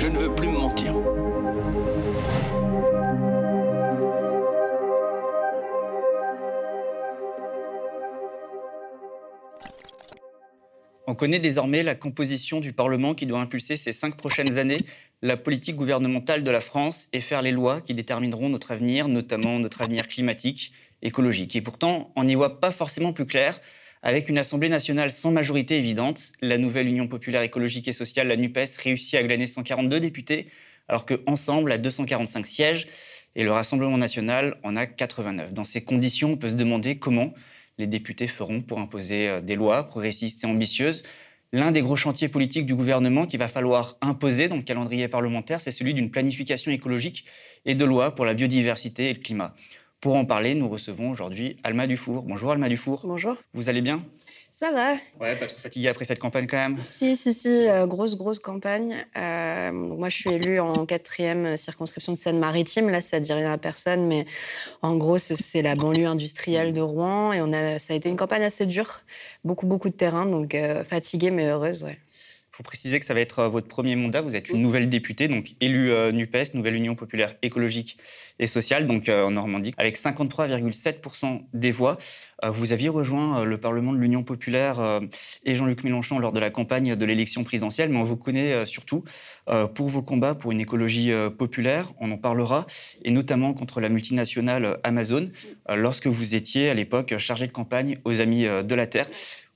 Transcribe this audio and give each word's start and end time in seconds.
Je 0.00 0.06
ne 0.06 0.16
veux 0.16 0.32
plus 0.32 0.46
me 0.46 0.52
mentir. 0.52 0.94
On 11.08 11.14
connaît 11.16 11.40
désormais 11.40 11.82
la 11.82 11.96
composition 11.96 12.60
du 12.60 12.72
Parlement 12.72 13.14
qui 13.14 13.26
doit 13.26 13.40
impulser 13.40 13.76
ces 13.76 13.92
cinq 13.92 14.16
prochaines 14.16 14.58
années 14.58 14.78
la 15.20 15.36
politique 15.36 15.74
gouvernementale 15.74 16.44
de 16.44 16.50
la 16.52 16.60
France 16.60 17.08
et 17.12 17.20
faire 17.20 17.42
les 17.42 17.50
lois 17.50 17.80
qui 17.80 17.92
détermineront 17.92 18.50
notre 18.50 18.70
avenir, 18.70 19.08
notamment 19.08 19.58
notre 19.58 19.82
avenir 19.82 20.06
climatique, 20.06 20.72
écologique. 21.02 21.56
Et 21.56 21.60
pourtant, 21.60 22.12
on 22.14 22.22
n'y 22.22 22.36
voit 22.36 22.60
pas 22.60 22.70
forcément 22.70 23.12
plus 23.12 23.26
clair. 23.26 23.60
Avec 24.02 24.28
une 24.28 24.38
Assemblée 24.38 24.68
nationale 24.68 25.10
sans 25.10 25.32
majorité 25.32 25.76
évidente, 25.76 26.32
la 26.40 26.56
nouvelle 26.56 26.86
Union 26.86 27.08
populaire 27.08 27.42
écologique 27.42 27.88
et 27.88 27.92
sociale, 27.92 28.28
la 28.28 28.36
NUPES, 28.36 28.76
réussit 28.82 29.14
à 29.16 29.22
glaner 29.22 29.46
142 29.46 29.98
députés, 29.98 30.48
alors 30.88 31.04
qu'ensemble, 31.04 31.72
a 31.72 31.78
245 31.78 32.46
sièges, 32.46 32.88
et 33.34 33.44
le 33.44 33.52
Rassemblement 33.52 33.98
national 33.98 34.56
en 34.62 34.76
a 34.76 34.86
89. 34.86 35.52
Dans 35.52 35.64
ces 35.64 35.82
conditions, 35.82 36.32
on 36.32 36.36
peut 36.36 36.48
se 36.48 36.54
demander 36.54 36.98
comment 36.98 37.34
les 37.78 37.86
députés 37.86 38.26
feront 38.26 38.60
pour 38.60 38.78
imposer 38.78 39.28
euh, 39.28 39.40
des 39.40 39.56
lois 39.56 39.84
progressistes 39.84 40.44
et 40.44 40.46
ambitieuses. 40.46 41.02
L'un 41.52 41.72
des 41.72 41.80
gros 41.80 41.96
chantiers 41.96 42.28
politiques 42.28 42.66
du 42.66 42.74
gouvernement 42.74 43.26
qu'il 43.26 43.38
va 43.38 43.48
falloir 43.48 43.96
imposer 44.02 44.48
dans 44.48 44.56
le 44.56 44.62
calendrier 44.62 45.08
parlementaire, 45.08 45.60
c'est 45.60 45.72
celui 45.72 45.94
d'une 45.94 46.10
planification 46.10 46.70
écologique 46.70 47.24
et 47.64 47.74
de 47.74 47.84
lois 47.84 48.14
pour 48.14 48.26
la 48.26 48.34
biodiversité 48.34 49.10
et 49.10 49.14
le 49.14 49.20
climat. 49.20 49.54
Pour 50.00 50.14
en 50.14 50.24
parler, 50.24 50.54
nous 50.54 50.68
recevons 50.68 51.10
aujourd'hui 51.10 51.56
Alma 51.64 51.88
Dufour. 51.88 52.22
Bonjour 52.22 52.52
Alma 52.52 52.68
Dufour. 52.68 53.00
Bonjour. 53.02 53.34
Vous 53.52 53.68
allez 53.68 53.80
bien? 53.80 54.00
Ça 54.48 54.70
va. 54.70 54.92
Ouais, 55.20 55.34
pas 55.34 55.48
trop 55.48 55.58
fatigué 55.58 55.88
après 55.88 56.04
cette 56.04 56.20
campagne 56.20 56.46
quand 56.46 56.56
même 56.56 56.76
Si, 56.80 57.16
si, 57.16 57.34
si, 57.34 57.48
euh, 57.48 57.84
grosse, 57.88 58.16
grosse 58.16 58.38
campagne. 58.38 59.04
Euh, 59.16 59.72
moi, 59.72 60.08
je 60.08 60.16
suis 60.16 60.30
élue 60.30 60.60
en 60.60 60.86
quatrième 60.86 61.56
circonscription 61.56 62.12
de 62.12 62.16
Seine-Maritime. 62.16 62.88
Là, 62.90 63.00
ça 63.00 63.18
ne 63.18 63.24
dit 63.24 63.32
rien 63.32 63.52
à 63.52 63.58
personne, 63.58 64.06
mais 64.06 64.24
en 64.82 64.96
gros, 64.96 65.18
c'est 65.18 65.62
la 65.62 65.74
banlieue 65.74 66.06
industrielle 66.06 66.72
de 66.72 66.80
Rouen. 66.80 67.32
Et 67.32 67.40
on 67.40 67.52
a, 67.52 67.80
ça 67.80 67.92
a 67.92 67.96
été 67.96 68.08
une 68.08 68.16
campagne 68.16 68.44
assez 68.44 68.66
dure. 68.66 69.00
Beaucoup, 69.42 69.66
beaucoup 69.66 69.88
de 69.88 69.96
terrain, 69.96 70.26
donc 70.26 70.54
euh, 70.54 70.84
fatiguée, 70.84 71.32
mais 71.32 71.48
heureuse, 71.48 71.82
ouais 71.82 71.98
faut 72.58 72.64
préciser 72.64 72.98
que 72.98 73.06
ça 73.06 73.14
va 73.14 73.20
être 73.20 73.38
euh, 73.38 73.48
votre 73.48 73.68
premier 73.68 73.94
mandat. 73.94 74.20
Vous 74.20 74.34
êtes 74.34 74.48
une 74.48 74.60
nouvelle 74.60 74.88
députée, 74.88 75.28
donc 75.28 75.54
élue 75.60 75.92
euh, 75.92 76.10
NUPES, 76.10 76.54
Nouvelle 76.54 76.74
Union 76.74 76.96
Populaire 76.96 77.36
Écologique 77.42 77.98
et 78.40 78.48
Sociale, 78.48 78.88
donc 78.88 79.08
euh, 79.08 79.26
en 79.26 79.30
Normandie, 79.30 79.72
avec 79.78 79.96
53,7% 79.96 81.42
des 81.54 81.70
voix. 81.70 81.98
vous 82.44 82.72
aviez 82.72 82.88
rejoint 82.88 83.44
le 83.44 83.58
Parlement 83.58 83.92
de 83.92 83.98
l'Union 83.98 84.24
Populaire 84.24 85.00
et 85.44 85.56
Jean-Luc 85.56 85.82
Mélenchon 85.84 86.18
lors 86.18 86.32
de 86.32 86.40
la 86.40 86.50
campagne 86.50 86.94
de 86.94 87.04
l'élection 87.04 87.42
présidentielle, 87.42 87.90
mais 87.90 87.98
on 87.98 88.04
vous 88.04 88.16
connaît 88.16 88.64
surtout 88.64 89.02
pour 89.74 89.88
vos 89.88 90.02
combats 90.02 90.36
pour 90.36 90.52
une 90.52 90.60
écologie 90.60 91.10
populaire. 91.36 91.92
On 91.98 92.12
en 92.12 92.16
parlera, 92.16 92.64
et 93.02 93.10
notamment 93.10 93.54
contre 93.54 93.80
la 93.80 93.88
multinationale 93.88 94.78
Amazon, 94.84 95.28
lorsque 95.68 96.06
vous 96.06 96.36
étiez 96.36 96.70
à 96.70 96.74
l'époque 96.74 97.18
chargé 97.18 97.48
de 97.48 97.52
campagne 97.52 97.98
aux 98.04 98.20
Amis 98.20 98.44
de 98.44 98.74
la 98.74 98.86
Terre. 98.86 99.08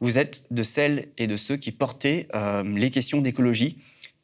Vous 0.02 0.18
êtes 0.18 0.46
de 0.50 0.64
celles 0.64 1.10
et 1.16 1.28
de 1.28 1.36
ceux 1.36 1.56
qui 1.56 1.70
portaient 1.70 2.26
euh, 2.34 2.64
les 2.64 2.90
questions 2.90 3.20
d'écologie 3.20 3.78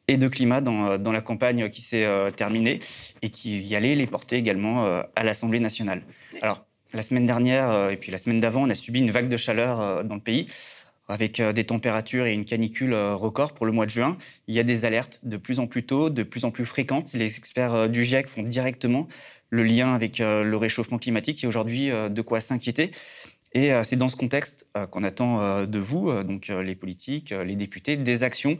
et 0.09 0.17
de 0.17 0.27
climat 0.27 0.59
dans, 0.59 0.91
euh, 0.91 1.11
la 1.13 1.21
campagne 1.21 1.69
qui 1.69 1.79
s'est 1.81 2.03
euh, 2.03 2.31
terminée 2.31 2.79
et 3.21 3.29
qui 3.29 3.61
y 3.61 3.77
allait 3.77 3.95
les 3.95 4.05
porter 4.05 4.35
également 4.35 5.01
à 5.15 5.23
l'Assemblée 5.23 5.61
nationale. 5.61 6.03
Alors, 6.41 6.65
la 6.93 7.01
semaine 7.01 7.25
dernière 7.25 7.91
et 7.91 7.95
puis 7.95 8.11
la 8.11 8.17
semaine 8.17 8.41
d'avant, 8.41 8.63
on 8.63 8.69
a 8.69 8.75
subi 8.75 8.99
une 8.99 9.09
vague 9.09 9.29
de 9.29 9.37
chaleur 9.37 10.03
dans 10.03 10.15
le 10.15 10.21
pays 10.21 10.47
avec 11.07 11.41
des 11.41 11.63
températures 11.63 12.25
et 12.25 12.33
une 12.33 12.45
canicule 12.45 12.93
record 12.93 13.53
pour 13.53 13.65
le 13.65 13.71
mois 13.71 13.85
de 13.85 13.91
juin. 13.91 14.17
Il 14.47 14.55
y 14.55 14.59
a 14.59 14.63
des 14.63 14.83
alertes 14.83 15.21
de 15.23 15.37
plus 15.37 15.59
en 15.59 15.67
plus 15.67 15.85
tôt, 15.85 16.09
de 16.09 16.23
plus 16.23 16.43
en 16.43 16.51
plus 16.51 16.65
fréquentes. 16.65 17.13
Les 17.13 17.37
experts 17.37 17.89
du 17.89 18.03
GIEC 18.03 18.27
font 18.27 18.43
directement 18.43 19.07
le 19.49 19.63
lien 19.63 19.93
avec 19.93 20.19
le 20.19 20.55
réchauffement 20.55 20.97
climatique. 20.97 21.39
Il 21.39 21.43
y 21.43 21.45
a 21.45 21.49
aujourd'hui 21.49 21.89
de 21.89 22.21
quoi 22.21 22.41
s'inquiéter. 22.41 22.91
Et 23.53 23.73
euh, 23.73 23.83
c'est 23.83 23.95
dans 23.95 24.09
ce 24.09 24.15
contexte 24.15 24.67
euh, 24.77 24.85
qu'on 24.85 25.03
attend 25.03 25.41
euh, 25.41 25.65
de 25.65 25.79
vous, 25.79 26.11
donc 26.23 26.47
les 26.47 26.75
politiques, 26.75 27.31
les 27.31 27.55
députés, 27.55 27.97
des 27.97 28.23
actions 28.23 28.57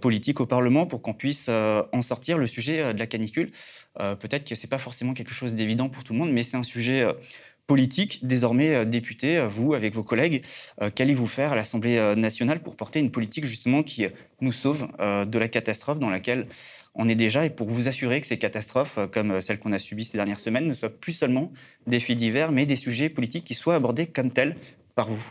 politiques 0.00 0.40
au 0.40 0.46
Parlement 0.46 0.84
pour 0.84 1.00
qu'on 1.00 1.14
puisse 1.14 1.48
en 1.48 2.02
sortir. 2.02 2.38
Le 2.38 2.46
sujet 2.46 2.92
de 2.92 2.98
la 2.98 3.06
canicule, 3.06 3.52
peut-être 3.96 4.44
que 4.44 4.56
ce 4.56 4.62
n'est 4.62 4.68
pas 4.68 4.78
forcément 4.78 5.12
quelque 5.12 5.32
chose 5.32 5.54
d'évident 5.54 5.88
pour 5.88 6.02
tout 6.02 6.12
le 6.12 6.18
monde, 6.18 6.32
mais 6.32 6.42
c'est 6.42 6.56
un 6.56 6.64
sujet 6.64 7.06
politique. 7.68 8.26
Désormais, 8.26 8.84
député, 8.84 9.44
vous, 9.48 9.74
avec 9.74 9.94
vos 9.94 10.02
collègues, 10.02 10.42
qu'allez-vous 10.96 11.28
faire 11.28 11.52
à 11.52 11.54
l'Assemblée 11.54 12.00
nationale 12.16 12.60
pour 12.60 12.74
porter 12.74 12.98
une 12.98 13.12
politique 13.12 13.44
justement 13.44 13.84
qui 13.84 14.06
nous 14.40 14.52
sauve 14.52 14.88
de 14.98 15.38
la 15.38 15.46
catastrophe 15.46 16.00
dans 16.00 16.10
laquelle 16.10 16.48
on 16.94 17.08
est 17.08 17.14
déjà, 17.14 17.44
et 17.44 17.50
pour 17.50 17.68
vous 17.68 17.88
assurer 17.88 18.20
que 18.20 18.26
ces 18.26 18.38
catastrophes, 18.38 18.98
euh, 18.98 19.06
comme 19.06 19.32
euh, 19.32 19.40
celles 19.40 19.58
qu'on 19.58 19.72
a 19.72 19.78
subies 19.78 20.04
ces 20.04 20.18
dernières 20.18 20.40
semaines, 20.40 20.66
ne 20.66 20.74
soient 20.74 20.90
plus 20.90 21.12
seulement 21.12 21.52
des 21.86 22.00
faits 22.00 22.16
divers, 22.16 22.52
mais 22.52 22.66
des 22.66 22.76
sujets 22.76 23.08
politiques 23.08 23.44
qui 23.44 23.54
soient 23.54 23.76
abordés 23.76 24.06
comme 24.06 24.30
tels 24.30 24.56
par 24.94 25.08
vous. 25.08 25.24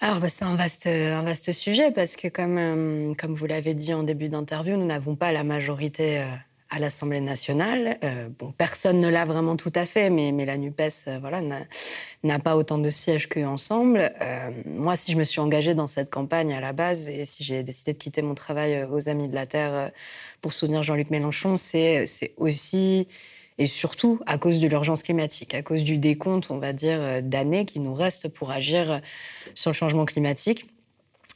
Alors, 0.00 0.20
bah, 0.20 0.30
c'est 0.30 0.44
un 0.44 0.54
vaste, 0.54 0.86
un 0.86 1.22
vaste 1.22 1.52
sujet 1.52 1.90
parce 1.90 2.16
que, 2.16 2.28
comme, 2.28 2.56
euh, 2.58 3.14
comme 3.14 3.34
vous 3.34 3.46
l'avez 3.46 3.74
dit 3.74 3.92
en 3.92 4.02
début 4.02 4.30
d'interview, 4.30 4.76
nous 4.76 4.86
n'avons 4.86 5.16
pas 5.16 5.32
la 5.32 5.44
majorité 5.44 6.24
à 6.70 6.78
l'Assemblée 6.78 7.20
nationale. 7.20 7.98
bon, 8.38 8.52
personne 8.56 9.00
ne 9.00 9.08
l'a 9.08 9.24
vraiment 9.24 9.56
tout 9.56 9.72
à 9.74 9.86
fait, 9.86 10.10
mais, 10.10 10.32
mais 10.32 10.44
la 10.44 10.56
NUPES 10.56 11.18
voilà, 11.20 11.40
n'a 12.22 12.38
pas 12.38 12.56
autant 12.56 12.78
de 12.78 12.90
sièges 12.90 13.28
qu'ensemble. 13.28 14.12
moi, 14.66 14.96
si 14.96 15.12
je 15.12 15.16
me 15.16 15.24
suis 15.24 15.40
engagée 15.40 15.74
dans 15.74 15.86
cette 15.86 16.10
campagne 16.10 16.52
à 16.52 16.60
la 16.60 16.72
base 16.72 17.08
et 17.08 17.24
si 17.24 17.42
j'ai 17.44 17.62
décidé 17.62 17.92
de 17.92 17.98
quitter 17.98 18.22
mon 18.22 18.34
travail 18.34 18.86
aux 18.90 19.08
Amis 19.08 19.28
de 19.28 19.34
la 19.34 19.46
Terre 19.46 19.90
pour 20.40 20.52
soutenir 20.52 20.82
Jean-Luc 20.82 21.10
Mélenchon, 21.10 21.56
c'est 21.56 22.04
aussi 22.36 23.06
et 23.60 23.66
surtout 23.66 24.18
à 24.26 24.38
cause 24.38 24.58
de 24.58 24.66
l'urgence 24.66 25.02
climatique, 25.02 25.54
à 25.54 25.62
cause 25.62 25.84
du 25.84 25.98
décompte, 25.98 26.50
on 26.50 26.58
va 26.58 26.72
dire, 26.72 26.98
euh, 26.98 27.20
d'années 27.20 27.66
qui 27.66 27.78
nous 27.78 27.92
restent 27.92 28.28
pour 28.28 28.50
agir 28.50 28.90
euh, 28.90 28.98
sur 29.54 29.70
le 29.70 29.74
changement 29.74 30.06
climatique. 30.06 30.66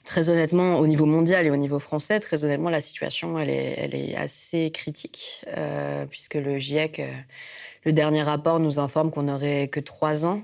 Très 0.04 0.28
honnêtement, 0.28 0.78
au 0.78 0.86
niveau 0.86 1.06
mondial 1.06 1.46
et 1.46 1.50
au 1.50 1.56
niveau 1.56 1.78
français, 1.78 2.20
très 2.20 2.44
honnêtement, 2.44 2.70
la 2.70 2.82
situation, 2.82 3.38
elle 3.38 3.50
est, 3.50 3.74
elle 3.78 3.94
est 3.94 4.14
assez 4.16 4.70
critique, 4.70 5.42
euh, 5.56 6.04
puisque 6.06 6.34
le 6.34 6.58
GIEC, 6.58 7.02
le 7.84 7.92
dernier 7.92 8.22
rapport 8.22 8.60
nous 8.60 8.78
informe 8.78 9.10
qu'on 9.10 9.24
n'aurait 9.24 9.68
que 9.68 9.80
trois 9.80 10.26
ans 10.26 10.42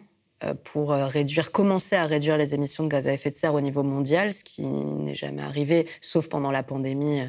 pour 0.64 0.92
réduire, 0.92 1.52
commencer 1.52 1.96
à 1.96 2.06
réduire 2.06 2.38
les 2.38 2.54
émissions 2.54 2.84
de 2.84 2.88
gaz 2.88 3.06
à 3.06 3.12
effet 3.12 3.28
de 3.28 3.34
serre 3.34 3.52
au 3.52 3.60
niveau 3.60 3.82
mondial, 3.82 4.32
ce 4.32 4.42
qui 4.42 4.62
n'est 4.66 5.14
jamais 5.14 5.42
arrivé, 5.42 5.86
sauf 6.00 6.28
pendant 6.28 6.50
la 6.50 6.62
pandémie 6.62 7.20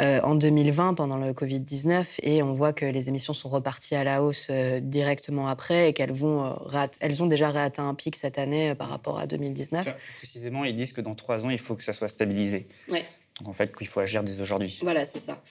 euh, 0.00 0.20
en 0.22 0.36
2020 0.36 0.94
pendant 0.94 1.16
le 1.16 1.32
Covid-19 1.32 2.20
et 2.22 2.40
on 2.44 2.52
voit 2.52 2.72
que 2.72 2.84
les 2.84 3.08
émissions 3.08 3.32
sont 3.32 3.48
reparties 3.48 3.96
à 3.96 4.04
la 4.04 4.22
hausse 4.22 4.46
euh, 4.48 4.78
directement 4.78 5.48
après 5.48 5.88
et 5.88 5.92
qu'elles 5.92 6.12
vont 6.12 6.46
euh, 6.46 6.86
elles 7.00 7.20
ont 7.20 7.26
déjà 7.26 7.50
réatteint 7.50 7.88
un 7.88 7.94
pic 7.94 8.14
cette 8.14 8.38
année 8.38 8.76
par 8.76 8.90
rapport 8.90 9.18
à 9.18 9.26
2019. 9.26 9.92
précisément, 10.18 10.64
ils 10.64 10.76
disent 10.76 10.92
que 10.92 11.00
dans 11.00 11.16
trois 11.16 11.44
ans, 11.44 11.50
il 11.50 11.58
faut 11.58 11.74
que 11.74 11.82
ça 11.82 11.92
soit 11.92 12.06
stabilisé. 12.06 12.68
Ouais. 12.88 13.04
Donc 13.40 13.48
en 13.48 13.52
fait, 13.52 13.74
qu'il 13.74 13.88
faut 13.88 13.98
agir 13.98 14.22
dès 14.22 14.40
aujourd'hui. 14.40 14.78
Voilà, 14.82 15.04
c'est 15.04 15.18
ça. 15.18 15.42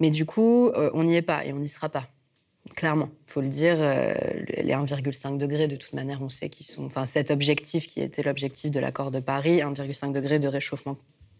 Mais 0.00 0.10
du 0.10 0.24
coup, 0.24 0.70
on 0.94 1.04
n'y 1.04 1.16
est 1.16 1.22
pas 1.22 1.44
et 1.44 1.52
on 1.52 1.58
n'y 1.58 1.68
sera 1.68 1.90
pas. 1.90 2.06
Clairement, 2.76 3.10
il 3.26 3.32
faut 3.32 3.40
le 3.42 3.48
dire, 3.48 3.76
les 3.76 4.72
1,5 4.72 5.36
degrés, 5.36 5.68
de 5.68 5.76
toute 5.76 5.92
manière, 5.92 6.22
on 6.22 6.28
sait 6.28 6.48
qu'ils 6.48 6.66
sont. 6.66 6.86
Enfin, 6.86 7.06
cet 7.06 7.30
objectif 7.30 7.86
qui 7.86 8.00
était 8.00 8.22
l'objectif 8.22 8.70
de 8.70 8.80
l'accord 8.80 9.10
de 9.10 9.20
Paris, 9.20 9.58
1,5 9.58 10.12
degré 10.12 10.38
de 10.38 10.48
réchauffement 10.48 10.96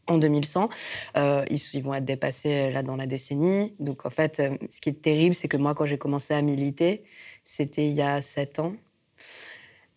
en 0.07 0.19
2100. 0.19 0.69
Euh, 1.17 1.45
ils, 1.51 1.83
vont 1.83 1.95
être 1.95 2.05
dépassés 2.05 2.69
euh, 2.69 2.71
là 2.71 2.83
dans 2.83 2.97
la 2.97 3.07
décennie. 3.07 3.75
Donc 3.79 4.07
en 4.07 4.11
fait, 4.11 4.41
euh, 4.41 4.57
ce 4.69 4.81
qui 4.81 4.91
est 4.91 5.01
terrible, 5.01 5.35
c'est 5.35 5.49
que 5.49 5.57
moi, 5.57 5.75
quand 5.75 5.85
j'ai 5.85 5.99
commencé 5.99 6.35
à 6.35 6.43
militer, 6.43 7.03
c'était 7.43 7.87
il 7.87 7.93
y 7.93 8.03
a 8.03 8.21
sept 8.21 8.59
ans. 8.59 8.75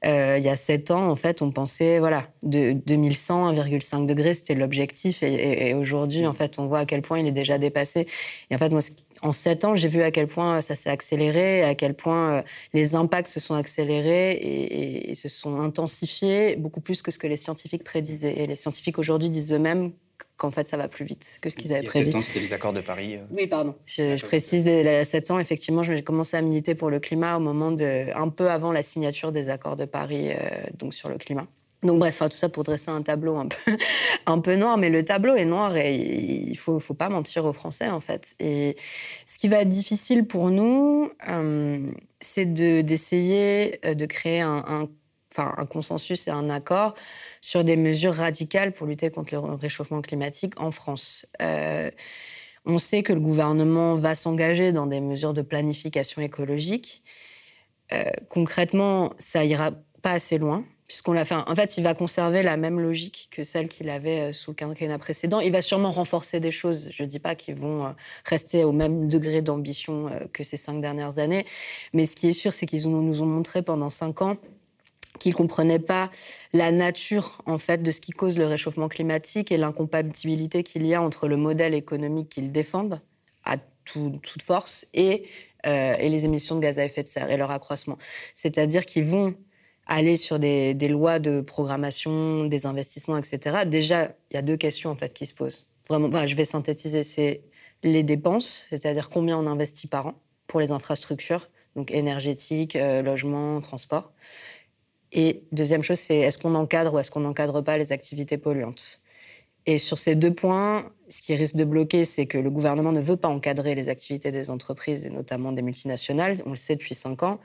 Il 0.03 0.43
y 0.43 0.49
a 0.49 0.55
sept 0.55 0.91
ans, 0.91 1.09
en 1.09 1.15
fait, 1.15 1.41
on 1.41 1.51
pensait, 1.51 1.99
voilà, 1.99 2.27
de 2.43 2.73
2100, 2.73 3.53
1,5 3.53 4.05
degré, 4.05 4.33
c'était 4.33 4.55
l'objectif. 4.55 5.23
Et, 5.23 5.73
aujourd'hui, 5.73 6.27
en 6.27 6.33
fait, 6.33 6.59
on 6.59 6.67
voit 6.67 6.79
à 6.79 6.85
quel 6.85 7.01
point 7.01 7.19
il 7.19 7.27
est 7.27 7.31
déjà 7.31 7.57
dépassé. 7.57 8.05
Et 8.51 8.55
en 8.55 8.57
fait, 8.57 8.69
moi, 8.69 8.81
en 9.23 9.31
sept 9.31 9.65
ans, 9.65 9.75
j'ai 9.75 9.87
vu 9.87 10.01
à 10.01 10.11
quel 10.11 10.27
point 10.27 10.61
ça 10.61 10.75
s'est 10.75 10.89
accéléré, 10.89 11.63
à 11.63 11.73
quel 11.73 11.93
point 11.95 12.43
les 12.73 12.95
impacts 12.95 13.29
se 13.29 13.39
sont 13.39 13.55
accélérés 13.55 14.31
et, 14.33 15.11
et, 15.11 15.15
se 15.15 15.29
sont 15.29 15.59
intensifiés 15.59 16.55
beaucoup 16.55 16.81
plus 16.81 17.01
que 17.01 17.11
ce 17.11 17.17
que 17.17 17.27
les 17.27 17.37
scientifiques 17.37 17.83
prédisaient. 17.83 18.35
Et 18.37 18.47
les 18.47 18.55
scientifiques 18.55 18.99
aujourd'hui 18.99 19.29
disent 19.29 19.53
eux-mêmes 19.53 19.91
qu'en 20.37 20.51
fait 20.51 20.67
ça 20.67 20.77
va 20.77 20.87
plus 20.87 21.05
vite 21.05 21.39
que 21.41 21.49
ce 21.49 21.55
qu'ils 21.55 21.73
avaient 21.73 21.83
prédit. 21.83 22.09
Il 22.09 22.13
y 22.13 22.17
a 22.17 22.21
7 22.21 22.21
ans, 22.21 22.25
c'était 22.25 22.45
les 22.45 22.53
accords 22.53 22.73
de 22.73 22.81
Paris. 22.81 23.15
Euh. 23.15 23.23
Oui, 23.31 23.47
pardon. 23.47 23.75
Je, 23.85 24.17
je 24.17 24.25
précise, 24.25 24.65
il 24.65 24.85
y 24.85 24.87
a 24.87 25.05
7 25.05 25.31
ans, 25.31 25.39
effectivement, 25.39 25.83
j'ai 25.83 26.01
commencé 26.03 26.35
à 26.37 26.41
militer 26.41 26.75
pour 26.75 26.89
le 26.89 26.99
climat 26.99 27.37
au 27.37 27.39
moment 27.39 27.71
de, 27.71 28.13
un 28.15 28.29
peu 28.29 28.49
avant 28.49 28.71
la 28.71 28.81
signature 28.81 29.31
des 29.31 29.49
accords 29.49 29.77
de 29.77 29.85
Paris, 29.85 30.31
euh, 30.31 30.35
donc 30.77 30.93
sur 30.93 31.09
le 31.09 31.17
climat. 31.17 31.47
Donc 31.83 31.99
bref, 31.99 32.19
tout 32.19 32.31
ça 32.31 32.49
pour 32.49 32.63
dresser 32.63 32.89
un 32.89 33.01
tableau 33.01 33.37
un 33.37 33.47
peu, 33.47 33.77
un 34.25 34.39
peu 34.39 34.55
noir, 34.55 34.77
mais 34.77 34.89
le 34.89 35.05
tableau 35.05 35.35
est 35.35 35.45
noir 35.45 35.77
et 35.77 35.95
il 35.95 36.57
faut, 36.57 36.79
faut 36.79 36.93
pas 36.93 37.09
mentir 37.09 37.45
aux 37.45 37.53
Français 37.53 37.89
en 37.89 37.99
fait. 37.99 38.35
Et 38.39 38.75
ce 39.25 39.37
qui 39.37 39.47
va 39.47 39.61
être 39.61 39.69
difficile 39.69 40.25
pour 40.25 40.49
nous, 40.49 41.11
euh, 41.29 41.91
c'est 42.19 42.45
d'essayer 42.45 43.79
de, 43.83 44.05
créer 44.05 44.41
un, 44.41 44.63
un, 44.67 44.89
un 45.37 45.65
consensus 45.65 46.27
et 46.27 46.31
un 46.31 46.49
accord 46.49 46.95
sur 47.45 47.63
des 47.63 47.77
mesures 47.77 48.15
radicales 48.15 48.71
pour 48.71 48.87
lutter 48.87 49.11
contre 49.11 49.35
le 49.35 49.39
réchauffement 49.53 50.01
climatique 50.01 50.59
en 50.59 50.71
France. 50.71 51.27
Euh, 51.43 51.91
On 52.65 52.79
sait 52.79 53.03
que 53.03 53.13
le 53.13 53.19
gouvernement 53.19 53.97
va 53.97 54.15
s'engager 54.15 54.71
dans 54.71 54.87
des 54.87 54.99
mesures 54.99 55.35
de 55.35 55.43
planification 55.43 56.23
écologique. 56.23 57.03
Euh, 57.93 58.05
concrètement, 58.29 59.13
ça 59.19 59.45
ira 59.45 59.69
pas 60.01 60.13
assez 60.13 60.39
loin 60.39 60.65
puisqu'on 60.87 61.15
fait. 61.23 61.35
En 61.35 61.55
fait, 61.55 61.77
il 61.77 61.83
va 61.83 61.93
conserver 61.93 62.41
la 62.41 62.57
même 62.57 62.79
logique 62.79 63.27
que 63.29 63.43
celle 63.43 63.67
qu'il 63.67 63.89
avait 63.89 64.21
euh, 64.21 64.31
sous 64.31 64.51
le 64.51 64.55
quinquennat 64.55 64.97
précédent. 64.97 65.39
Il 65.39 65.51
va 65.51 65.61
sûrement 65.61 65.91
renforcer 65.91 66.39
des 66.39 66.51
choses. 66.51 66.89
Je 66.91 67.03
ne 67.03 67.07
dis 67.07 67.19
pas 67.19 67.35
qu'ils 67.35 67.55
vont 67.55 67.93
rester 68.23 68.63
au 68.63 68.71
même 68.71 69.07
degré 69.07 69.43
d'ambition 69.43 70.09
que 70.33 70.43
ces 70.43 70.57
cinq 70.57 70.81
dernières 70.81 71.19
années, 71.19 71.45
mais 71.93 72.07
ce 72.07 72.15
qui 72.15 72.27
est 72.27 72.33
sûr, 72.33 72.53
c'est 72.53 72.65
qu'ils 72.65 72.89
nous 72.89 73.21
ont 73.21 73.27
montré 73.27 73.61
pendant 73.61 73.91
cinq 73.91 74.23
ans 74.23 74.37
qu'ils 75.19 75.31
ne 75.31 75.37
comprenaient 75.37 75.79
pas 75.79 76.09
la 76.53 76.71
nature 76.71 77.41
en 77.45 77.57
fait 77.57 77.81
de 77.81 77.91
ce 77.91 78.01
qui 78.01 78.11
cause 78.11 78.37
le 78.37 78.45
réchauffement 78.45 78.87
climatique 78.87 79.51
et 79.51 79.57
l'incompatibilité 79.57 80.63
qu'il 80.63 80.85
y 80.85 80.93
a 80.93 81.01
entre 81.01 81.27
le 81.27 81.37
modèle 81.37 81.73
économique 81.73 82.29
qu'ils 82.29 82.51
défendent 82.51 82.99
à 83.43 83.57
toute 83.85 84.41
force 84.41 84.87
et, 84.93 85.25
et 85.63 86.09
les 86.09 86.25
émissions 86.25 86.55
de 86.55 86.61
gaz 86.61 86.79
à 86.79 86.85
effet 86.85 87.03
de 87.03 87.07
serre 87.07 87.29
et 87.29 87.37
leur 87.37 87.51
accroissement. 87.51 87.97
C'est-à-dire 88.33 88.85
qu'ils 88.85 89.05
vont 89.05 89.35
aller 89.87 90.17
sur 90.17 90.39
des, 90.39 90.73
lois 90.87 91.19
de 91.19 91.41
programmation, 91.41 92.45
des 92.45 92.65
investissements, 92.65 93.17
etc. 93.17 93.59
Déjà, 93.65 94.15
il 94.31 94.35
y 94.35 94.37
a 94.37 94.41
deux 94.41 94.57
questions 94.57 94.89
en 94.89 94.95
fait 94.95 95.13
qui 95.13 95.25
se 95.25 95.33
posent. 95.33 95.67
Vraiment, 95.87 96.09
je 96.25 96.35
vais 96.35 96.45
synthétiser. 96.45 97.03
C'est 97.03 97.41
les 97.83 98.03
dépenses, 98.03 98.67
c'est-à-dire 98.69 99.09
combien 99.09 99.37
on 99.37 99.45
investit 99.47 99.87
par 99.87 100.07
an 100.07 100.13
pour 100.47 100.59
les 100.59 100.71
infrastructures, 100.71 101.49
donc 101.75 101.91
énergétique, 101.91 102.75
euh, 102.75 103.01
logement, 103.01 103.61
transport. 103.61 104.11
Et 105.15 105.43
deuxième 105.53 105.81
chose, 105.81 105.97
c'est 105.97 106.17
est-ce 106.17 106.37
qu'on 106.37 106.55
encadre 106.55 106.93
ou 106.93 106.99
est-ce 106.99 107.09
qu'on 107.09 107.21
n'encadre 107.21 107.63
pas 107.63 107.77
les 107.77 107.93
activités 107.93 108.37
polluantes? 108.37 109.01
Et 109.65 109.77
sur 109.77 109.97
ces 109.97 110.13
deux 110.13 110.33
points, 110.33 110.91
ce 111.07 111.21
qui 111.21 111.33
risque 111.35 111.55
de 111.55 111.63
bloquer, 111.63 112.03
c'est 112.03 112.25
que 112.25 112.37
le 112.37 112.51
gouvernement 112.51 112.91
ne 112.91 112.99
veut 112.99 113.15
pas 113.15 113.29
encadrer 113.29 113.75
les 113.75 113.87
activités 113.87 114.31
des 114.31 114.49
entreprises 114.49 115.05
et 115.05 115.09
notamment 115.09 115.53
des 115.53 115.61
multinationales. 115.61 116.37
On 116.45 116.51
le 116.51 116.55
sait 116.57 116.75
depuis 116.75 116.93
cinq 116.93 117.23
ans. 117.23 117.39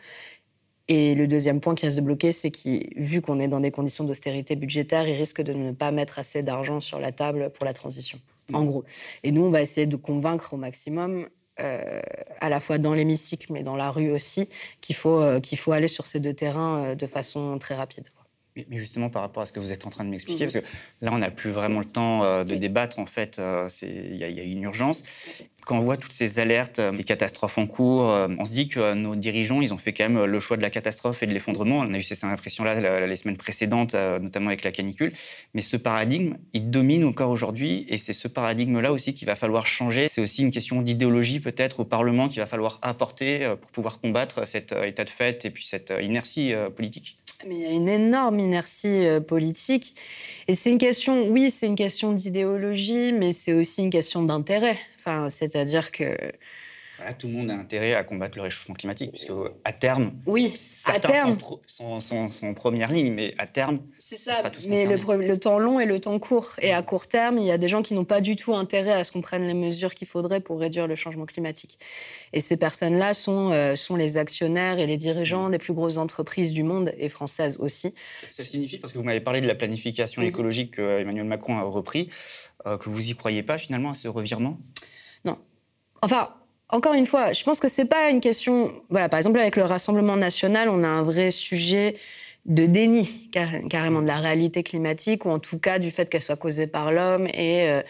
Et 0.88 1.14
le 1.14 1.28
deuxième 1.28 1.60
point 1.60 1.76
qui 1.76 1.86
reste 1.86 1.98
de 1.98 2.02
bloquer, 2.02 2.32
c'est 2.32 2.50
que 2.50 2.80
vu 3.00 3.20
qu'on 3.20 3.38
est 3.38 3.46
dans 3.46 3.60
des 3.60 3.70
conditions 3.70 4.02
d'austérité 4.02 4.56
budgétaire, 4.56 5.08
il 5.08 5.14
risque 5.14 5.40
de 5.40 5.52
ne 5.52 5.70
pas 5.70 5.92
mettre 5.92 6.18
assez 6.18 6.42
d'argent 6.42 6.80
sur 6.80 6.98
la 6.98 7.12
table 7.12 7.50
pour 7.50 7.64
la 7.64 7.72
transition, 7.72 8.18
en 8.52 8.64
gros. 8.64 8.82
Et 9.22 9.30
nous, 9.30 9.42
on 9.42 9.50
va 9.50 9.62
essayer 9.62 9.86
de 9.86 9.94
convaincre 9.94 10.54
au 10.54 10.56
maximum, 10.56 11.28
euh, 11.60 12.00
à 12.40 12.48
la 12.48 12.60
fois 12.60 12.78
dans 12.78 12.94
l'hémicycle, 12.94 13.52
mais 13.52 13.62
dans 13.62 13.76
la 13.76 13.90
rue 13.90 14.10
aussi, 14.10 14.48
qu'il 14.80 14.96
faut, 14.96 15.20
euh, 15.20 15.40
qu'il 15.40 15.58
faut 15.58 15.72
aller 15.72 15.88
sur 15.88 16.06
ces 16.06 16.20
deux 16.20 16.32
terrains 16.32 16.84
euh, 16.84 16.94
de 16.94 17.06
façon 17.06 17.58
très 17.58 17.74
rapide. 17.74 18.08
Mais 18.56 18.78
justement, 18.78 19.10
par 19.10 19.22
rapport 19.22 19.42
à 19.42 19.46
ce 19.46 19.52
que 19.52 19.60
vous 19.60 19.72
êtes 19.72 19.86
en 19.86 19.90
train 19.90 20.04
de 20.04 20.10
m'expliquer, 20.10 20.46
mhm. 20.46 20.52
parce 20.52 20.64
que 20.64 20.70
là, 21.02 21.12
on 21.12 21.18
n'a 21.18 21.30
plus 21.30 21.50
vraiment 21.50 21.78
le 21.78 21.84
temps 21.84 22.24
euh, 22.24 22.42
de 22.42 22.56
débattre, 22.56 22.98
en 22.98 23.06
fait, 23.06 23.38
euh, 23.38 23.68
il 23.82 24.16
y, 24.16 24.24
a 24.24 24.42
une 24.42 24.62
urgence. 24.62 25.04
Quand 25.66 25.76
on 25.76 25.80
voit 25.80 25.96
toutes 25.96 26.14
ces 26.14 26.40
alertes, 26.40 26.80
euh, 26.80 26.90
les 26.90 27.04
catastrophes 27.04 27.58
en 27.58 27.66
cours, 27.66 28.06
on 28.06 28.44
se 28.44 28.52
dit 28.52 28.66
que 28.66 28.94
nos 28.94 29.14
dirigeants, 29.14 29.60
ils 29.60 29.72
ont 29.72 29.78
fait 29.78 29.92
quand 29.92 30.08
même 30.08 30.24
le 30.24 30.40
choix 30.40 30.56
de 30.56 30.62
la 30.62 30.70
catastrophe 30.70 31.22
et 31.22 31.26
de 31.26 31.32
l'effondrement. 31.32 31.78
On 31.78 31.94
a 31.94 31.98
eu 31.98 32.02
ces 32.02 32.24
impressions-là 32.24 33.06
les 33.06 33.16
semaines 33.16 33.36
précédentes, 33.36 33.94
notamment 33.94 34.48
avec 34.48 34.64
la 34.64 34.72
canicule. 34.72 35.12
Mais 35.54 35.60
ce 35.60 35.76
paradigme, 35.76 36.36
il 36.52 36.70
domine 36.70 37.04
encore 37.04 37.30
aujourd'hui, 37.30 37.86
et 37.88 37.98
c'est 37.98 38.12
ce 38.12 38.26
paradigme-là 38.26 38.90
aussi 38.90 39.14
qu'il 39.14 39.26
va 39.26 39.36
falloir 39.36 39.66
changer. 39.66 40.08
C'est 40.08 40.22
aussi 40.22 40.42
une 40.42 40.50
question 40.50 40.82
d'idéologie, 40.82 41.38
peut-être, 41.40 41.80
au 41.80 41.84
Parlement 41.84 42.28
qu'il 42.28 42.40
va 42.40 42.46
falloir 42.46 42.78
apporter 42.82 43.54
pour 43.60 43.70
pouvoir 43.70 44.00
combattre 44.00 44.46
cet 44.46 44.72
état 44.72 45.04
de 45.04 45.10
fait 45.10 45.44
et 45.44 45.50
puis 45.50 45.64
cette 45.64 45.92
inertie 46.00 46.52
politique. 46.74 47.19
Mais 47.46 47.56
il 47.56 47.62
y 47.62 47.66
a 47.66 47.70
une 47.70 47.88
énorme 47.88 48.38
inertie 48.38 49.06
euh, 49.06 49.20
politique. 49.20 49.94
Et 50.46 50.54
c'est 50.54 50.70
une 50.70 50.78
question, 50.78 51.28
oui, 51.28 51.50
c'est 51.50 51.66
une 51.66 51.74
question 51.74 52.12
d'idéologie, 52.12 53.12
mais 53.12 53.32
c'est 53.32 53.54
aussi 53.54 53.82
une 53.82 53.90
question 53.90 54.22
d'intérêt. 54.22 54.78
Enfin, 54.98 55.30
c'est-à-dire 55.30 55.90
que 55.90 56.16
tout 57.16 57.26
le 57.28 57.34
monde 57.34 57.50
a 57.50 57.54
intérêt 57.54 57.94
à 57.94 58.04
combattre 58.04 58.36
le 58.36 58.42
réchauffement 58.42 58.74
climatique, 58.74 59.12
puisque 59.12 59.32
à 59.64 59.72
terme, 59.72 60.12
oui, 60.26 60.54
à 60.84 60.98
terme, 60.98 61.36
sont, 61.66 62.00
en 62.42 62.54
première 62.54 62.92
ligne, 62.92 63.12
mais 63.12 63.34
à 63.38 63.46
terme, 63.46 63.80
c'est 63.98 64.16
ça. 64.16 64.42
mais 64.68 64.86
le, 64.86 64.96
le, 64.96 65.38
temps 65.38 65.58
long 65.58 65.80
et 65.80 65.86
le 65.86 66.00
temps 66.00 66.18
court. 66.18 66.54
Et 66.60 66.72
à 66.72 66.82
court 66.82 67.06
terme, 67.06 67.38
il 67.38 67.44
y 67.44 67.50
a 67.50 67.58
des 67.58 67.68
gens 67.68 67.82
qui 67.82 67.94
n'ont 67.94 68.04
pas 68.04 68.20
du 68.20 68.36
tout 68.36 68.54
intérêt 68.54 68.92
à 68.92 69.04
ce 69.04 69.12
qu'on 69.12 69.20
prenne 69.20 69.46
les 69.46 69.54
mesures 69.54 69.94
qu'il 69.94 70.06
faudrait 70.06 70.40
pour 70.40 70.60
réduire 70.60 70.86
le 70.86 70.94
changement 70.94 71.26
climatique. 71.26 71.78
Et 72.32 72.40
ces 72.40 72.56
personnes-là 72.56 73.14
sont, 73.14 73.50
euh, 73.50 73.76
sont 73.76 73.96
les 73.96 74.16
actionnaires 74.16 74.78
et 74.78 74.86
les 74.86 74.96
dirigeants 74.96 75.50
des 75.50 75.58
plus 75.58 75.74
grosses 75.74 75.96
entreprises 75.96 76.52
du 76.52 76.62
monde 76.62 76.92
et 76.98 77.08
françaises 77.08 77.58
aussi. 77.58 77.94
Ça 78.30 78.42
signifie, 78.42 78.78
parce 78.78 78.92
que 78.92 78.98
vous 78.98 79.04
m'avez 79.04 79.20
parlé 79.20 79.40
de 79.40 79.46
la 79.46 79.54
planification 79.54 80.22
écologique 80.22 80.72
que 80.72 81.00
Emmanuel 81.00 81.24
Macron 81.24 81.58
a 81.58 81.62
repris, 81.62 82.08
euh, 82.66 82.76
que 82.78 82.88
vous 82.88 83.10
y 83.10 83.14
croyez 83.14 83.42
pas 83.42 83.58
finalement 83.58 83.90
à 83.90 83.94
ce 83.94 84.08
revirement? 84.08 84.58
Non. 85.24 85.38
Enfin, 86.02 86.34
encore 86.72 86.94
une 86.94 87.06
fois, 87.06 87.32
je 87.32 87.42
pense 87.42 87.60
que 87.60 87.68
c'est 87.68 87.84
pas 87.84 88.10
une 88.10 88.20
question. 88.20 88.72
Voilà, 88.90 89.08
par 89.08 89.18
exemple, 89.18 89.38
avec 89.38 89.56
le 89.56 89.62
Rassemblement 89.62 90.16
national, 90.16 90.68
on 90.68 90.84
a 90.84 90.88
un 90.88 91.02
vrai 91.02 91.30
sujet 91.30 91.96
de 92.46 92.64
déni 92.64 93.28
carrément 93.68 94.00
de 94.00 94.06
la 94.06 94.16
réalité 94.16 94.62
climatique 94.62 95.26
ou 95.26 95.30
en 95.30 95.38
tout 95.38 95.58
cas 95.58 95.78
du 95.78 95.90
fait 95.90 96.08
qu'elle 96.08 96.22
soit 96.22 96.36
causée 96.36 96.66
par 96.66 96.90
l'homme 96.90 97.26
et, 97.26 97.68
euh, 97.68 97.82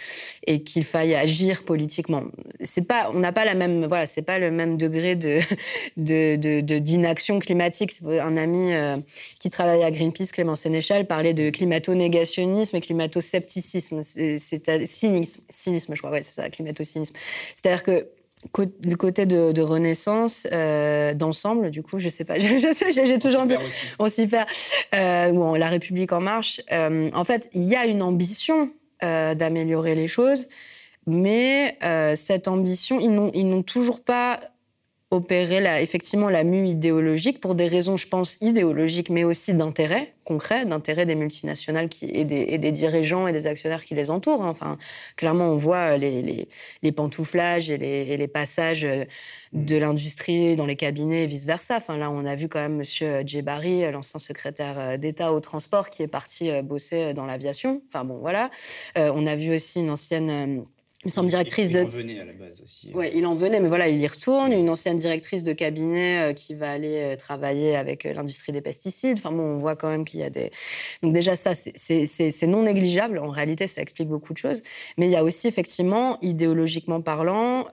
et 0.45 0.65
qu'il 0.65 0.85
faille 0.85 1.15
agir 1.15 1.63
politiquement. 1.63 2.25
C'est 2.61 2.87
pas, 2.87 3.11
on 3.15 3.21
n'a 3.21 3.31
pas 3.31 3.45
la 3.45 3.55
même, 3.55 3.87
voilà, 3.87 4.07
c'est 4.07 4.23
pas 4.23 4.41
le 4.41 4.51
même 4.51 4.77
degré 4.77 5.15
de 5.15 5.39
d'inaction 6.81 7.39
de, 7.39 7.45
climatique. 7.45 7.93
Un 8.05 8.37
ami 8.37 8.73
euh, 8.73 8.97
qui 9.39 9.51
travaille 9.51 9.85
à 9.85 9.91
Greenpeace, 9.93 10.33
Clément 10.33 10.57
Sénéchal, 10.57 11.07
parlait 11.07 11.35
de 11.35 11.51
climato-négationnisme 11.51 12.77
et 12.77 12.81
climato-scepticisme. 12.81 14.03
C'est 14.03 14.85
cynisme, 14.85 15.43
cynisme, 15.49 15.95
je 15.95 16.01
crois, 16.01 16.11
ouais, 16.11 16.23
c'est 16.23 16.35
ça, 16.35 16.51
climato-cynisme. 16.51 17.15
C'est-à-dire 17.55 17.85
que 17.85 18.07
du 18.81 18.97
côté 18.97 19.27
de, 19.27 19.61
Renaissance, 19.61 20.47
euh, 20.53 21.13
d'ensemble, 21.15 21.71
du 21.71 21.83
coup, 21.83 21.99
je 21.99 22.09
sais 22.09 22.25
pas, 22.25 22.39
je, 22.39 22.73
sais, 22.73 22.93
j'ai 22.93 23.19
toujours 23.19 23.43
un 23.43 23.47
peu, 23.47 23.57
on 23.99 24.09
s'y 24.09 24.27
perd, 24.27 24.49
euh, 24.95 25.31
ou 25.31 25.55
La 25.57 25.69
République 25.69 26.13
en 26.13 26.21
marche. 26.21 26.61
Euh, 26.73 27.11
en 27.13 27.25
fait, 27.25 27.51
il 27.53 27.65
y 27.65 27.77
a 27.77 27.87
une 27.87 28.03
ambition 28.03 28.71
d'améliorer 29.03 29.95
les 29.95 30.07
choses, 30.07 30.49
mais 31.07 31.79
cette 32.17 32.49
ambition, 32.49 33.01
ils 33.01 33.49
n'ont 33.49 33.63
toujours 33.63 34.03
pas 34.03 34.41
opérer 35.11 35.61
la, 35.61 35.83
effectivement 35.83 36.31
la 36.31 36.45
mue 36.45 36.69
idéologique 36.69 37.41
pour 37.41 37.57
des 37.57 37.67
raisons, 37.67 37.97
je 37.97 38.07
pense, 38.07 38.39
idéologiques, 38.41 39.11
mais 39.11 39.25
aussi 39.25 39.55
d'intérêt 39.55 40.15
concret, 40.25 40.65
d'intérêt 40.65 41.07
des 41.07 41.17
multinationales 41.17 41.89
qui, 41.89 42.05
et, 42.05 42.25
des, 42.25 42.73
dirigeants 42.73 43.27
et 43.27 43.33
des 43.33 43.49
actionnaires 43.49 43.85
qui 43.85 43.97
les 43.97 44.11
entourent. 44.11 44.45
Hein. 44.45 44.51
Enfin, 44.51 44.79
clairement, 45.17 45.47
on 45.47 45.57
voit 45.57 45.97
les, 45.97 46.23
les, 46.23 46.49
les 46.83 46.93
pantouflages 46.93 47.73
et 47.73 47.79
les, 47.79 48.17
les, 48.17 48.29
passages 48.29 48.87
de 49.53 49.77
l'industrie 49.77 50.55
dans 50.55 50.67
les 50.67 50.77
cabinets 50.77 51.25
et 51.25 51.27
vice-versa. 51.27 51.79
Enfin, 51.79 51.97
là, 51.97 52.13
on 52.13 52.25
a 52.25 52.37
vu 52.37 52.49
quand 52.49 52.61
même 52.61 52.81
M. 52.81 53.27
Djebari, 53.27 53.91
l'ancien 53.91 54.21
secrétaire 54.21 54.97
d'État 54.99 55.33
au 55.33 55.41
transport, 55.41 55.91
qui 55.91 56.05
est 56.05 56.09
parti 56.09 56.51
bosser 56.63 57.13
dans 57.15 57.27
l'aviation. 57.27 57.83
Enfin, 57.89 58.05
bon, 58.05 58.19
voilà. 58.19 58.51
Euh, 58.97 59.11
on 59.15 59.27
a 59.27 59.35
vu 59.35 59.53
aussi 59.53 59.81
une 59.81 59.91
ancienne 59.91 60.65
il 61.05 61.11
semble 61.11 61.29
directrice 61.29 61.71
de. 61.71 61.81
Il 61.81 61.87
en 61.87 61.89
venait 61.89 62.21
à 62.21 62.25
la 62.27 62.33
base 62.35 62.61
aussi. 62.61 62.89
Hein. 62.89 62.97
Ouais, 62.97 63.11
il 63.15 63.25
en 63.25 63.35
venait, 63.35 63.61
mais 63.61 63.69
voilà, 63.69 63.89
il 63.89 63.99
y 63.99 64.07
retourne. 64.07 64.53
Une 64.53 64.69
ancienne 64.69 64.99
directrice 64.99 65.45
de 65.45 65.55
cabinet 65.55 66.31
euh, 66.31 66.33
qui 66.35 66.55
va 66.55 66.71
aller 66.71 66.97
euh, 66.97 67.17
travailler 67.17 67.75
avec 67.75 68.05
euh, 68.05 68.13
l'industrie 68.13 68.53
des 68.53 68.61
pesticides. 68.61 69.17
Enfin 69.17 69.33
bon, 69.33 69.43
on 69.43 69.59
voit 69.59 69.77
quand 69.77 69.89
même 69.89 70.05
qu'il 70.05 70.21
y 70.21 70.23
a 70.23 70.31
des. 70.31 70.51
Donc 71.03 71.15
déjà 71.15 71.37
ça, 71.37 71.53
c'est 71.55 72.47
non 72.47 72.65
négligeable. 72.65 73.19
En 73.19 73.31
réalité, 73.31 73.67
ça 73.67 73.81
explique 73.81 74.09
beaucoup 74.09 74.35
de 74.35 74.39
choses. 74.39 74.63
Mais 74.99 75.07
il 75.07 75.13
y 75.13 75.17
a 75.17 75.25
aussi 75.25 75.49
effectivement, 75.49 76.19
idéologiquement 76.21 77.01
parlant, 77.01 77.67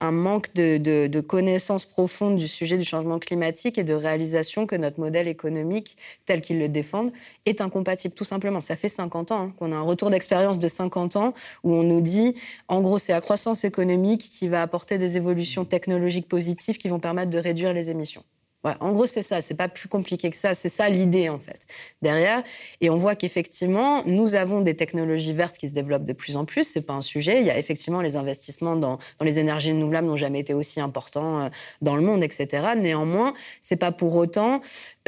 un 0.00 0.12
manque 0.12 0.54
de, 0.54 1.20
connaissances 1.20 1.84
profondes 1.84 2.36
du 2.36 2.48
sujet 2.48 2.78
du 2.78 2.84
changement 2.84 3.18
climatique 3.18 3.78
et 3.78 3.84
de 3.84 3.94
réalisation 3.94 4.66
que 4.66 4.76
notre 4.76 5.00
modèle 5.00 5.28
économique, 5.28 5.96
tel 6.24 6.40
qu'il 6.40 6.58
le 6.58 6.68
défendent, 6.68 7.12
est 7.46 7.60
incompatible, 7.60 8.14
tout 8.14 8.24
simplement. 8.24 8.60
Ça 8.60 8.76
fait 8.76 8.88
50 8.88 9.32
ans 9.32 9.40
hein, 9.40 9.54
qu'on 9.58 9.72
a 9.72 9.76
un 9.76 9.82
retour 9.82 10.10
d'expérience 10.10 10.58
de 10.58 10.68
50 10.68 11.16
ans 11.16 11.34
où 11.64 11.74
on 11.74 11.82
nous 11.82 12.00
dit, 12.00 12.34
en 12.68 12.80
gros, 12.80 12.98
c'est 12.98 13.12
la 13.12 13.20
croissance 13.20 13.64
économique 13.64 14.20
qui 14.20 14.48
va 14.48 14.62
apporter 14.62 14.98
des 14.98 15.16
évolutions 15.16 15.64
technologiques 15.64 16.28
positives 16.28 16.76
qui 16.76 16.88
vont 16.88 17.00
permettre 17.00 17.30
de 17.30 17.38
réduire 17.38 17.72
les 17.72 17.90
émissions 17.90 18.24
en 18.64 18.92
gros, 18.92 19.06
c'est 19.06 19.22
ça. 19.22 19.40
C'est 19.40 19.54
pas 19.54 19.68
plus 19.68 19.88
compliqué 19.88 20.30
que 20.30 20.36
ça. 20.36 20.54
C'est 20.54 20.68
ça 20.68 20.88
l'idée, 20.88 21.28
en 21.28 21.38
fait, 21.38 21.66
derrière. 22.02 22.42
Et 22.80 22.90
on 22.90 22.96
voit 22.96 23.14
qu'effectivement, 23.14 24.02
nous 24.04 24.34
avons 24.34 24.60
des 24.60 24.74
technologies 24.74 25.32
vertes 25.32 25.56
qui 25.56 25.68
se 25.68 25.74
développent 25.74 26.04
de 26.04 26.12
plus 26.12 26.36
en 26.36 26.44
plus. 26.44 26.64
C'est 26.64 26.82
pas 26.82 26.94
un 26.94 27.02
sujet. 27.02 27.40
Il 27.40 27.46
y 27.46 27.50
a 27.50 27.58
effectivement 27.58 28.00
les 28.00 28.16
investissements 28.16 28.76
dans, 28.76 28.98
les 29.20 29.38
énergies 29.38 29.72
renouvelables 29.72 30.06
n'ont 30.06 30.16
jamais 30.16 30.40
été 30.40 30.54
aussi 30.54 30.80
importants 30.80 31.44
euh, 31.44 31.48
dans 31.82 31.96
le 31.96 32.02
monde, 32.02 32.22
etc. 32.22 32.72
Néanmoins, 32.76 33.32
c'est 33.60 33.76
pas 33.76 33.92
pour 33.92 34.14
autant 34.16 34.60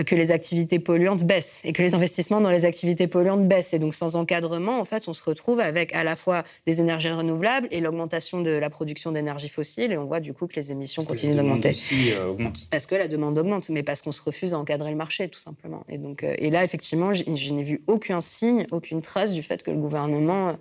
que 0.05 0.15
les 0.15 0.31
activités 0.31 0.79
polluantes 0.79 1.25
baissent 1.25 1.61
et 1.65 1.73
que 1.73 1.83
les 1.83 1.95
investissements 1.95 2.41
dans 2.41 2.51
les 2.51 2.65
activités 2.65 3.07
polluantes 3.07 3.47
baissent. 3.47 3.75
Et 3.75 3.79
donc, 3.79 3.95
sans 3.95 4.17
encadrement, 4.17 4.81
en 4.81 4.85
fait, 4.85 5.09
on 5.09 5.13
se 5.13 5.23
retrouve 5.23 5.61
avec 5.61 5.95
à 5.95 6.05
la 6.05 6.17
fois 6.17 6.45
des 6.67 6.81
énergies 6.81 7.11
renouvelables 7.11 7.69
et 7.71 7.81
l'augmentation 7.81 8.41
de 8.41 8.51
la 8.51 8.71
production 8.71 9.13
d'énergie 9.13 9.49
fossile. 9.49 9.93
Et 9.93 9.99
on 9.99 10.05
voit 10.05 10.21
du 10.21 10.33
coup 10.33 10.47
que 10.47 10.57
les 10.57 10.73
émissions 10.73 11.05
continuent 11.05 11.37
d'augmenter. 11.37 11.73
Euh, 12.13 12.35
parce 12.71 12.87
que 12.87 12.95
la 12.95 13.09
demande 13.09 13.39
augmente, 13.39 13.69
mais 13.71 13.83
parce 13.83 14.03
qu'on 14.03 14.13
se 14.13 14.23
refuse 14.23 14.55
à 14.55 14.59
encadrer 14.59 14.91
le 14.91 14.97
marché, 14.97 15.29
tout 15.29 15.39
simplement. 15.39 15.85
Et, 15.89 15.99
donc, 15.99 16.25
euh, 16.25 16.35
et 16.39 16.51
là, 16.51 16.65
effectivement, 16.65 17.13
je, 17.13 17.53
n'ai 17.53 17.63
vu 17.63 17.83
aucun 17.87 18.21
signe, 18.21 18.67
aucune 18.71 19.01
trace 19.01 19.33
du 19.33 19.43
fait 19.43 19.63
que 19.63 19.71
le 19.71 19.79
gouvernement 19.79 20.57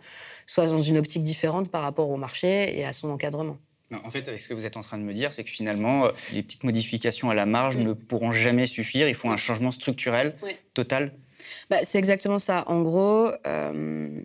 soit 0.46 0.68
dans 0.68 0.82
une 0.82 0.98
optique 0.98 1.24
différente 1.24 1.70
par 1.70 1.84
rapport 1.84 2.10
au 2.10 2.18
marché 2.18 2.78
et 2.78 2.84
à 2.84 2.94
son 2.94 3.10
encadrement. 3.10 3.58
En 3.92 4.10
fait, 4.12 4.38
ce 4.38 4.48
que 4.48 4.54
vous 4.54 4.66
êtes 4.66 4.78
en 4.78 4.82
train 4.82 4.98
de 4.98 5.04
me 5.04 5.14
dire, 5.14 5.34
c'est 5.34 5.44
que 5.44 5.50
finalement, 5.50 6.06
euh, 6.06 6.12
les 6.32 6.44
petites 6.44 6.64
modifications 6.64 7.30
à 7.32 7.34
la 7.34 7.48
marge 7.48 7.78
ne 7.78 7.94
pourront 7.94 8.32
jamais 8.32 8.68
suffire. 8.68 9.10
Il 9.10 9.16
faut 9.16 9.30
un 9.30 9.38
changement 9.38 9.72
structurel 9.72 10.36
total. 10.74 11.14
Bah, 11.70 11.78
c'est 11.84 11.98
exactement 11.98 12.38
ça. 12.38 12.64
En 12.68 12.82
gros, 12.84 13.30
euh, 13.48 14.22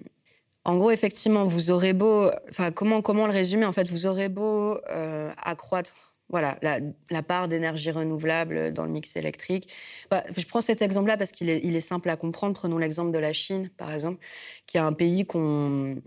en 0.64 0.76
gros, 0.76 0.90
effectivement, 0.90 1.44
vous 1.44 1.70
aurez 1.70 1.94
beau, 1.94 2.30
enfin, 2.50 2.72
comment 2.72 3.00
comment 3.00 3.26
le 3.26 3.32
résumer 3.32 3.64
En 3.64 3.72
fait, 3.72 3.88
vous 3.88 4.06
aurez 4.06 4.28
beau 4.28 4.78
euh, 4.90 5.30
accroître. 5.42 6.10
Voilà, 6.30 6.58
la, 6.62 7.22
part 7.22 7.48
d'énergie 7.48 7.90
renouvelable 7.90 8.72
dans 8.72 8.86
le 8.86 8.90
mix 8.90 9.14
électrique. 9.14 9.72
Bah, 10.10 10.24
je 10.36 10.44
prends 10.46 10.62
cet 10.62 10.82
exemple-là 10.82 11.16
parce 11.18 11.30
qu'il 11.30 11.48
est, 11.50 11.60
il 11.62 11.76
est 11.76 11.80
simple 11.80 12.08
à 12.08 12.16
comprendre. 12.16 12.54
Prenons 12.54 12.78
l'exemple 12.78 13.12
de 13.12 13.18
la 13.18 13.32
Chine, 13.32 13.68
par 13.76 13.92
exemple, 13.92 14.24
qui 14.66 14.78
est 14.78 14.80
un 14.80 14.92
pays 14.92 15.26
qu'on 15.26 16.02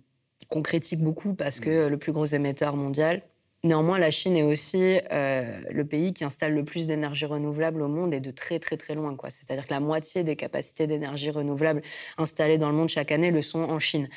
qu'on 0.50 0.62
critique 0.62 1.02
beaucoup 1.02 1.34
parce 1.34 1.60
que 1.60 1.88
le 1.88 1.98
plus 1.98 2.14
gros 2.14 2.26
émetteur 2.26 2.76
mondial, 2.76 3.22
Néanmoins, 3.64 3.98
la 3.98 4.12
Chine 4.12 4.38
est 4.38 4.44
aussi 4.44 5.00
euh, 5.12 5.62
le 5.72 5.86
pays 5.86 6.14
qui 6.14 6.24
installe 6.24 6.54
le 6.54 6.64
plus 6.64 6.86
d'énergie 6.86 7.26
renouvelable 7.26 7.82
au 7.82 7.88
monde 7.88 8.14
et 8.14 8.20
de 8.20 8.30
très 8.30 8.60
très 8.60 8.78
très 8.78 8.94
loin. 8.94 9.18
C'est-à-dire 9.30 9.66
que 9.66 9.74
la 9.74 9.80
moitié 9.80 10.24
des 10.24 10.36
capacités 10.36 10.86
d'énergie 10.86 11.32
renouvelable 11.32 11.82
installées 12.18 12.60
dans 12.60 12.70
le 12.70 12.76
monde 12.76 12.90
chaque 12.90 13.12
année 13.12 13.32
le 13.32 13.42
sont 13.42 13.64
en 13.64 13.80
Chine. 13.80 14.10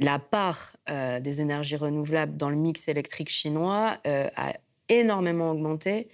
La 0.00 0.18
part 0.18 0.76
euh, 0.90 1.20
des 1.20 1.40
énergies 1.40 1.76
renouvelables 1.76 2.36
dans 2.36 2.50
le 2.50 2.56
mix 2.56 2.88
électrique 2.88 3.28
chinois 3.28 3.98
euh, 4.06 4.26
a 4.34 4.54
énormément 4.88 5.52
augmenté 5.52 6.08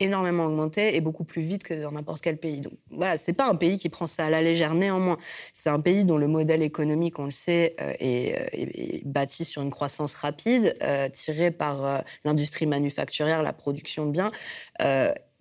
énormément 0.00 0.46
augmenté 0.46 0.96
et 0.96 1.00
beaucoup 1.00 1.24
plus 1.24 1.42
vite 1.42 1.62
que 1.62 1.74
dans 1.74 1.92
n'importe 1.92 2.20
quel 2.20 2.36
pays. 2.36 2.60
Donc 2.60 2.72
voilà, 2.90 3.16
c'est 3.16 3.32
pas 3.32 3.48
un 3.48 3.54
pays 3.54 3.76
qui 3.76 3.88
prend 3.88 4.06
ça 4.06 4.26
à 4.26 4.30
la 4.30 4.42
légère. 4.42 4.74
Néanmoins, 4.74 5.18
c'est 5.52 5.70
un 5.70 5.80
pays 5.80 6.04
dont 6.04 6.18
le 6.18 6.26
modèle 6.26 6.62
économique, 6.62 7.18
on 7.18 7.26
le 7.26 7.30
sait, 7.30 7.76
euh, 7.80 7.92
euh, 7.92 8.46
est, 8.52 9.06
bâti 9.06 9.44
sur 9.44 9.62
une 9.62 9.70
croissance 9.70 10.14
rapide, 10.14 10.76
euh, 10.82 11.08
tirée 11.08 11.50
par 11.50 12.02
l'industrie 12.24 12.66
manufacturière, 12.66 13.42
la 13.42 13.52
production 13.52 14.06
de 14.06 14.10
biens, 14.10 14.32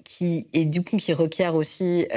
qui 0.03 0.47
et 0.53 0.65
du 0.65 0.83
coup 0.83 0.97
qui 0.97 1.13
requiert 1.13 1.55
aussi 1.55 2.07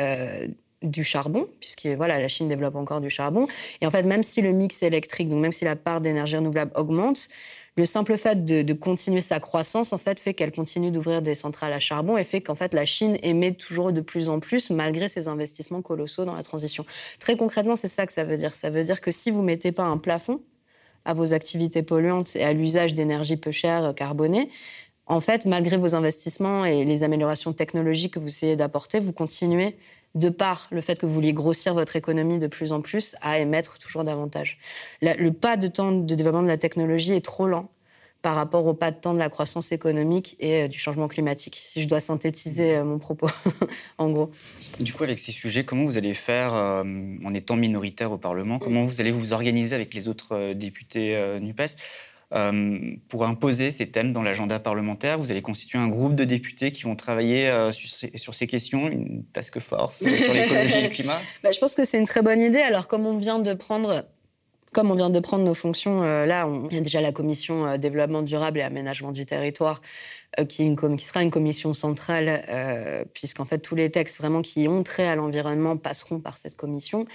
du 0.82 1.04
charbon, 1.04 1.48
puisque 1.60 1.86
voilà, 1.86 2.18
la 2.18 2.28
Chine 2.28 2.48
développe 2.48 2.76
encore 2.76 3.00
du 3.00 3.10
charbon. 3.10 3.46
Et 3.80 3.86
en 3.86 3.90
fait, 3.90 4.02
même 4.02 4.22
si 4.22 4.42
le 4.42 4.52
mix 4.52 4.82
électrique, 4.82 5.28
donc 5.28 5.40
même 5.40 5.52
si 5.52 5.64
la 5.64 5.76
part 5.76 6.00
d'énergie 6.00 6.36
renouvelable 6.36 6.72
augmente, 6.74 7.28
le 7.76 7.84
simple 7.84 8.16
fait 8.16 8.44
de, 8.44 8.72
continuer 8.72 9.20
sa 9.20 9.38
croissance, 9.38 9.92
en 9.92 9.98
fait, 9.98 10.18
fait 10.18 10.32
qu'elle 10.32 10.52
continue 10.52 10.90
d'ouvrir 10.90 11.20
des 11.20 11.34
centrales 11.34 11.74
à 11.74 11.78
charbon 11.78 12.16
et 12.16 12.24
fait 12.24 12.40
qu'en 12.40 12.54
fait, 12.54 12.72
la 12.72 12.86
Chine 12.86 13.18
émet 13.22 13.52
toujours 13.52 13.92
de 13.92 14.00
plus 14.00 14.30
en 14.30 14.40
plus 14.40 14.70
malgré 14.70 15.08
ses 15.08 15.28
investissements 15.28 15.82
colossaux 15.82 16.24
dans 16.24 16.34
la 16.34 16.42
transition. 16.42 16.86
Très 17.18 17.36
concrètement, 17.36 17.76
c'est 17.76 17.88
ça 17.88 18.06
que 18.06 18.12
ça 18.12 18.24
veut 18.24 18.38
dire. 18.38 18.54
Ça 18.54 18.70
veut 18.70 18.82
dire 18.82 19.02
que 19.02 19.10
si 19.10 19.30
vous 19.30 19.42
mettez 19.42 19.72
pas 19.72 19.84
un 19.84 19.98
plafond 19.98 20.40
à 21.04 21.12
vos 21.12 21.34
activités 21.34 21.82
polluantes 21.82 22.34
et 22.34 22.44
à 22.44 22.54
l'usage 22.54 22.94
d'énergie 22.94 23.36
peu 23.36 23.50
chère, 23.50 23.84
euh, 23.84 23.92
carbonée, 23.92 24.48
en 25.06 25.20
fait, 25.20 25.44
malgré 25.44 25.76
vos 25.76 25.94
investissements 25.94 26.64
et 26.64 26.84
les 26.84 27.02
améliorations 27.02 27.52
technologiques 27.52 28.14
que 28.14 28.18
vous 28.18 28.28
essayez 28.28 28.56
d'apporter, 28.56 29.00
vous 29.00 29.12
continuez 29.12 29.76
de 30.16 30.28
par 30.28 30.66
le 30.72 30.80
fait 30.80 30.98
que 30.98 31.06
vous 31.06 31.12
vouliez 31.12 31.32
grossir 31.32 31.74
votre 31.74 31.94
économie 31.94 32.38
de 32.38 32.48
plus 32.48 32.72
en 32.72 32.80
plus, 32.80 33.14
à 33.22 33.38
émettre 33.38 33.78
toujours 33.78 34.02
davantage. 34.02 34.58
le 35.02 35.30
pas 35.30 35.56
de 35.56 35.68
temps 35.68 35.92
de 35.92 36.14
développement 36.14 36.42
de 36.42 36.48
la 36.48 36.56
technologie 36.56 37.12
est 37.12 37.24
trop 37.24 37.46
lent 37.46 37.70
par 38.22 38.34
rapport 38.34 38.66
au 38.66 38.74
pas 38.74 38.90
de 38.90 38.96
temps 38.96 39.14
de 39.14 39.20
la 39.20 39.28
croissance 39.28 39.70
économique 39.70 40.34
et 40.40 40.62
euh, 40.62 40.68
du 40.68 40.80
changement 40.80 41.06
climatique, 41.06 41.56
si 41.62 41.80
je 41.80 41.86
dois 41.86 42.00
synthétiser 42.00 42.74
euh, 42.74 42.84
mon 42.84 42.98
propos, 42.98 43.28
en 43.98 44.10
gros. 44.10 44.32
Du 44.80 44.92
coup, 44.92 45.04
avec 45.04 45.20
ces 45.20 45.30
sujets, 45.30 45.64
comment 45.64 45.84
vous 45.84 45.96
allez 45.96 46.12
faire 46.12 46.52
euh, 46.52 46.82
en 47.24 47.34
étant 47.34 47.54
minoritaire 47.54 48.10
au 48.10 48.18
Parlement 48.18 48.58
Comment 48.58 48.84
vous 48.84 49.00
allez 49.00 49.12
vous 49.12 49.32
organiser 49.32 49.76
avec 49.76 49.94
les 49.94 50.08
autres 50.08 50.54
députés 50.54 51.16
NUPES? 51.40 51.76
Pour 53.08 53.24
imposer 53.24 53.70
ces 53.70 53.90
thèmes 53.90 54.12
dans 54.12 54.22
l'agenda 54.22 54.58
parlementaire. 54.58 55.18
Vous 55.18 55.30
allez 55.30 55.42
constituer 55.42 55.78
un 55.78 55.88
groupe 55.88 56.14
de 56.14 56.24
députés 56.24 56.72
qui 56.72 56.82
vont 56.82 56.96
travailler 56.96 57.48
euh, 57.48 57.70
sur, 57.70 58.34
ces, 58.34 58.46
questions, 58.46 58.88
une 58.88 59.24
task 59.32 59.60
force 59.60 60.02
euh, 60.02 60.14
sur 60.16 60.34
l'écologie 60.34 60.78
et 60.78 60.82
le 60.82 60.88
climat 60.88 61.16
bah, 61.42 61.52
Je 61.52 61.58
pense 61.60 61.74
que 61.74 61.84
c'est 61.84 61.98
une 61.98 62.06
très 62.06 62.22
bonne 62.22 62.40
idée. 62.40 62.60
Alors, 62.60 62.88
comme 62.88 63.06
on 63.06 63.16
vient 63.16 63.38
de 63.38 63.54
prendre 63.54 64.04
comme 64.76 64.90
on 64.90 64.94
vient 64.94 65.10
de 65.10 65.20
prendre 65.20 65.44
nos 65.44 65.54
fonctions, 65.54 66.02
là, 66.02 66.46
on, 66.46 66.68
il 66.68 66.74
y 66.74 66.78
a 66.78 66.82
déjà 66.82 67.00
la 67.00 67.10
commission 67.10 67.78
développement 67.78 68.22
durable 68.22 68.58
et 68.58 68.62
aménagement 68.62 69.10
du 69.10 69.24
territoire, 69.24 69.80
qui, 70.48 70.64
une 70.64 70.76
qui, 70.76 71.04
sera 71.04 71.22
une 71.22 71.30
commission 71.30 71.72
centrale, 71.72 72.42
puisqu'en 73.14 73.46
fait, 73.46 73.58
tous 73.58 73.74
les 73.74 73.90
textes 73.90 74.18
vraiment 74.18 74.42
qui 74.42 74.68
ont 74.68 74.82
trait 74.82 75.08
à 75.08 75.16
l'environnement 75.16 75.78
passeront 75.78 76.20
par 76.20 76.36
cette 76.36 76.56
commission. 76.56 77.06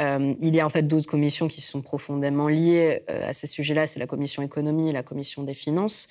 Euh, 0.00 0.34
il 0.40 0.54
y 0.54 0.60
a 0.60 0.66
en 0.66 0.70
fait 0.70 0.82
d'autres 0.82 1.06
commissions 1.06 1.48
qui 1.48 1.60
sont 1.60 1.82
profondément 1.82 2.48
liées 2.48 3.02
euh, 3.10 3.28
à 3.28 3.32
ce 3.32 3.46
sujet-là. 3.46 3.86
C'est 3.86 4.00
la 4.00 4.06
commission 4.06 4.42
économie 4.42 4.88
et 4.88 4.92
la 4.92 5.02
commission 5.02 5.42
des 5.42 5.54
finances. 5.54 6.08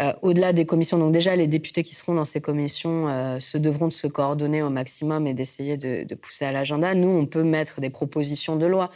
Euh, 0.00 0.12
au-delà 0.22 0.52
des 0.52 0.66
commissions, 0.66 0.98
donc 0.98 1.12
déjà 1.12 1.36
les 1.36 1.46
députés 1.46 1.84
qui 1.84 1.94
seront 1.94 2.14
dans 2.14 2.24
ces 2.24 2.40
commissions 2.40 3.06
se 3.38 3.58
devront 3.58 3.86
de 3.86 3.92
se 3.92 4.08
coordonner 4.08 4.60
au 4.60 4.70
maximum 4.70 5.28
et 5.28 5.34
d'essayer 5.34 5.76
de, 5.76 6.14
pousser 6.16 6.46
à 6.46 6.50
l'agenda. 6.50 6.94
Nous, 6.96 7.08
on 7.08 7.26
peut 7.26 7.44
mettre 7.44 7.80
des 7.80 7.90
propositions 7.90 8.56
de 8.56 8.66
loi 8.66 8.90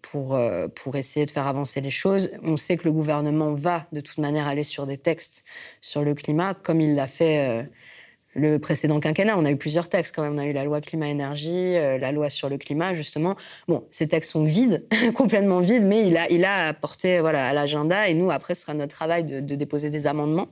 pour, 0.00 0.38
pour 0.74 0.96
essayer 0.96 1.26
de 1.26 1.30
faire 1.30 1.46
avancer 1.46 1.80
les 1.80 1.90
choses. 1.90 2.30
On 2.42 2.56
sait 2.56 2.76
que 2.76 2.84
le 2.84 2.92
gouvernement 2.92 3.52
va 3.54 3.86
de 3.92 4.00
toute 4.00 4.18
manière 4.18 4.46
aller 4.46 4.62
sur 4.62 4.86
des 4.86 4.96
textes 4.96 5.44
sur 5.80 6.02
le 6.02 6.14
climat, 6.14 6.54
comme 6.54 6.80
il 6.80 6.94
l'a 6.94 7.06
fait 7.06 7.68
le 8.34 8.58
précédent 8.58 9.00
quinquennat. 9.00 9.36
On 9.36 9.44
a 9.44 9.50
eu 9.50 9.56
plusieurs 9.56 9.88
textes 9.88 10.14
quand 10.14 10.22
même. 10.22 10.34
On 10.34 10.38
a 10.38 10.46
eu 10.46 10.52
la 10.52 10.64
loi 10.64 10.80
climat-énergie, 10.80 11.76
euh, 11.76 11.98
la 11.98 12.12
loi 12.12 12.30
sur 12.30 12.48
le 12.48 12.58
climat, 12.58 12.94
justement. 12.94 13.34
Bon, 13.68 13.84
ces 13.90 14.08
textes 14.08 14.30
sont 14.32 14.44
vides, 14.44 14.86
complètement 15.14 15.60
vides, 15.60 15.86
mais 15.86 16.06
il 16.06 16.16
a, 16.16 16.30
il 16.30 16.44
a 16.44 16.68
apporté 16.68 17.20
voilà, 17.20 17.46
à 17.46 17.52
l'agenda. 17.52 18.08
Et 18.08 18.14
nous, 18.14 18.30
après, 18.30 18.54
ce 18.54 18.62
sera 18.62 18.74
notre 18.74 18.94
travail 18.94 19.24
de, 19.24 19.40
déposer 19.40 19.90
des 19.90 20.06
amendements 20.06 20.48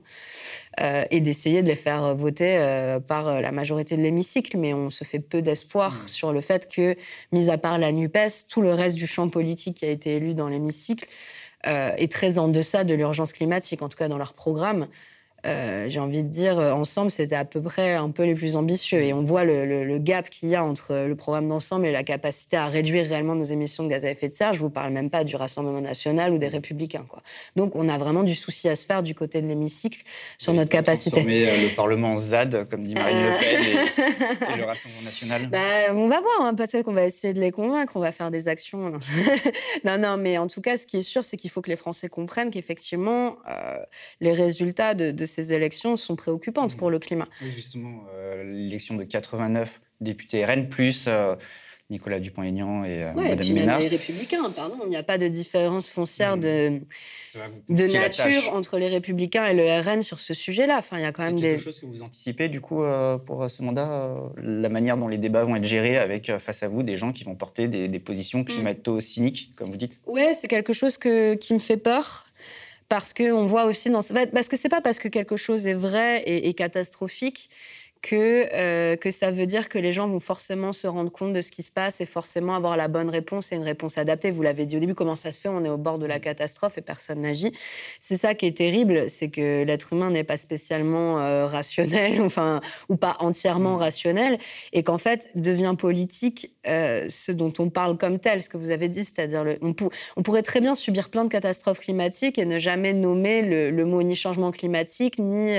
euh, 0.79 1.03
et 1.09 1.21
d'essayer 1.21 1.63
de 1.63 1.67
les 1.67 1.75
faire 1.75 2.15
voter 2.15 2.57
euh, 2.59 2.99
par 2.99 3.41
la 3.41 3.51
majorité 3.51 3.97
de 3.97 4.01
l'hémicycle. 4.01 4.57
Mais 4.57 4.73
on 4.73 4.89
se 4.89 5.03
fait 5.03 5.19
peu 5.19 5.41
d'espoir 5.41 5.91
mmh. 5.91 6.07
sur 6.07 6.33
le 6.33 6.41
fait 6.41 6.71
que, 6.71 6.95
mis 7.31 7.49
à 7.49 7.57
part 7.57 7.79
la 7.79 7.91
NUPES, 7.91 8.47
tout 8.47 8.61
le 8.61 8.73
reste 8.73 8.95
du 8.95 9.07
champ 9.07 9.27
politique 9.27 9.77
qui 9.77 9.85
a 9.85 9.89
été 9.89 10.15
élu 10.15 10.33
dans 10.33 10.49
l'hémicycle 10.49 11.07
est 11.63 12.11
très 12.11 12.39
en 12.39 12.47
deçà 12.47 12.83
de 12.83 12.95
l'urgence 12.95 13.33
climatique, 13.33 13.83
en 13.83 13.87
tout 13.87 13.95
cas 13.95 14.07
dans 14.07 14.17
leur 14.17 14.33
programme. 14.33 14.87
Euh, 15.45 15.85
j'ai 15.89 15.99
envie 15.99 16.23
de 16.23 16.29
dire, 16.29 16.59
euh, 16.59 16.71
ensemble, 16.71 17.09
c'était 17.09 17.35
à 17.35 17.45
peu 17.45 17.61
près 17.61 17.93
un 17.93 18.11
peu 18.11 18.23
les 18.23 18.35
plus 18.35 18.55
ambitieux. 18.55 19.01
Et 19.01 19.11
on 19.13 19.23
voit 19.23 19.43
le, 19.43 19.97
gap 19.97 20.29
qu'il 20.29 20.49
y 20.49 20.55
a 20.55 20.63
entre 20.63 21.05
le 21.07 21.15
programme 21.15 21.47
d'ensemble 21.47 21.85
et 21.85 21.91
la 21.91 22.03
capacité 22.03 22.57
à 22.57 22.67
réduire 22.67 23.05
réellement 23.05 23.35
nos 23.35 23.43
émissions 23.43 23.83
de 23.83 23.89
gaz 23.89 24.05
à 24.05 24.11
effet 24.11 24.29
de 24.29 24.33
serre. 24.33 24.53
Je 24.53 24.59
vous 24.59 24.69
parle 24.69 24.93
même 24.93 25.09
pas 25.09 25.23
du 25.23 25.35
Rassemblement 25.35 25.81
national 25.81 26.33
ou 26.33 26.37
des 26.37 26.47
Républicains. 26.47 27.05
Quoi. 27.07 27.21
Donc, 27.55 27.75
on 27.75 27.89
a 27.89 27.97
vraiment 27.97 28.23
du 28.23 28.35
souci 28.35 28.69
à 28.69 28.75
se 28.75 28.85
faire 28.85 29.03
du 29.03 29.15
côté 29.15 29.41
de 29.41 29.47
l'hémicycle 29.47 30.03
sur 30.37 30.53
notre 30.53 30.69
capacité. 30.69 31.23
Mais 31.23 31.47
euh, 31.47 31.69
le 31.69 31.75
Parlement 31.75 32.15
ZAD, 32.17 32.67
comme 32.69 32.83
dit 32.83 32.93
Marine 32.93 33.17
Le 33.17 33.39
Pen, 33.39 34.55
et, 34.55 34.57
le 34.57 34.65
Rassemblement 34.65 35.03
national 35.03 35.47
bah, 35.51 35.93
On 35.93 36.07
va 36.07 36.19
voir. 36.21 36.41
Hein. 36.41 36.53
Peut-être 36.53 36.83
qu'on 36.83 36.93
va 36.93 37.05
essayer 37.05 37.33
de 37.33 37.39
les 37.39 37.51
convaincre. 37.51 37.93
On 37.95 37.99
va 37.99 38.11
faire 38.11 38.31
des 38.31 38.47
actions. 38.47 38.99
non, 39.83 39.97
non, 39.97 40.17
mais 40.17 40.37
en 40.37 40.47
tout 40.47 40.61
cas, 40.61 40.77
ce 40.77 40.85
qui 40.85 40.97
est 40.97 41.03
sûr, 41.03 41.23
c'est 41.23 41.37
qu'il 41.37 41.49
faut 41.49 41.61
que 41.61 41.69
les 41.69 41.75
Français 41.75 42.09
comprennent 42.09 42.51
qu'effectivement, 42.51 43.37
les 44.19 44.33
résultats 44.33 44.93
de, 44.93 45.11
de 45.11 45.25
ces 45.31 45.53
élections 45.53 45.95
sont 45.95 46.15
préoccupantes 46.15 46.75
pour 46.75 46.91
le 46.91 46.99
climat. 46.99 47.27
Oui, 47.41 47.51
justement, 47.51 48.03
euh, 48.13 48.43
l'élection 48.43 48.95
de 48.95 49.03
89 49.03 49.81
députés 50.01 50.45
RN 50.45 50.67
plus 50.67 51.05
euh, 51.07 51.35
Nicolas 51.89 52.19
Dupont-Aignan 52.19 52.83
et 52.83 53.03
euh, 53.03 53.13
Madame 53.13 53.47
et 53.47 53.53
Ménard. 53.53 53.79
les 53.79 53.87
Républicains, 53.87 54.49
pardon. 54.51 54.77
Il 54.83 54.89
n'y 54.89 54.95
a 54.95 55.03
pas 55.03 55.17
de 55.17 55.27
différence 55.27 55.89
foncière 55.89 56.37
de, 56.37 56.81
de 57.69 57.87
nature 57.87 58.53
entre 58.53 58.77
les 58.77 58.87
Républicains 58.87 59.45
et 59.45 59.53
le 59.53 59.63
RN 59.81 60.01
sur 60.01 60.19
ce 60.19 60.33
sujet-là. 60.33 60.77
Enfin, 60.79 60.97
il 60.97 61.03
y 61.03 61.05
a 61.05 61.11
quand 61.11 61.23
même 61.23 61.35
des... 61.35 61.51
quelque 61.51 61.63
chose 61.63 61.79
que 61.79 61.85
vous 61.85 62.01
anticipez 62.01 62.49
du 62.49 62.61
coup 62.61 62.83
pour 63.25 63.49
ce 63.49 63.61
mandat, 63.61 64.17
la 64.37 64.69
manière 64.69 64.97
dont 64.97 65.07
les 65.07 65.17
débats 65.17 65.43
vont 65.43 65.55
être 65.55 65.65
gérés 65.65 65.97
avec 65.97 66.31
face 66.39 66.63
à 66.63 66.67
vous 66.67 66.83
des 66.83 66.97
gens 66.97 67.11
qui 67.11 67.23
vont 67.23 67.35
porter 67.35 67.67
des, 67.67 67.99
positions 67.99 68.39
mm. 68.39 68.45
climato-cyniques, 68.45 69.51
comme 69.55 69.69
vous 69.69 69.77
dites? 69.77 70.01
Oui, 70.07 70.23
c'est 70.33 70.47
quelque 70.47 70.73
chose 70.73 70.97
que, 70.97 71.35
qui 71.35 71.53
me 71.53 71.59
fait 71.59 71.77
peur 71.77 72.30
parce 72.91 73.13
qu'on 73.13 73.45
voit 73.45 73.63
aussi 73.63 73.89
dans 73.89 74.01
parce 74.33 74.49
que 74.49 74.57
c'est 74.57 74.67
pas 74.67 74.81
parce 74.81 74.99
que 74.99 75.07
quelque 75.07 75.37
chose 75.37 75.65
est 75.65 75.73
vrai 75.73 76.23
et, 76.25 76.53
catastrophique 76.53 77.49
que, 78.01 78.47
euh, 78.53 78.95
que 78.95 79.11
ça 79.11 79.29
veut 79.29 79.45
dire 79.45 79.69
que 79.69 79.77
les 79.77 79.91
gens 79.91 80.07
vont 80.07 80.19
forcément 80.19 80.73
se 80.73 80.87
rendre 80.87 81.11
compte 81.11 81.33
de 81.33 81.41
ce 81.41 81.51
qui 81.51 81.61
se 81.61 81.71
passe 81.71 82.01
et 82.01 82.07
forcément 82.07 82.55
avoir 82.55 82.75
la 82.75 82.87
bonne 82.87 83.09
réponse 83.09 83.51
et 83.51 83.55
une 83.55 83.63
réponse 83.63 83.97
adaptée. 83.97 84.31
Vous 84.31 84.41
l'avez 84.41 84.65
dit 84.65 84.77
au 84.77 84.79
début, 84.79 84.95
comment 84.95 85.15
ça 85.15 85.31
se 85.31 85.39
fait? 85.39 85.49
On 85.49 85.63
est 85.63 85.69
au 85.69 85.77
bord 85.77 85.99
de 85.99 86.07
la 86.07 86.19
catastrophe 86.19 86.79
et 86.79 86.81
personne 86.81 87.21
n'agit. 87.21 87.51
C'est 87.99 88.17
ça 88.17 88.33
qui 88.33 88.47
est 88.47 88.57
terrible, 88.57 89.07
c'est 89.07 89.29
que 89.29 89.63
l'être 89.63 89.93
humain 89.93 90.09
n'est 90.09 90.23
pas 90.23 90.37
spécialement 90.37 91.19
euh, 91.19 91.45
rationnel, 91.45 92.21
enfin, 92.25 92.59
ou 92.89 92.95
pas 92.95 93.17
entièrement 93.19 93.77
rationnel, 93.77 94.39
et 94.73 94.81
qu'en 94.81 94.97
fait 94.97 95.29
devient 95.35 95.75
politique 95.77 96.51
euh, 96.67 97.05
ce 97.07 97.31
dont 97.31 97.53
on 97.59 97.69
parle 97.69 97.97
comme 97.97 98.19
tel, 98.19 98.41
ce 98.41 98.49
que 98.49 98.57
vous 98.57 98.71
avez 98.71 98.89
dit, 98.89 99.03
c'est-à-dire 99.03 99.45
on, 99.61 99.75
on, 100.15 100.23
pourrait 100.23 100.43
très 100.43 100.59
bien 100.59 100.75
subir 100.75 101.09
plein 101.09 101.23
de 101.23 101.29
catastrophes 101.29 101.79
climatiques 101.79 102.39
et 102.39 102.45
ne 102.45 102.57
jamais 102.57 102.93
nommer 102.93 103.41
le, 103.41 103.69
le 103.69 103.85
mot 103.85 104.01
ni 104.01 104.15
changement 104.15 104.51
climatique, 104.51 105.19
ni, 105.19 105.55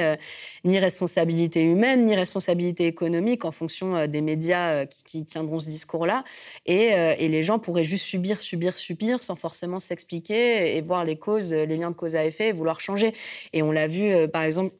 ni 0.64 0.78
responsabilité 0.78 1.62
humaine, 1.62 2.04
ni 2.04 2.14
responsabilité 2.14 2.31
responsabilité 2.32 2.86
économique 2.86 3.44
en 3.44 3.52
fonction 3.52 3.94
euh, 3.94 4.06
des 4.06 4.22
médias 4.22 4.82
euh, 4.82 4.86
qui, 5.04 5.24
tiendront 5.24 5.58
ce 5.58 5.66
discours-là. 5.66 6.24
Euh, 6.70 7.14
et, 7.18 7.28
les 7.28 7.42
gens 7.42 7.58
pourraient 7.58 7.84
juste 7.84 8.06
subir, 8.06 8.40
subir, 8.40 8.74
subir 8.74 9.22
sans 9.22 9.36
forcément 9.36 9.78
s'expliquer 9.78 10.76
et 10.76 10.80
voir 10.80 11.04
les 11.04 11.16
causes, 11.16 11.52
les 11.52 11.76
liens 11.76 11.90
de 11.90 11.96
cause 11.96 12.16
à 12.16 12.24
effet 12.24 12.48
et 12.48 12.52
vouloir 12.52 12.80
changer. 12.80 13.12
Et 13.52 13.62
on 13.62 13.70
l'a 13.70 13.86
vu, 13.86 14.28
par 14.28 14.42
exemple, 14.42 14.74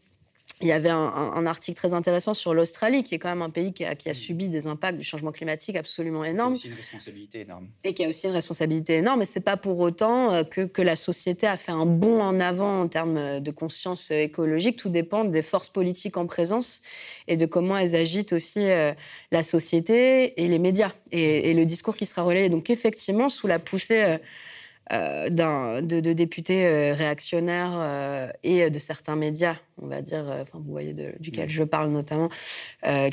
il 0.62 0.68
y 0.68 0.72
avait 0.72 0.90
un, 0.90 1.44
article 1.46 1.76
très 1.76 1.92
intéressant 1.92 2.34
sur 2.34 2.54
l'Australie, 2.54 3.02
qui 3.02 3.16
est 3.16 3.18
quand 3.18 3.28
même 3.28 3.42
un 3.42 3.50
pays 3.50 3.72
qui 3.72 3.84
a, 3.84 3.96
qui 3.96 4.08
a, 4.08 4.14
subi 4.14 4.48
des 4.48 4.68
impacts 4.68 4.96
du 4.96 5.04
changement 5.04 5.32
climatique 5.32 5.74
absolument 5.74 6.24
énormes. 6.24 6.54
Qui 6.54 6.68
a 6.68 6.68
aussi 6.68 6.68
une 6.68 6.76
responsabilité 6.76 7.40
énorme. 7.40 7.68
Et 7.82 7.94
qui 7.94 8.04
a 8.04 8.08
aussi 8.08 8.26
une 8.26 8.32
responsabilité 8.32 8.96
énorme. 8.96 9.22
Et 9.22 9.24
ce 9.24 9.38
n'est 9.38 9.42
pas 9.42 9.56
pour 9.56 9.80
autant 9.80 10.32
euh, 10.32 10.44
que, 10.44 10.60
que, 10.60 10.80
la 10.80 10.94
société 10.94 11.48
a 11.48 11.56
fait 11.56 11.72
un 11.72 11.84
bond 11.84 12.20
en 12.20 12.38
avant 12.38 12.82
en 12.82 12.88
termes 12.88 13.40
de 13.40 13.50
conscience 13.50 14.12
écologique. 14.12 14.76
Tout 14.76 14.88
dépend 14.88 15.24
des 15.24 15.42
forces 15.42 15.68
politiques 15.68 16.16
en 16.16 16.26
présence 16.26 16.82
et 17.26 17.36
de 17.36 17.46
comment 17.46 17.76
elles 17.76 17.96
agitent 17.96 18.32
aussi 18.32 18.60
euh, 18.60 18.92
la 19.32 19.42
société 19.42 20.40
et 20.40 20.46
les 20.46 20.60
médias 20.60 20.92
et, 21.10 21.50
et, 21.50 21.54
le 21.54 21.64
discours 21.64 21.96
qui 21.96 22.06
sera 22.06 22.22
relayé. 22.22 22.48
Donc 22.48 22.70
effectivement, 22.70 23.28
sous 23.28 23.48
la 23.48 23.58
poussée... 23.58 24.18
Euh, 24.90 25.30
de, 25.30 26.00
de, 26.00 26.12
députés 26.12 26.66
euh, 26.66 26.92
réactionnaires 26.92 27.72
euh, 27.74 28.28
et 28.42 28.68
de 28.68 28.78
certains 28.80 29.14
médias, 29.14 29.56
on 29.80 29.86
va 29.86 30.02
dire, 30.02 30.24
enfin 30.42 30.58
vous 30.58 30.70
voyez 30.70 30.92
duquel 31.20 31.48
je 31.48 31.62
parle 31.62 31.90
notamment, 31.90 32.28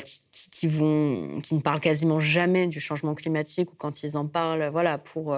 qui, 0.04 0.50
qui, 0.50 0.66
vont, 0.66 1.40
qui 1.42 1.54
ne 1.54 1.60
parlent 1.60 1.80
quasiment 1.80 2.18
jamais 2.18 2.66
du 2.66 2.80
changement 2.80 3.14
climatique 3.14 3.72
ou 3.72 3.76
quand 3.76 4.02
ils 4.02 4.16
en 4.16 4.26
parlent, 4.26 4.68
voilà, 4.70 4.98
pour 4.98 5.36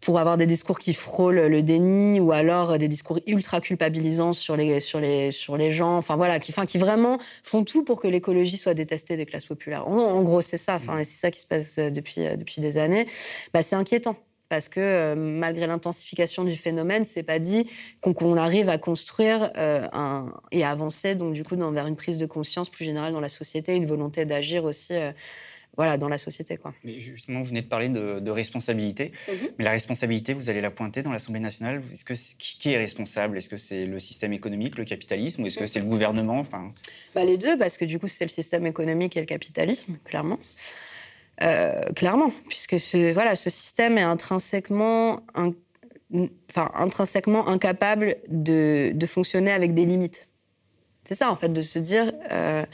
pour 0.00 0.20
avoir 0.20 0.36
des 0.36 0.46
discours 0.46 0.78
qui 0.78 0.94
frôlent 0.94 1.48
le 1.48 1.60
déni 1.60 2.20
ou 2.20 2.30
alors 2.30 2.78
des 2.78 2.86
discours 2.86 3.18
ultra 3.26 3.60
culpabilisants 3.60 4.32
sur 4.32 4.56
les, 4.56 4.78
sur 4.78 5.00
les, 5.00 5.32
sur 5.32 5.56
les 5.56 5.72
gens, 5.72 5.96
enfin 5.96 6.16
voilà, 6.16 6.38
qui, 6.38 6.52
enfin, 6.52 6.66
qui 6.66 6.78
vraiment 6.78 7.18
font 7.42 7.64
tout 7.64 7.82
pour 7.82 8.00
que 8.00 8.06
l'écologie 8.06 8.56
soit 8.56 8.74
détestée 8.74 9.16
des 9.16 9.26
classes 9.26 9.46
populaires. 9.46 9.88
En, 9.88 10.22
gros, 10.22 10.40
c'est 10.40 10.56
ça, 10.56 10.76
enfin, 10.76 11.02
c'est 11.02 11.18
ça 11.18 11.30
qui 11.32 11.40
se 11.40 11.46
passe 11.46 11.78
depuis, 11.78 12.24
depuis 12.36 12.60
des 12.60 12.78
années. 12.78 13.06
Bah, 13.52 13.60
c'est 13.60 13.76
inquiétant 13.76 14.16
parce 14.48 14.68
que 14.68 14.80
euh, 14.80 15.14
malgré 15.14 15.66
l'intensification 15.66 16.44
du 16.44 16.56
phénomène, 16.56 17.04
c'est 17.04 17.22
pas 17.22 17.38
dit 17.38 17.66
qu'on 18.00 18.36
arrive 18.36 18.68
à 18.68 18.78
construire 18.78 19.50
euh, 19.56 19.86
un, 19.92 20.32
et 20.52 20.64
à 20.64 20.70
avancer 20.70 21.14
donc 21.14 21.34
du 21.34 21.44
coup 21.44 21.56
dans, 21.56 21.70
vers 21.72 21.86
une 21.86 21.96
prise 21.96 22.18
de 22.18 22.26
conscience 22.26 22.68
plus 22.68 22.84
générale 22.84 23.12
dans 23.12 23.20
la 23.20 23.28
société, 23.28 23.74
une 23.74 23.86
volonté 23.86 24.24
d'agir 24.24 24.64
aussi. 24.64 24.94
Euh, 24.94 25.12
voilà, 25.76 25.96
dans 25.96 26.08
la 26.08 26.18
société. 26.18 26.56
Quoi. 26.56 26.74
Mais 26.82 27.00
justement, 27.00 27.40
vous 27.40 27.50
venez 27.50 27.62
de 27.62 27.68
parler 27.68 27.88
de, 27.88 28.30
responsabilité. 28.32 29.12
Mhm. 29.28 29.48
Mais 29.58 29.64
la 29.64 29.70
responsabilité, 29.70 30.34
vous 30.34 30.50
allez 30.50 30.60
la 30.60 30.72
pointer 30.72 31.02
dans 31.02 31.12
l'Assemblée 31.12 31.38
nationale. 31.38 31.80
Est-ce 31.92 32.04
que 32.04 32.14
qui 32.36 32.72
est 32.72 32.76
responsable? 32.76 33.38
Est-ce 33.38 33.48
que 33.48 33.56
c'est 33.56 33.86
le 33.86 34.00
système 34.00 34.32
économique, 34.32 34.76
le 34.76 34.84
capitalisme, 34.84 35.44
ou 35.44 35.46
est-ce 35.46 35.56
que 35.56 35.68
c'est 35.68 35.78
le 35.78 35.86
gouvernement? 35.86 36.40
Enfin... 36.40 36.74
Bah, 37.14 37.24
les 37.24 37.38
deux, 37.38 37.56
parce 37.56 37.78
que 37.78 37.84
du 37.84 38.00
coup, 38.00 38.08
c'est 38.08 38.24
le 38.24 38.28
système 38.28 38.66
économique 38.66 39.16
et 39.16 39.20
le 39.20 39.26
capitalisme, 39.26 39.98
clairement. 40.04 40.40
Euh, 41.42 41.82
clairement, 41.94 42.32
puisque 42.48 42.80
ce, 42.80 43.12
voilà, 43.12 43.36
ce 43.36 43.48
système 43.48 43.96
est 43.96 44.02
intrinsèquement, 44.02 45.20
enfin, 45.34 46.70
intrinsèquement 46.74 47.46
incapable 47.46 48.16
de, 48.28 48.92
fonctionner 49.06 49.52
avec 49.52 49.72
des 49.72 49.84
limites. 49.84 50.28
C'est 51.04 51.14
ça, 51.14 51.30
en 51.30 51.36
fait, 51.36 51.50
de 51.50 51.62
se 51.62 51.78
dire, 51.78 52.10
euh, 52.32 52.64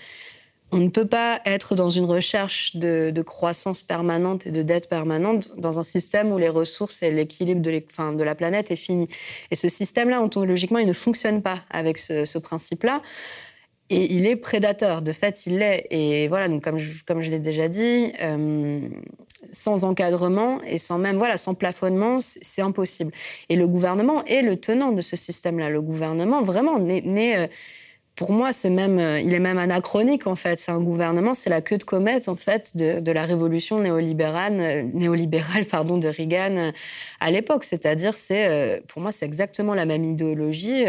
on 0.72 0.78
ne 0.78 0.88
peut 0.88 1.06
pas 1.06 1.40
être 1.44 1.74
dans 1.74 1.90
une 1.90 2.06
recherche 2.06 2.74
de, 2.76 3.22
croissance 3.22 3.82
permanente 3.82 4.46
et 4.46 4.50
de 4.50 4.62
dette 4.62 4.88
permanente 4.88 5.52
dans 5.58 5.78
un 5.78 5.84
système 5.84 6.32
où 6.32 6.38
les 6.38 6.48
ressources 6.48 7.02
et 7.02 7.10
l'équilibre 7.10 7.60
de, 7.60 8.22
la 8.24 8.34
planète 8.34 8.70
est 8.70 8.76
fini. 8.76 9.08
Et 9.50 9.56
ce 9.56 9.68
système-là, 9.68 10.22
ontologiquement, 10.22 10.78
il 10.78 10.88
ne 10.88 10.94
fonctionne 10.94 11.42
pas 11.42 11.62
avec 11.68 11.98
ce 11.98 12.38
principe-là. 12.38 13.02
Et 13.90 14.14
il 14.14 14.26
est 14.26 14.36
prédateur, 14.36 15.02
de 15.02 15.12
fait, 15.12 15.46
il 15.46 15.58
l'est. 15.58 15.86
Et 15.90 16.26
voilà, 16.28 16.48
donc 16.48 16.64
comme 16.64 16.78
je, 16.78 17.04
comme 17.04 17.20
je 17.20 17.30
l'ai 17.30 17.38
déjà 17.38 17.68
dit, 17.68 18.12
euh, 18.22 18.80
sans 19.52 19.84
encadrement 19.84 20.62
et 20.64 20.78
sans 20.78 20.96
même, 20.96 21.18
voilà, 21.18 21.36
sans 21.36 21.54
plafonnement, 21.54 22.18
c'est 22.20 22.62
impossible. 22.62 23.12
Et 23.50 23.56
le 23.56 23.68
gouvernement 23.68 24.24
est 24.24 24.40
le 24.40 24.56
tenant 24.56 24.92
de 24.92 25.02
ce 25.02 25.16
système-là. 25.16 25.68
Le 25.68 25.82
gouvernement, 25.82 26.42
vraiment, 26.42 26.78
n'est. 26.78 27.36
Euh, 27.36 27.46
pour 28.16 28.32
moi, 28.32 28.52
c'est 28.52 28.70
même, 28.70 29.00
euh, 29.00 29.20
il 29.20 29.34
est 29.34 29.40
même 29.40 29.58
anachronique 29.58 30.28
en 30.28 30.36
fait. 30.36 30.58
C'est 30.58 30.70
un 30.70 30.80
gouvernement, 30.80 31.34
c'est 31.34 31.50
la 31.50 31.60
queue 31.60 31.78
de 31.78 31.82
comète 31.82 32.28
en 32.28 32.36
fait 32.36 32.76
de, 32.76 33.00
de 33.00 33.12
la 33.12 33.24
révolution 33.24 33.80
néolibérale, 33.80 34.88
néolibérale 34.94 35.64
pardon, 35.64 35.98
de 35.98 36.06
Reagan 36.08 36.70
à 37.18 37.30
l'époque. 37.32 37.64
C'est-à-dire, 37.64 38.14
c'est, 38.16 38.82
pour 38.86 39.02
moi, 39.02 39.10
c'est 39.10 39.26
exactement 39.26 39.74
la 39.74 39.84
même 39.84 40.04
idéologie 40.04 40.84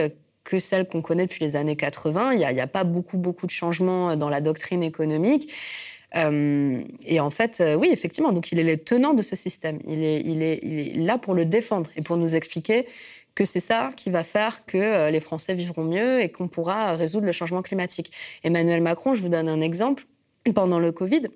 que 0.45 0.59
celle 0.59 0.87
qu'on 0.87 1.01
connaît 1.01 1.25
depuis 1.25 1.43
les 1.43 1.57
années 1.57 1.75
80. 1.75 2.33
Il 2.33 2.37
n'y 2.37 2.61
a, 2.61 2.67
pas 2.67 2.85
beaucoup, 2.85 3.17
beaucoup 3.17 3.47
de 3.47 3.51
changements 3.51 4.11
euh, 4.11 4.15
dans 4.15 4.29
la 4.29 4.39
doctrine 4.39 4.83
économique. 4.83 5.51
Euh, 6.15 6.81
et 7.05 7.19
en 7.19 7.31
fait, 7.31 7.59
euh, 7.59 7.75
oui, 7.75 7.89
effectivement, 7.91 8.31
donc 8.31 8.53
il 8.53 8.59
est 8.59 8.63
le 8.63 8.77
tenant 8.77 9.13
de 9.13 9.21
ce 9.21 9.35
système. 9.35 9.79
Il 9.85 10.03
est, 10.03 10.21
il, 10.21 10.41
est, 10.41 10.59
il 10.63 10.79
est 10.79 10.93
là 11.03 11.17
pour 11.17 11.33
le 11.33 11.43
défendre 11.43 11.89
et 11.97 12.01
pour 12.01 12.15
nous 12.15 12.35
expliquer 12.35 12.85
que 13.33 13.43
c'est 13.43 13.59
ça 13.59 13.89
qui 13.97 14.11
va 14.11 14.23
faire 14.23 14.65
que 14.65 15.11
les 15.11 15.19
Français 15.19 15.53
vivront 15.55 15.83
mieux 15.83 16.21
et 16.21 16.29
qu'on 16.29 16.47
pourra 16.47 16.93
résoudre 16.93 17.25
le 17.25 17.33
changement 17.33 17.61
climatique. 17.61 18.13
Emmanuel 18.45 18.79
Macron, 18.79 19.13
je 19.13 19.21
vous 19.21 19.27
donne 19.27 19.49
un 19.49 19.59
exemple, 19.59 20.05
pendant 20.53 20.79
le 20.79 20.93
Covid, 20.93 21.27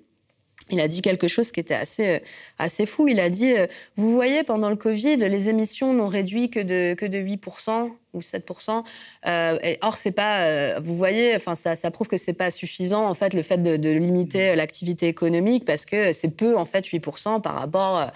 il 0.70 0.80
a 0.80 0.88
dit 0.88 1.02
quelque 1.02 1.28
chose 1.28 1.52
qui 1.52 1.60
était 1.60 1.74
assez, 1.74 2.22
assez 2.58 2.86
fou. 2.86 3.08
Il 3.08 3.20
a 3.20 3.30
dit, 3.30 3.54
vous 3.96 4.12
voyez, 4.12 4.42
pendant 4.42 4.70
le 4.70 4.76
Covid, 4.76 5.16
les 5.16 5.48
émissions 5.48 5.92
n'ont 5.92 6.08
réduit 6.08 6.50
que 6.50 6.60
de, 6.60 6.94
que 6.94 7.06
de 7.06 7.18
8% 7.18 7.90
ou 8.12 8.20
7%. 8.20 8.82
Euh, 9.26 9.58
et, 9.62 9.78
or, 9.82 9.96
c'est 9.96 10.10
pas, 10.10 10.44
euh, 10.44 10.80
vous 10.82 10.96
voyez, 10.96 11.34
enfin, 11.36 11.54
ça, 11.54 11.76
ça, 11.76 11.90
prouve 11.90 12.08
que 12.08 12.16
c'est 12.16 12.32
pas 12.32 12.50
suffisant 12.50 13.08
en 13.08 13.14
fait 13.14 13.34
le 13.34 13.42
fait 13.42 13.62
de, 13.62 13.90
limiter 13.90 14.54
l'activité 14.56 15.08
économique 15.08 15.64
parce 15.64 15.84
que 15.84 16.12
c'est 16.12 16.36
peu 16.36 16.56
en 16.56 16.64
fait 16.64 16.86
8% 16.86 17.40
par 17.40 17.54
rapport, 17.54 17.98
euh, 17.98 18.06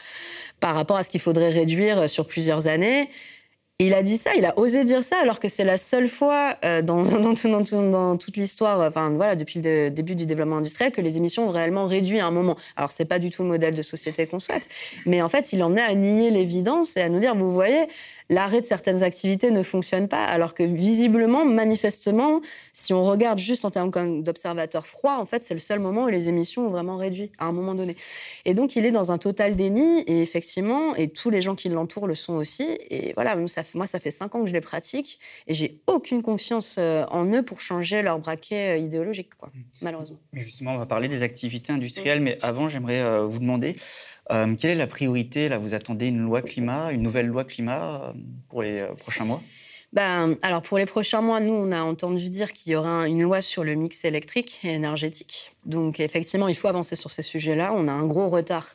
par 0.61 0.75
rapport 0.75 0.97
à 0.97 1.03
ce 1.03 1.11
qu'il 1.11 1.21
faudrait 1.21 1.51
réduire 1.51 2.09
sur 2.09 2.27
plusieurs 2.27 2.67
années 2.67 3.09
il 3.81 3.93
a 3.93 4.05
dit 4.05 4.17
ça, 4.17 4.31
il 4.37 4.45
a 4.45 4.57
osé 4.57 4.85
dire 4.85 5.03
ça, 5.03 5.19
alors 5.19 5.41
que 5.41 5.49
c'est 5.49 5.65
la 5.65 5.77
seule 5.77 6.09
fois 6.09 6.57
euh, 6.65 6.81
dans, 6.81 7.03
dans, 7.83 8.17
toute 8.17 8.37
l'histoire, 8.37 8.81
enfin 8.87 9.11
voilà, 9.11 9.35
depuis 9.35 9.61
le 9.61 9.91
début 9.91 10.15
du 10.15 10.27
développement 10.27 10.59
industriel, 10.59 10.93
que 10.93 11.01
les 11.01 11.17
émissions 11.17 11.49
ont 11.49 11.51
réellement 11.51 11.87
réduit 11.87 12.21
à 12.21 12.27
un 12.27 12.31
moment. 12.31 12.57
Alors 12.77 12.93
c'est 12.93 13.05
pas 13.05 13.19
du 13.19 13.31
tout 13.31 13.43
le 13.43 13.49
modèle 13.49 13.75
de 13.75 13.83
société 13.83 14.29
qu'on 14.29 14.39
souhaite, 14.39 14.69
mais 15.07 15.23
en 15.23 15.29
fait, 15.29 15.53
il 15.53 15.63
en 15.65 15.75
est 15.77 15.83
à 15.83 15.95
nier 15.95 16.31
l'évidence 16.31 16.97
et 16.97 17.01
à 17.01 17.09
nous 17.09 17.19
dire, 17.19 17.35
vous 17.35 17.53
voyez, 17.53 17.87
l'arrêt 18.31 18.61
de 18.61 18.67
certaines 18.67 19.03
activités 19.03 19.51
ne 19.51 19.63
fonctionne 19.63 20.09
pas, 20.09 20.25
alors 20.25 20.55
que 20.55 20.63
visiblement, 20.63 21.45
manifestement, 21.45 22.41
si 22.73 22.93
on 22.93 23.05
regarde 23.05 23.39
juste 23.39 23.65
en 23.65 23.71
termes 23.71 24.23
d'observateurs 24.23 24.87
froids, 24.87 25.19
en 25.19 25.27
fait, 25.27 25.45
c'est 25.45 25.55
le 25.55 25.61
seul 25.61 25.79
moment 25.79 26.05
où 26.05 26.09
les 26.09 26.29
émissions 26.29 26.67
ont 26.67 26.71
vraiment 26.71 26.97
réduit, 26.97 27.31
à 27.39 27.47
un 27.47 27.53
moment 27.53 27.75
donné. 27.75 27.97
Et 28.45 28.55
donc, 28.55 28.77
il 28.77 28.87
est 28.87 28.91
dans 28.91 29.13
un 29.13 29.19
total 29.19 29.57
déni, 29.57 30.01
et 30.07 30.23
effectivement, 30.23 30.95
et 30.97 31.09
tous 31.09 31.31
les 31.31 31.41
gens 31.41 31.55
qui 31.55 31.69
l'entourent 31.69 32.07
le 32.07 32.15
sont 32.15 32.35
aussi. 32.35 32.79
Et 32.91 33.13
voilà, 33.15 33.37
ça, 33.47 33.63
moi, 33.75 33.87
ça 33.87 34.01
fait 34.01 34.11
cinq 34.11 34.35
ans 34.35 34.43
que 34.43 34.49
je 34.49 34.55
les 34.55 34.61
pratique, 34.61 35.19
et 35.47 35.55
j'ai 35.55 35.81
aucune 35.87 36.23
confiance 36.23 36.77
euh, 36.79 37.05
en 37.11 37.27
eux 37.27 37.43
pour 37.43 37.61
changer 37.61 38.03
leur 38.03 38.19
braquet 38.19 38.77
euh, 38.77 38.79
idéologique, 38.79 39.35
quoi, 39.37 39.51
malheureusement. 39.83 40.19
Mais 40.33 40.41
justement, 40.41 40.73
on 40.73 40.79
va 40.79 40.87
parler 40.87 41.09
des 41.09 41.23
activités 41.23 41.73
industrielles, 41.73 42.21
mais 42.21 42.39
avant, 42.43 42.69
j'aimerais 42.69 43.01
euh, 43.01 43.25
vous 43.25 43.39
demander 43.39 43.77
euh, 44.33 44.55
quelle 44.55 44.71
est 44.71 44.77
la 44.77 44.87
priorité 44.87 45.49
Là, 45.49 45.59
vous 45.59 45.75
attendez 45.75 46.07
une 46.09 46.21
loi 46.21 46.43
climat, 46.43 46.93
une 46.93 47.03
nouvelle 47.03 47.27
loi 47.27 47.45
climat 47.45 48.03
euh, 48.03 48.13
pour 48.49 48.63
les 48.63 48.81
euh, 48.81 48.95
prochains 48.95 49.25
mois? 49.25 49.43
Ben, 49.93 50.35
alors 50.43 50.63
pour 50.63 50.79
les 50.79 50.87
prochains 50.87 51.21
mois, 51.21 51.41
nous, 51.41 51.53
on 51.53 51.71
a 51.71 51.83
entendu 51.83 52.29
dire 52.31 52.53
qu'il 52.53 52.73
y 52.73 52.77
aura 52.77 53.07
une 53.07 53.23
loi 53.23 53.41
sur 53.41 53.63
le 53.63 53.75
mix 53.75 54.05
électrique 54.05 54.61
et 54.65 54.73
énergétique. 54.73 55.55
Donc 55.67 56.01
effectivement, 56.01 56.49
il 56.49 56.57
faut 56.57 56.69
avancer 56.69 56.97
sur 56.97 57.11
ces 57.11 57.23
sujets-là. 57.23 57.73
On 57.75 57.87
a 57.87 57.93
un 57.93 58.07
gros 58.07 58.29
retard 58.29 58.75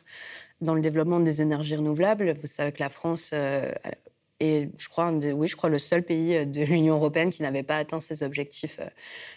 dans 0.62 0.74
le 0.74 0.80
développement 0.80 1.20
des 1.20 1.42
énergies 1.42 1.76
renouvelables. 1.76 2.34
Vous 2.40 2.46
savez 2.46 2.72
que 2.72 2.80
la 2.80 2.88
France 2.88 3.34
et 4.40 4.70
je 4.78 4.88
crois, 4.88 5.12
oui, 5.12 5.46
je 5.46 5.54
crois 5.54 5.68
le 5.68 5.78
seul 5.78 6.02
pays 6.02 6.34
euh, 6.34 6.44
de 6.46 6.62
l'Union 6.62 6.96
européenne 6.96 7.30
qui 7.30 7.42
n'avait 7.42 7.62
pas 7.62 7.76
atteint 7.76 8.00
ses 8.00 8.22
objectifs 8.22 8.78
euh, 8.80 8.86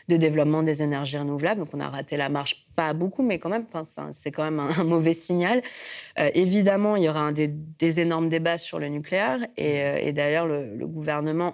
de 0.08 0.16
développement 0.16 0.63
des 0.63 0.82
énergies 0.82 1.18
renouvelables. 1.18 1.60
Donc 1.60 1.70
on 1.74 1.80
a 1.82 1.89
raté 1.89 2.16
la 2.16 2.30
marche, 2.30 2.66
pas 2.76 2.94
beaucoup, 2.94 3.22
mais 3.22 3.38
quand 3.38 3.50
même, 3.50 3.66
c'est 4.12 4.32
quand 4.32 4.44
même 4.44 4.60
un, 4.78 4.84
mauvais 4.84 5.13
signal. 5.13 5.62
Euh, 6.20 6.30
évidemment, 6.34 6.96
il 6.96 7.04
y 7.04 7.10
aura 7.10 7.22
un 7.22 7.34
des, 7.34 8.00
énormes 8.00 8.30
débats 8.30 8.58
sur 8.58 8.80
le 8.80 8.88
nucléaire. 8.88 9.39
Et, 9.58 10.13
d'ailleurs, 10.13 10.48
le, 10.48 10.88
gouvernement 10.88 11.54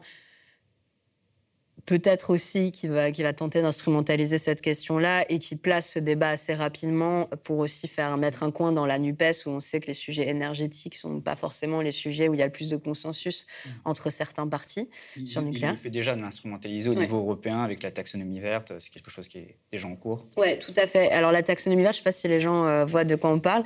peut-être 1.90 2.30
aussi 2.30 2.72
qui 2.72 2.88
va, 2.88 3.12
qui 3.12 3.24
va 3.24 3.34
tenter 3.34 3.64
d'instrumentaliser 3.64 4.38
cette 4.38 4.62
question-là 4.62 5.26
et 5.28 5.40
qui 5.40 5.56
place 5.56 5.94
ce 5.94 5.98
débat 5.98 6.30
assez 6.30 6.54
rapidement 6.54 7.28
pour 7.44 7.58
aussi 7.58 7.88
faire 7.88 8.16
mettre 8.18 8.44
un 8.44 8.52
coin 8.52 8.72
dans 8.72 8.86
la 8.86 9.00
NUPES 9.00 9.48
où 9.48 9.50
on 9.50 9.60
sait 9.60 9.80
que 9.80 9.88
les 9.88 9.96
sujets 9.96 10.30
énergétiques 10.30 10.94
ne 10.94 11.00
sont 11.00 11.20
pas 11.20 11.36
forcément 11.36 11.82
les 11.82 11.92
sujets 11.92 12.28
où 12.28 12.36
il 12.36 12.40
y 12.40 12.44
a 12.44 12.46
le 12.46 12.52
plus 12.52 12.70
de 12.70 12.78
consensus 12.78 13.48
mmh. 13.48 13.70
entre 13.86 14.12
certains 14.12 14.48
partis 14.48 14.88
sur 15.26 15.42
le 15.42 15.48
nucléaire. 15.48 15.72
Il 15.74 15.80
fait 15.80 15.90
déjà 15.90 16.16
de 16.16 16.22
l'instrumentaliser 16.22 16.92
au 16.92 16.94
niveau 16.94 17.18
européen 17.18 17.64
avec 17.64 17.82
la 17.82 17.90
taxonomie 17.90 18.40
verte, 18.40 18.72
c'est 18.78 18.92
quelque 18.92 19.10
chose 19.10 19.28
qui 19.28 19.40
est 19.40 19.56
déjà 19.72 19.88
en 19.88 19.96
cours. 19.96 20.28
Oui, 20.38 20.60
tout 20.60 20.74
à 20.76 20.86
fait. 20.86 21.12
Alors 21.12 21.32
la 21.32 21.42
taxonomie 21.42 21.82
verte, 21.82 21.96
je 21.96 22.02
ne 22.02 22.04
sais 22.04 22.10
pas 22.10 22.12
si 22.12 22.28
les 22.28 22.40
gens 22.40 22.68
euh, 22.68 22.86
voient 22.86 23.04
de 23.04 23.16
quoi 23.16 23.32
on 23.32 23.40
parle. 23.40 23.64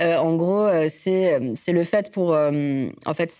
Euh, 0.00 0.16
en 0.18 0.36
gros, 0.36 0.62
euh, 0.62 0.86
c'est 0.88 1.40
le 1.72 1.82
fait 1.82 2.12
pour... 2.12 2.30
en 2.34 3.14
fait, 3.14 3.32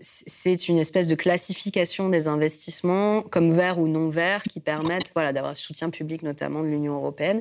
c'est 0.00 0.68
une 0.68 0.78
espèce 0.78 1.06
de 1.06 1.14
classification 1.14 2.10
des 2.10 2.28
investissements 2.28 2.97
comme 3.30 3.52
verts 3.52 3.78
ou 3.78 3.88
non 3.88 4.08
verts 4.08 4.42
qui 4.44 4.60
permettent 4.60 5.12
voilà, 5.14 5.32
d'avoir 5.32 5.56
soutien 5.56 5.90
public 5.90 6.22
notamment 6.22 6.62
de 6.62 6.68
l'Union 6.68 6.94
européenne. 6.94 7.40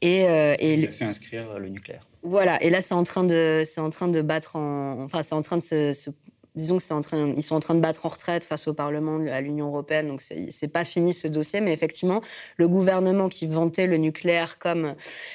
Et, 0.00 0.28
euh, 0.28 0.54
et 0.58 0.74
Il 0.74 0.86
a 0.86 0.90
fait 0.90 1.04
inscrire 1.04 1.58
le 1.58 1.68
nucléaire. 1.68 2.06
Voilà, 2.22 2.62
et 2.62 2.70
là 2.70 2.80
c'est 2.80 2.94
en 2.94 3.04
train 3.04 3.24
de, 3.24 3.62
c'est 3.64 3.80
en 3.80 3.90
train 3.90 4.08
de 4.08 4.20
battre 4.20 4.56
en, 4.56 5.02
enfin 5.04 5.22
c'est 5.22 5.34
en 5.34 5.40
train 5.40 5.56
de 5.56 5.62
se 5.62 6.10
disons 6.54 6.78
que 6.78 7.36
ils 7.36 7.42
sont 7.42 7.54
en 7.54 7.60
train 7.60 7.74
de 7.74 7.80
battre 7.80 8.06
en 8.06 8.08
retraite 8.08 8.44
face 8.44 8.68
au 8.68 8.74
Parlement, 8.74 9.20
à 9.30 9.40
l'Union 9.40 9.68
européenne, 9.68 10.08
donc 10.08 10.20
c'est 10.20 10.68
pas 10.68 10.84
fini 10.84 11.12
ce 11.12 11.28
dossier, 11.28 11.60
mais 11.60 11.72
effectivement, 11.72 12.20
le 12.56 12.68
gouvernement 12.68 13.28
qui 13.28 13.46
vantait 13.46 13.86
le 13.86 13.96
nucléaire 13.96 14.58
comme 14.58 14.94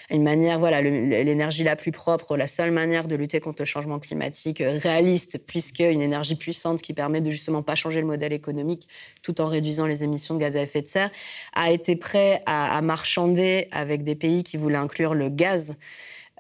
une 0.10 0.24
manière, 0.24 0.60
voilà, 0.60 0.82
l'énergie 0.82 1.64
la 1.64 1.76
plus 1.76 1.92
propre, 1.92 2.38
la 2.38 2.48
seule 2.48 2.72
manière 2.72 3.08
de 3.08 3.16
lutter 3.16 3.40
contre 3.40 3.62
le 3.62 3.66
changement 3.66 4.00
climatique 4.00 4.62
euh, 4.62 4.78
réaliste, 4.82 5.40
puisque 5.46 5.80
une 5.80 6.02
énergie 6.02 6.36
puissante 6.36 6.82
qui 6.82 6.94
permet 6.94 7.22
de 7.22 7.32
justement 7.32 7.64
pas 7.64 7.76
changer 7.76 8.02
le 8.02 8.08
modèle 8.08 8.34
économique 8.34 8.88
tout 9.22 9.42
en 9.42 9.48
réduisant 9.48 9.86
les 9.86 10.04
émissions 10.04 10.36
de 10.36 10.40
gaz 10.40 10.58
à 10.58 10.62
effet 10.62 10.82
de 10.82 10.88
serre, 10.88 11.10
a 11.54 11.72
été 11.72 11.96
prêt 11.96 12.42
à 12.46 12.82
marchander 12.82 13.68
avec 13.72 14.04
des 14.04 14.16
pays 14.16 14.44
qui 14.44 14.58
voulaient 14.58 14.78
inclure 14.78 15.14
le 15.14 15.30
gaz 15.30 15.76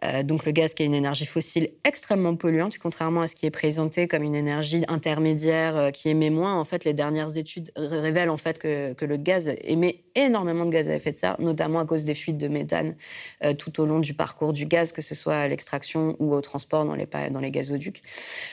euh, 0.03 0.23
donc 0.23 0.45
le 0.45 0.51
gaz 0.51 0.73
qui 0.73 0.83
est 0.83 0.85
une 0.85 0.93
énergie 0.93 1.25
fossile 1.25 1.69
extrêmement 1.83 2.35
polluante, 2.35 2.77
contrairement 2.77 3.21
à 3.21 3.27
ce 3.27 3.35
qui 3.35 3.45
est 3.45 3.51
présenté 3.51 4.07
comme 4.07 4.23
une 4.23 4.35
énergie 4.35 4.83
intermédiaire 4.87 5.77
euh, 5.77 5.91
qui 5.91 6.09
émet 6.09 6.29
moins. 6.29 6.59
En 6.59 6.65
fait, 6.65 6.83
les 6.83 6.93
dernières 6.93 7.37
études 7.37 7.71
révèlent 7.75 8.29
en 8.29 8.37
fait 8.37 8.57
que, 8.57 8.93
que, 8.93 9.05
le 9.05 9.17
gaz 9.17 9.55
émet 9.61 10.04
énormément 10.15 10.65
de 10.65 10.71
gaz 10.71 10.89
à 10.89 10.95
effet 10.95 11.11
de 11.11 11.17
serre, 11.17 11.35
notamment 11.39 11.79
à 11.79 11.85
cause 11.85 12.05
des 12.05 12.15
fuites 12.15 12.37
de 12.37 12.47
méthane 12.47 12.95
euh, 13.43 13.53
tout 13.53 13.79
au 13.81 13.85
long 13.85 13.99
du 13.99 14.13
parcours 14.13 14.53
du 14.53 14.65
gaz, 14.65 14.91
que 14.91 15.01
ce 15.01 15.15
soit 15.15 15.35
à 15.35 15.47
l'extraction 15.47 16.15
ou 16.19 16.33
au 16.33 16.41
transport 16.41 16.85
dans 16.85 16.95
les, 16.95 17.51
gazoducs. 17.51 18.01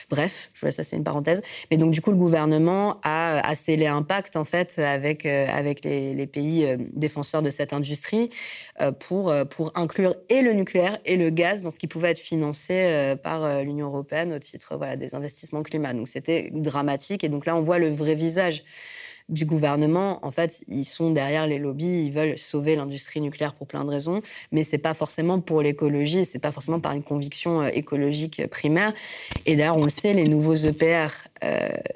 Bref, 0.09 0.51
je 0.53 0.69
ça 0.69 0.83
c'est 0.83 0.95
une 0.95 1.03
parenthèse. 1.03 1.41
Mais 1.71 1.77
donc 1.77 1.91
du 1.91 2.01
coup, 2.01 2.11
le 2.11 2.17
gouvernement 2.17 2.99
a, 3.03 3.47
a 3.47 3.55
scellé 3.55 3.87
un 3.87 4.03
pacte 4.03 4.35
en 4.35 4.45
fait 4.45 4.79
avec, 4.79 5.25
avec 5.25 5.83
les, 5.83 6.27
pays 6.27 6.65
défenseurs 6.93 7.41
de 7.41 7.49
cette 7.49 7.73
industrie 7.73 8.29
pour, 8.99 9.33
inclure 9.75 10.15
et 10.29 10.41
le 10.41 10.53
nucléaire 10.53 10.99
et 11.05 11.17
le 11.17 11.29
gaz 11.29 11.63
dans 11.63 11.69
ce 11.69 11.79
qui 11.79 11.87
pouvait 11.87 12.11
être 12.11 12.19
financé 12.19 12.73
euh, 13.13 13.15
par 13.15 13.43
euh, 13.43 13.63
l'Union 13.63 13.87
européenne 13.87 14.33
au 14.33 14.39
titre 14.39 14.77
des 14.95 15.15
investissements 15.15 15.63
climat. 15.63 15.93
Donc 15.93 16.07
c'était 16.07 16.49
dramatique. 16.53 17.23
Et 17.23 17.29
donc 17.29 17.45
là, 17.45 17.55
on 17.55 17.61
voit 17.61 17.79
le 17.79 17.89
vrai 17.89 18.15
visage 18.15 18.63
du 19.29 19.45
gouvernement. 19.45 20.19
En 20.25 20.31
fait, 20.31 20.63
ils 20.67 20.85
sont 20.85 21.11
derrière 21.11 21.47
les 21.47 21.59
lobbies, 21.59 22.05
ils 22.05 22.11
veulent 22.11 22.37
sauver 22.37 22.75
l'industrie 22.75 23.21
nucléaire 23.21 23.53
pour 23.53 23.67
plein 23.67 23.83
de 23.83 23.89
raisons, 23.89 24.21
mais 24.51 24.63
c'est 24.63 24.77
pas 24.77 24.93
forcément 24.93 25.39
pour 25.39 25.61
l'écologie, 25.61 26.25
c'est 26.25 26.39
pas 26.39 26.51
forcément 26.51 26.79
par 26.79 26.93
une 26.93 27.03
conviction 27.03 27.61
euh, 27.61 27.69
écologique 27.73 28.47
primaire. 28.47 28.93
Et 29.45 29.55
d'ailleurs, 29.55 29.77
on 29.77 29.83
le 29.83 29.89
sait, 29.89 30.13
les 30.13 30.27
nouveaux 30.27 30.55
EPR 30.55 31.07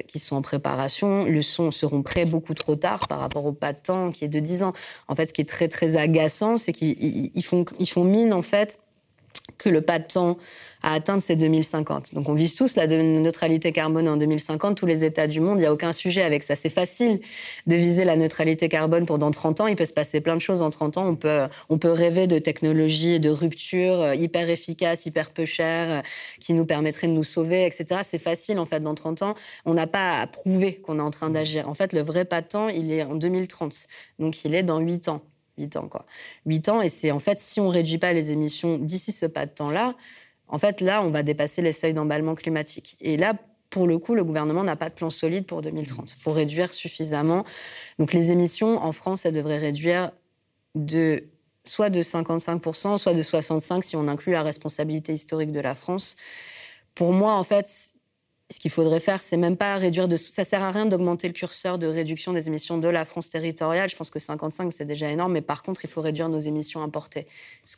qui 0.08 0.20
sont 0.20 0.36
en 0.36 0.42
préparation 0.42 1.24
le 1.24 1.42
seront 1.42 2.02
prêts 2.02 2.26
beaucoup 2.26 2.54
trop 2.54 2.76
tard 2.76 3.08
par 3.08 3.20
rapport 3.20 3.46
au 3.46 3.54
pas 3.54 3.72
de 3.72 3.78
temps 3.78 4.12
qui 4.12 4.26
est 4.26 4.30
de 4.30 4.40
10 4.40 4.64
ans. 4.64 4.74
En 5.08 5.16
fait, 5.16 5.28
ce 5.28 5.34
qui 5.34 5.42
est 5.42 5.46
très 5.46 5.68
très 5.68 5.96
agaçant, 5.96 6.58
c'est 6.58 6.74
qu'ils 6.74 7.32
font, 7.44 7.64
ils 7.80 7.90
font 7.90 8.04
mine 8.04 8.34
en 8.34 8.42
fait 8.42 8.80
que 9.58 9.70
le 9.70 9.82
pas 9.82 10.00
de 10.00 10.06
temps 10.06 10.38
à 10.84 10.94
atteindre, 10.94 11.22
c'est 11.22 11.36
2050. 11.36 12.14
Donc 12.14 12.30
on 12.30 12.34
vise 12.34 12.56
tous 12.56 12.76
la 12.76 12.86
neutralité 12.88 13.72
carbone 13.72 14.08
en 14.08 14.18
2050, 14.18 14.78
tous 14.78 14.86
les 14.86 15.04
États 15.04 15.28
du 15.28 15.40
monde, 15.40 15.58
il 15.58 15.62
n'y 15.62 15.66
a 15.66 15.74
aucun 15.74 15.92
sujet 15.92 16.22
avec 16.22 16.44
ça. 16.44 16.56
C'est 16.56 16.70
facile 16.70 17.20
de 17.66 17.76
viser 17.76 18.06
la 18.06 18.16
neutralité 18.16 18.70
carbone 18.70 19.06
pour 19.06 19.18
dans 19.18 19.32
30 19.32 19.62
ans, 19.62 19.68
il 19.68 19.76
peut 19.76 19.86
se 19.86 19.94
passer 19.94 20.22
plein 20.22 20.36
de 20.36 20.42
choses 20.42 20.62
en 20.62 20.70
30 20.70 20.98
ans, 20.98 21.08
on 21.08 21.16
peut, 21.16 21.48
on 21.70 21.78
peut 21.78 21.92
rêver 21.92 22.28
de 22.28 22.38
technologies 22.40 23.20
de 23.20 23.30
rupture 23.30 24.00
euh, 24.02 24.16
hyper 24.16 24.50
efficaces, 24.50 25.06
hyper 25.06 25.32
peu 25.32 25.46
chères, 25.46 25.92
euh, 25.92 26.02
qui 26.40 26.54
nous 26.54 26.66
permettraient 26.66 27.08
de 27.08 27.14
nous 27.14 27.24
sauver, 27.24 27.66
etc. 27.66 28.02
C'est 28.04 28.20
facile 28.20 28.60
en 28.60 28.66
fait 28.66 28.80
dans 28.80 28.96
30 28.96 29.24
ans, 29.24 29.36
on 29.66 29.74
n'a 29.74 29.88
pas 29.88 30.20
à 30.20 30.28
prouver 30.28 30.76
qu'on 30.76 31.00
est 31.00 31.02
en 31.02 31.12
train 31.12 31.30
d'agir. 31.30 31.68
En 31.68 31.74
fait, 31.74 31.94
le 31.94 32.02
vrai 32.02 32.26
pas 32.26 32.42
de 32.42 32.48
temps, 32.48 32.70
il 32.70 32.92
est 32.92 33.04
en 33.04 33.16
2030, 33.16 33.88
donc 34.20 34.46
il 34.46 34.54
est 34.54 34.64
dans 34.64 34.80
8 34.80 35.10
ans. 35.10 35.22
8 35.58 35.78
ans, 35.78 35.88
quoi. 35.88 36.06
8 36.46 36.70
ans, 36.70 36.82
et 36.82 36.90
c'est 36.90 37.12
en 37.12 37.20
fait, 37.20 37.40
si 37.40 37.60
on 37.60 37.70
réduit 37.70 37.98
pas 37.98 38.14
les 38.14 38.32
émissions 38.32 38.78
d'ici 38.78 39.12
ce 39.12 39.26
pas 39.26 39.46
de 39.46 39.52
temps-là, 39.52 39.96
en 40.48 40.60
fait, 40.60 40.82
là, 40.82 41.04
on 41.04 41.10
va 41.10 41.24
dépasser 41.24 41.62
les 41.62 41.74
seuils 41.74 41.94
d'emballement 41.94 42.36
climatique. 42.36 42.98
Et 43.02 43.18
là, 43.18 43.34
pour 43.70 43.86
le 43.86 43.98
coup, 43.98 44.16
le 44.16 44.24
gouvernement 44.24 44.64
n'a 44.64 44.76
pas 44.76 44.90
de 44.90 44.96
plan 44.96 45.10
solide 45.10 45.46
pour 45.46 45.62
2030, 45.62 46.18
pour 46.24 46.36
réduire 46.36 46.74
suffisamment. 46.74 47.44
Donc, 48.00 48.14
les 48.14 48.32
émissions, 48.32 48.78
en 48.78 48.94
France, 48.94 49.26
elles 49.26 49.34
devraient 49.34 49.58
réduire 49.58 50.12
de 50.76 51.26
soit 51.66 51.90
de 51.90 52.02
55%, 52.02 52.98
soit 52.98 53.14
de 53.14 53.22
65% 53.22 53.82
si 53.82 53.96
on 53.98 54.08
inclut 54.08 54.32
la 54.32 54.44
responsabilité 54.44 55.14
historique 55.14 55.52
de 55.52 55.60
la 55.60 55.76
France. 55.76 56.16
Pour 56.96 57.12
moi, 57.12 57.34
en 57.34 57.44
fait, 57.44 57.68
ce 58.50 58.60
qu'il 58.60 58.72
faudrait 58.72 59.02
faire, 59.02 59.22
c'est 59.22 59.38
même 59.38 59.58
pas 59.58 59.76
réduire 59.78 60.08
de. 60.08 60.16
Ça 60.16 60.46
sert 60.46 60.64
à 60.64 60.72
rien 60.72 60.86
d'augmenter 60.86 61.28
le 61.28 61.34
curseur 61.34 61.78
de 61.78 61.88
réduction 61.88 62.32
des 62.32 62.48
émissions 62.48 62.78
de 62.78 62.88
la 62.88 63.04
France 63.04 63.30
territoriale. 63.30 63.90
Je 63.90 63.96
pense 63.96 64.10
que 64.10 64.20
55, 64.20 64.72
c'est 64.72 64.86
déjà 64.86 65.12
énorme. 65.12 65.34
Mais 65.34 65.42
par 65.42 65.64
contre, 65.64 65.84
il 65.84 65.90
faut 65.90 66.02
réduire 66.02 66.30
nos 66.30 66.40
émissions 66.40 66.82
importées. 66.82 67.28
Ce, 67.66 67.76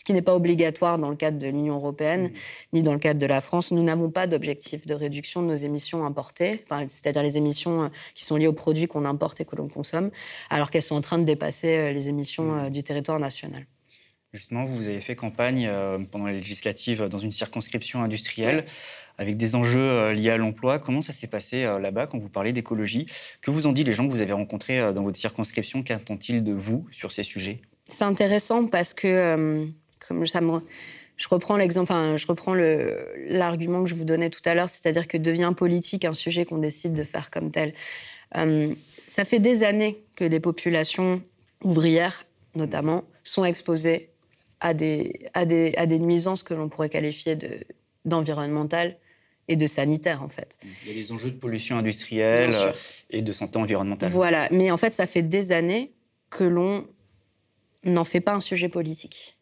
ce 0.00 0.04
qui 0.04 0.14
n'est 0.14 0.22
pas 0.22 0.34
obligatoire 0.34 0.98
dans 0.98 1.10
le 1.10 1.16
cadre 1.16 1.38
de 1.38 1.46
l'Union 1.46 1.76
européenne, 1.76 2.28
mmh. 2.28 2.32
ni 2.72 2.82
dans 2.82 2.94
le 2.94 2.98
cadre 2.98 3.20
de 3.20 3.26
la 3.26 3.42
France. 3.42 3.70
Nous 3.70 3.82
n'avons 3.82 4.10
pas 4.10 4.26
d'objectif 4.26 4.86
de 4.86 4.94
réduction 4.94 5.42
de 5.42 5.48
nos 5.48 5.54
émissions 5.54 6.06
importées, 6.06 6.62
enfin, 6.64 6.86
c'est-à-dire 6.88 7.22
les 7.22 7.36
émissions 7.36 7.84
euh, 7.84 7.88
qui 8.14 8.24
sont 8.24 8.36
liées 8.36 8.46
aux 8.46 8.54
produits 8.54 8.86
qu'on 8.86 9.04
importe 9.04 9.42
et 9.42 9.44
que 9.44 9.56
l'on 9.56 9.68
consomme, 9.68 10.10
alors 10.48 10.70
qu'elles 10.70 10.82
sont 10.82 10.96
en 10.96 11.02
train 11.02 11.18
de 11.18 11.24
dépasser 11.24 11.76
euh, 11.76 11.92
les 11.92 12.08
émissions 12.08 12.44
mmh. 12.44 12.58
euh, 12.58 12.70
du 12.70 12.82
territoire 12.82 13.18
national. 13.18 13.66
Justement, 14.32 14.64
vous 14.64 14.88
avez 14.88 15.00
fait 15.00 15.16
campagne 15.16 15.68
pendant 16.12 16.26
les 16.26 16.34
législatives 16.34 17.08
dans 17.08 17.18
une 17.18 17.32
circonscription 17.32 18.02
industrielle 18.02 18.64
avec 19.20 19.36
des 19.36 19.54
enjeux 19.54 19.78
euh, 19.78 20.12
liés 20.14 20.30
à 20.30 20.38
l'emploi. 20.38 20.78
Comment 20.78 21.02
ça 21.02 21.12
s'est 21.12 21.26
passé 21.26 21.64
euh, 21.64 21.78
là-bas 21.78 22.06
quand 22.06 22.18
vous 22.18 22.30
parlez 22.30 22.54
d'écologie? 22.54 23.06
Que 23.42 23.50
vous 23.50 23.66
ont 23.66 23.72
dit 23.72 23.84
les 23.84 23.92
gens 23.92 24.06
que 24.06 24.12
vous 24.12 24.22
avez 24.22 24.32
rencontrés 24.32 24.80
euh, 24.80 24.92
dans 24.92 25.02
votre 25.02 25.18
circonscription? 25.18 25.82
Qu'attendent-ils 25.82 26.42
de 26.42 26.52
vous 26.52 26.86
sur 26.90 27.12
ces 27.12 27.22
sujets? 27.22 27.60
C'est 27.84 28.04
intéressant 28.04 28.66
parce 28.66 28.94
que, 28.94 29.66
comme 30.06 30.26
ça 30.26 30.40
me 30.40 30.60
je 31.16 31.28
reprends 31.28 31.58
l'exemple, 31.58 31.92
enfin, 31.92 32.16
je 32.16 32.26
reprends 32.26 32.54
l'argument 32.54 33.82
que 33.84 33.90
je 33.90 33.94
vous 33.94 34.04
donnais 34.04 34.30
tout 34.30 34.40
à 34.46 34.54
l'heure, 34.54 34.70
c'est-à-dire 34.70 35.06
que 35.06 35.18
devient 35.18 35.52
politique 35.54 36.06
un 36.06 36.14
sujet 36.14 36.46
qu'on 36.46 36.58
décide 36.58 36.94
de 36.94 37.02
faire 37.02 37.30
comme 37.30 37.50
tel. 37.50 37.74
ça 39.06 39.24
fait 39.26 39.40
des 39.40 39.64
années 39.64 40.02
que 40.16 40.24
des 40.24 40.40
populations 40.40 41.20
ouvrières, 41.62 42.24
notamment, 42.54 43.04
sont 43.22 43.44
exposées 43.44 44.09
à 44.60 44.74
des, 44.74 45.26
à 45.34 45.44
des, 45.44 45.74
à 45.76 45.86
des 45.86 45.98
nuisances 45.98 46.42
que 46.42 46.54
l'on 46.54 46.68
pourrait 46.68 46.88
qualifier 46.88 47.36
d'environnementales 48.04 48.96
et 49.48 49.56
de 49.56 49.66
sanitaire, 49.66 50.22
en 50.22 50.28
fait. 50.28 50.58
Il 50.84 50.92
y 50.92 50.98
a 50.98 51.02
des 51.02 51.12
enjeux 51.12 51.30
de 51.30 51.36
pollution 51.36 51.76
industrielle 51.76 52.54
et 53.10 53.22
de 53.22 53.32
santé 53.32 53.58
environnementale. 53.58 54.10
Voilà, 54.10 54.48
mais 54.50 54.70
en 54.70 54.76
fait, 54.76 54.92
ça 54.92 55.06
fait 55.06 55.22
des 55.22 55.52
années 55.52 55.92
que 56.28 56.44
l'on 56.44 56.86
n'en 57.84 58.04
fait 58.04 58.20
pas 58.20 58.34
un 58.34 58.40
sujet 58.40 58.68
politique. 58.68 59.36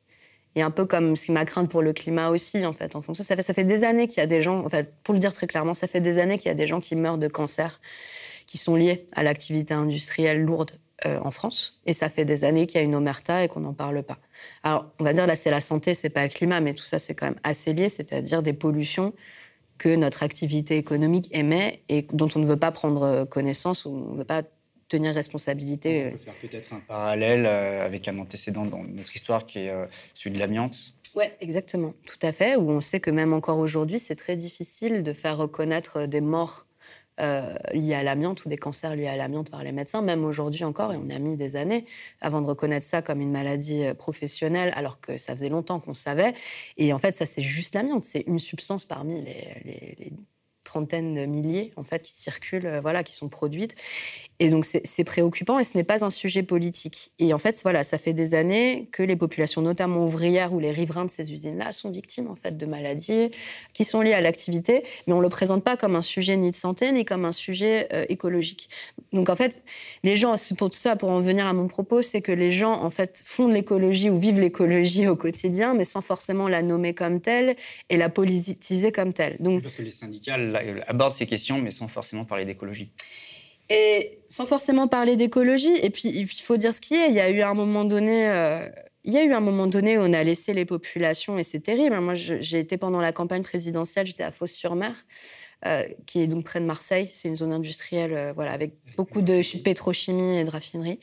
Et 0.54 0.62
un 0.62 0.70
peu 0.70 0.87
comme 0.87 1.14
ce 1.14 1.31
ma 1.31 1.44
crainte 1.44 1.70
pour 1.70 1.83
le 1.83 1.92
climat 1.92 2.31
aussi, 2.31 2.64
en 2.64 2.72
fait, 2.72 2.96
en 2.96 3.02
fonction. 3.02 3.22
Ça 3.22 3.37
fait, 3.37 3.42
ça 3.42 3.52
fait 3.52 3.64
des 3.64 3.85
années 3.85 4.09
qu'il 4.09 4.18
y 4.18 4.22
a 4.22 4.26
des 4.26 4.40
gens, 4.40 4.64
en 4.64 4.68
fait, 4.68 4.92
pour 5.04 5.12
le 5.12 5.20
dire 5.20 5.33
très 5.33 5.46
clairement, 5.46 5.74
ça 5.74 5.87
fait 5.87 6.00
des 6.00 6.18
années 6.18 6.38
qu'il 6.38 6.48
y 6.48 6.52
a 6.52 6.54
des 6.54 6.66
gens 6.66 6.81
qui 6.81 6.96
meurent 6.96 7.18
de 7.18 7.28
cancer 7.28 7.81
qui 8.46 8.57
sont 8.57 8.76
liés 8.76 9.07
à 9.12 9.22
l'activité 9.22 9.74
industrielle 9.74 10.40
lourde 10.40 10.72
euh, 11.06 11.18
en 11.20 11.30
France. 11.30 11.80
Et 11.87 11.92
ça 11.92 12.08
fait 12.08 12.24
des 12.24 12.44
années 12.44 12.66
qu'il 12.66 12.80
y 12.80 12.82
a 12.82 12.84
une 12.84 12.94
omerta 12.94 13.44
et 13.44 13.48
qu'on 13.48 13.61
n'en 13.61 13.74
parle 13.74 14.02
pas. 14.02 14.18
Alors, 14.62 14.90
on 14.98 15.04
va 15.04 15.12
dire 15.12 15.26
là, 15.26 15.37
c'est 15.37 15.50
la 15.50 15.61
santé, 15.61 15.94
c'est 15.94 16.11
pas 16.11 16.24
le 16.24 16.28
climat, 16.28 16.61
mais 16.61 16.74
tout 16.74 16.84
ça, 16.84 16.98
c'est 16.98 17.14
quand 17.14 17.26
même 17.26 17.40
assez 17.44 17.72
lié, 17.72 17.88
c'est-à-dire 17.88 18.42
des 18.42 18.52
pollutions 18.52 19.12
que 19.78 19.94
notre 19.94 20.22
activité 20.22 20.76
économique 20.76 21.28
émet 21.30 21.82
et 21.88 22.02
dont 22.12 22.28
on 22.34 22.40
ne 22.40 22.46
veut 22.46 22.58
pas 22.58 22.72
prendre 22.72 23.24
connaissance 23.26 23.84
ou 23.84 23.90
on 23.90 24.12
ne 24.12 24.18
veut 24.18 24.24
pas 24.24 24.42
tenir 24.88 25.14
responsabilité. 25.14 26.08
On 26.08 26.11
peut 26.12 26.18
faire 26.18 26.34
peut-être 26.34 26.72
un 26.72 26.80
parallèle 26.80 27.46
euh, 27.46 27.84
avec 27.84 28.08
un 28.08 28.18
antécédent 28.18 28.64
dans 28.64 28.82
notre 28.82 29.14
histoire 29.14 29.46
qui 29.46 29.61
est 29.61 29.70
euh, 29.70 29.87
celui 30.14 30.34
de 30.34 30.40
l'amiante. 30.40 30.94
Oui, 31.14 31.24
exactement, 31.40 31.94
tout 32.06 32.18
à 32.26 32.32
fait, 32.32 32.56
où 32.56 32.70
on 32.70 32.80
sait 32.80 33.00
que 33.00 33.11
même 33.11 33.32
encore 33.32 33.58
aujourd'hui, 33.58 33.98
c'est 33.98 34.14
très 34.14 34.37
difficile 34.37 35.02
de 35.02 35.12
faire 35.12 35.37
reconnaître 35.37 36.06
des 36.06 36.20
morts 36.20 36.66
euh, 37.20 37.54
liés 37.72 37.94
à 37.94 38.02
l'amiante 38.02 38.44
ou 38.44 38.48
des 38.48 38.57
cancers 38.57 38.94
liés 38.94 39.09
à 39.09 39.16
l'amiante 39.16 39.50
par 39.50 39.62
les 39.62 39.72
médecins, 39.72 40.02
même 40.02 40.24
aujourd'hui 40.24 40.64
encore, 40.64 40.92
et 40.92 40.96
on 40.96 41.11
a 41.11 41.18
mis 41.18 41.37
des 41.37 41.57
années 41.57 41.85
avant 42.20 42.40
de 42.40 42.46
reconnaître 42.46 42.87
ça 42.87 43.02
comme 43.02 43.20
une 43.20 43.33
maladie 43.33 43.85
euh, 43.85 43.94
professionnelle, 43.94 44.72
alors 44.76 45.00
que 45.00 45.16
ça 45.16 45.35
faisait 45.35 45.48
longtemps 45.48 45.81
qu'on 45.81 45.94
savait. 45.94 46.33
Et 46.76 46.92
en 46.92 46.98
fait, 46.98 47.12
ça, 47.12 47.26
c'est 47.26 47.42
juste 47.42 47.74
l'amiante. 47.74 48.02
C'est 48.02 48.24
une 48.26 48.38
substance 48.38 48.85
parmi 48.85 49.22
les, 49.22 49.96
les, 49.98 50.12
trentaines 50.68 51.14
de 51.14 51.24
milliers 51.24 51.72
en 51.76 51.83
fait 51.83 52.02
qui 52.02 52.12
circulent, 52.12 52.66
euh, 52.66 52.81
voilà, 52.81 53.02
qui 53.02 53.14
sont 53.14 53.28
produites. 53.28 53.74
Et 54.40 54.51
donc, 54.51 54.64
c'est 54.64 55.05
préoccupant 55.05 55.59
et 55.59 55.64
ce 55.64 55.77
n'est 55.77 55.85
pas 55.85 56.05
un 56.05 56.11
sujet 56.11 56.44
politique. 56.44 57.11
Et 57.18 57.35
en 57.35 57.38
fait, 57.38 57.59
voilà, 57.64 57.83
ça 57.83 57.98
fait 57.98 58.12
des 58.12 58.35
années 58.35 58.88
que 58.92 59.03
les 59.03 59.16
populations, 59.16 59.62
notamment 59.62 60.05
ouvrières 60.05 60.53
ou 60.53 60.61
les 60.61 60.70
riverains 60.70 61.07
de 61.07 61.11
ces 61.11 61.33
usines-là, 61.33 61.72
sont 61.72 61.90
victimes 61.90 62.29
en 62.29 62.37
fait 62.37 62.57
de 62.57 62.64
maladies 62.64 63.31
qui 63.72 63.83
sont 63.83 64.01
liées 64.01 64.12
à 64.12 64.20
l'activité, 64.20 64.85
mais 65.07 65.12
on 65.12 65.18
ne 65.18 65.22
le 65.22 65.29
présente 65.29 65.64
pas 65.64 65.77
comme 65.77 65.96
un 65.96 66.03
sujet 66.03 66.37
ni 66.37 66.51
de 66.51 66.57
santé 66.57 66.92
ni 66.92 67.05
comme 67.05 67.24
un 67.24 67.33
sujet 67.33 67.88
euh, 67.92 68.05
écologique. 68.09 68.68
Donc, 69.12 69.29
en 69.29 69.35
fait, 69.35 69.61
les 70.05 70.14
gens, 70.14 70.37
pour 70.57 70.70
tout 70.70 70.79
ça, 70.79 70.94
pour 70.94 71.11
en 71.11 71.20
venir 71.20 71.46
à 71.46 71.53
mon 71.53 71.66
propos, 71.66 72.03
c'est 72.03 72.22
que 72.22 72.33
les 72.33 72.53
gens, 72.53 72.74
en 72.74 72.90
fait, 72.90 73.20
font 73.24 73.48
de 73.48 73.55
l'écologie 73.55 74.09
ou 74.09 74.18
vivent 74.18 74.40
l'écologie 74.40 75.09
au 75.09 75.16
quotidien, 75.16 75.74
mais 75.74 75.85
sans 75.85 76.01
forcément 76.01 76.46
la 76.46 76.62
nommer 76.62 76.94
comme 76.94 77.20
telle 77.20 77.57
et 77.90 77.96
la 77.96 78.09
politiser 78.09 78.92
comme 78.92 79.12
telle. 79.12 79.37
Donc, 79.40 79.62
Parce 79.62 79.74
que 79.74 79.83
les 79.83 79.90
syndicats 79.90 80.37
abordent 80.87 81.12
ces 81.12 81.27
questions, 81.27 81.59
mais 81.59 81.72
sans 81.72 81.88
forcément 81.88 82.24
parler 82.24 82.44
d'écologie. 82.44 82.90
Et 83.70 84.20
sans 84.28 84.46
forcément 84.46 84.88
parler 84.88 85.16
d'écologie, 85.16 85.74
et 85.83 85.90
puis 85.90 86.09
il 86.09 86.28
faut 86.28 86.57
dire 86.57 86.74
ce 86.74 86.81
qui 86.81 86.94
est, 86.94 87.09
il 87.09 87.14
y 87.14 87.20
a 87.20 87.31
eu 87.31 87.42
un 87.42 87.54
moment 87.54 87.85
donné... 87.85 88.28
Euh, 88.28 88.68
il 89.04 89.14
y 89.14 89.16
a 89.16 89.24
eu 89.24 89.33
un 89.33 89.40
moment 89.40 89.66
donné 89.66 89.96
où 89.96 90.02
on 90.02 90.12
a 90.12 90.22
laissé 90.22 90.52
les 90.52 90.66
populations, 90.66 91.38
et 91.38 91.42
c'est 91.42 91.61
terrible. 91.61 91.98
Moi, 92.00 92.14
j'ai 92.14 92.59
été 92.59 92.76
pendant 92.76 93.00
la 93.00 93.12
campagne 93.12 93.42
présidentielle, 93.42 94.04
j'étais 94.04 94.24
à 94.24 94.31
Fos-sur-Mer, 94.31 94.92
euh, 95.66 95.85
qui 96.04 96.20
est 96.20 96.26
donc 96.26 96.44
près 96.44 96.61
de 96.61 96.66
Marseille. 96.66 97.09
C'est 97.11 97.28
une 97.28 97.37
zone 97.37 97.52
industrielle, 97.52 98.12
euh, 98.12 98.33
voilà, 98.35 98.52
avec 98.52 98.74
beaucoup 98.96 99.22
de 99.22 99.40
pétrochimie 99.62 100.38
et 100.38 100.44
de 100.44 100.50
raffinerie. 100.50 100.98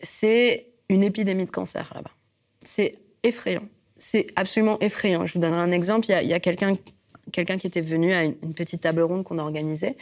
c'est 0.00 0.66
une 0.88 1.02
épidémie 1.02 1.46
de 1.46 1.50
cancer 1.50 1.90
là-bas. 1.94 2.12
C'est 2.60 2.94
effrayant. 3.24 3.66
C'est 3.96 4.26
absolument 4.36 4.78
effrayant. 4.80 5.26
Je 5.26 5.34
vous 5.34 5.40
donnerai 5.40 5.60
un 5.60 5.72
exemple. 5.72 6.06
Il 6.08 6.28
y 6.28 6.32
a, 6.32 6.36
a 6.36 6.40
quelqu'un 6.40 6.74
quelqu'un 7.32 7.58
qui 7.58 7.66
était 7.66 7.80
venu 7.80 8.12
à 8.12 8.24
une, 8.24 8.54
petite 8.54 8.82
table 8.82 9.02
ronde 9.02 9.24
qu'on 9.24 9.38
organisait 9.38 9.96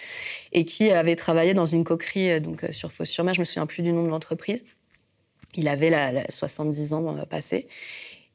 et 0.53 0.65
qui 0.65 0.91
avait 0.91 1.17
travaillé 1.17 1.55
dans 1.55 1.67
une 1.67 1.85
coquerie 1.85 2.33
euh, 2.33 2.41
donc, 2.41 2.65
euh, 2.65 2.73
sur 2.73 2.93
Fos-sur-Mer. 2.93 3.35
Je 3.35 3.41
me 3.41 3.45
souviens 3.45 3.67
plus 3.67 3.83
du 3.83 3.93
nom 3.93 4.05
de 4.05 4.09
l'entreprise. 4.09 4.65
Il 5.55 5.69
avait 5.69 5.91
la, 5.91 6.25
70 6.29 6.93
ans 6.93 7.17
euh, 7.17 7.25
passés. 7.25 7.69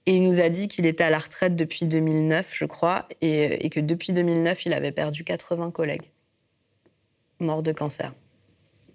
Et 0.06 0.16
il 0.16 0.24
nous 0.24 0.40
a 0.40 0.50
dit 0.50 0.68
qu'il 0.68 0.86
était 0.86 1.04
à 1.04 1.10
la 1.10 1.20
retraite 1.20 1.56
depuis 1.56 1.86
2009, 1.86 2.52
je 2.54 2.66
crois, 2.66 3.10
et, 3.20 3.66
et, 3.66 3.70
que 3.70 3.82
depuis 3.82 4.14
2009, 4.14 4.66
il 4.66 4.74
avait 4.74 4.94
perdu 4.94 5.26
80 5.26 5.72
collègues 5.72 6.10
morts 7.40 7.62
de 7.62 7.74
cancer. 7.74 8.14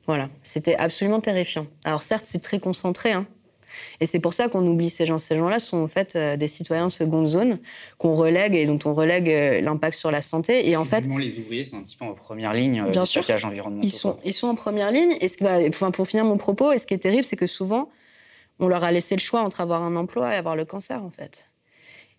Voilà, 0.06 0.30
c'était 0.42 0.74
absolument 0.76 1.20
terrifiant. 1.20 1.66
Alors 1.84 2.02
certes, 2.02 2.24
c'est 2.26 2.40
très 2.40 2.58
concentré, 2.58 3.12
hein, 3.12 3.26
et 4.00 4.06
c'est 4.06 4.20
pour 4.20 4.34
ça 4.34 4.48
qu'on 4.48 4.66
oublie 4.66 4.90
ces 4.90 5.06
gens. 5.06 5.18
Ces 5.18 5.36
gens-là 5.36 5.58
sont 5.58 5.78
en 5.78 5.86
fait 5.86 6.14
euh, 6.16 6.36
des 6.36 6.48
citoyens 6.48 6.86
de 6.86 6.92
seconde 6.92 7.26
zone 7.26 7.58
qu'on 7.98 8.14
relègue 8.14 8.54
et 8.54 8.66
dont 8.66 8.78
on 8.84 8.92
relègue 8.92 9.28
euh, 9.28 9.60
l'impact 9.60 9.96
sur 9.96 10.10
la 10.10 10.20
santé. 10.20 10.68
Et 10.68 10.76
en 10.76 10.84
fait, 10.84 11.06
les 11.06 11.38
ouvriers 11.38 11.64
sont 11.64 11.78
un 11.78 11.82
petit 11.82 11.96
peu 11.96 12.04
en 12.04 12.14
première 12.14 12.52
ligne 12.52 12.80
euh, 12.80 12.90
bien 12.90 13.04
sûr, 13.04 13.24
Ils 13.82 13.90
sont, 13.90 14.16
ils 14.24 14.32
sont 14.32 14.48
en 14.48 14.54
première 14.54 14.90
ligne. 14.90 15.14
Et 15.20 15.28
ce 15.28 15.68
enfin, 15.68 15.90
pour 15.90 16.06
finir 16.06 16.24
mon 16.24 16.36
propos, 16.36 16.72
et 16.72 16.78
ce 16.78 16.86
qui 16.86 16.94
est 16.94 16.98
terrible, 16.98 17.24
c'est 17.24 17.36
que 17.36 17.46
souvent, 17.46 17.90
on 18.58 18.68
leur 18.68 18.84
a 18.84 18.92
laissé 18.92 19.14
le 19.14 19.20
choix 19.20 19.42
entre 19.42 19.60
avoir 19.60 19.82
un 19.82 19.96
emploi 19.96 20.34
et 20.34 20.36
avoir 20.36 20.56
le 20.56 20.64
cancer, 20.64 21.02
en 21.04 21.10
fait. 21.10 21.48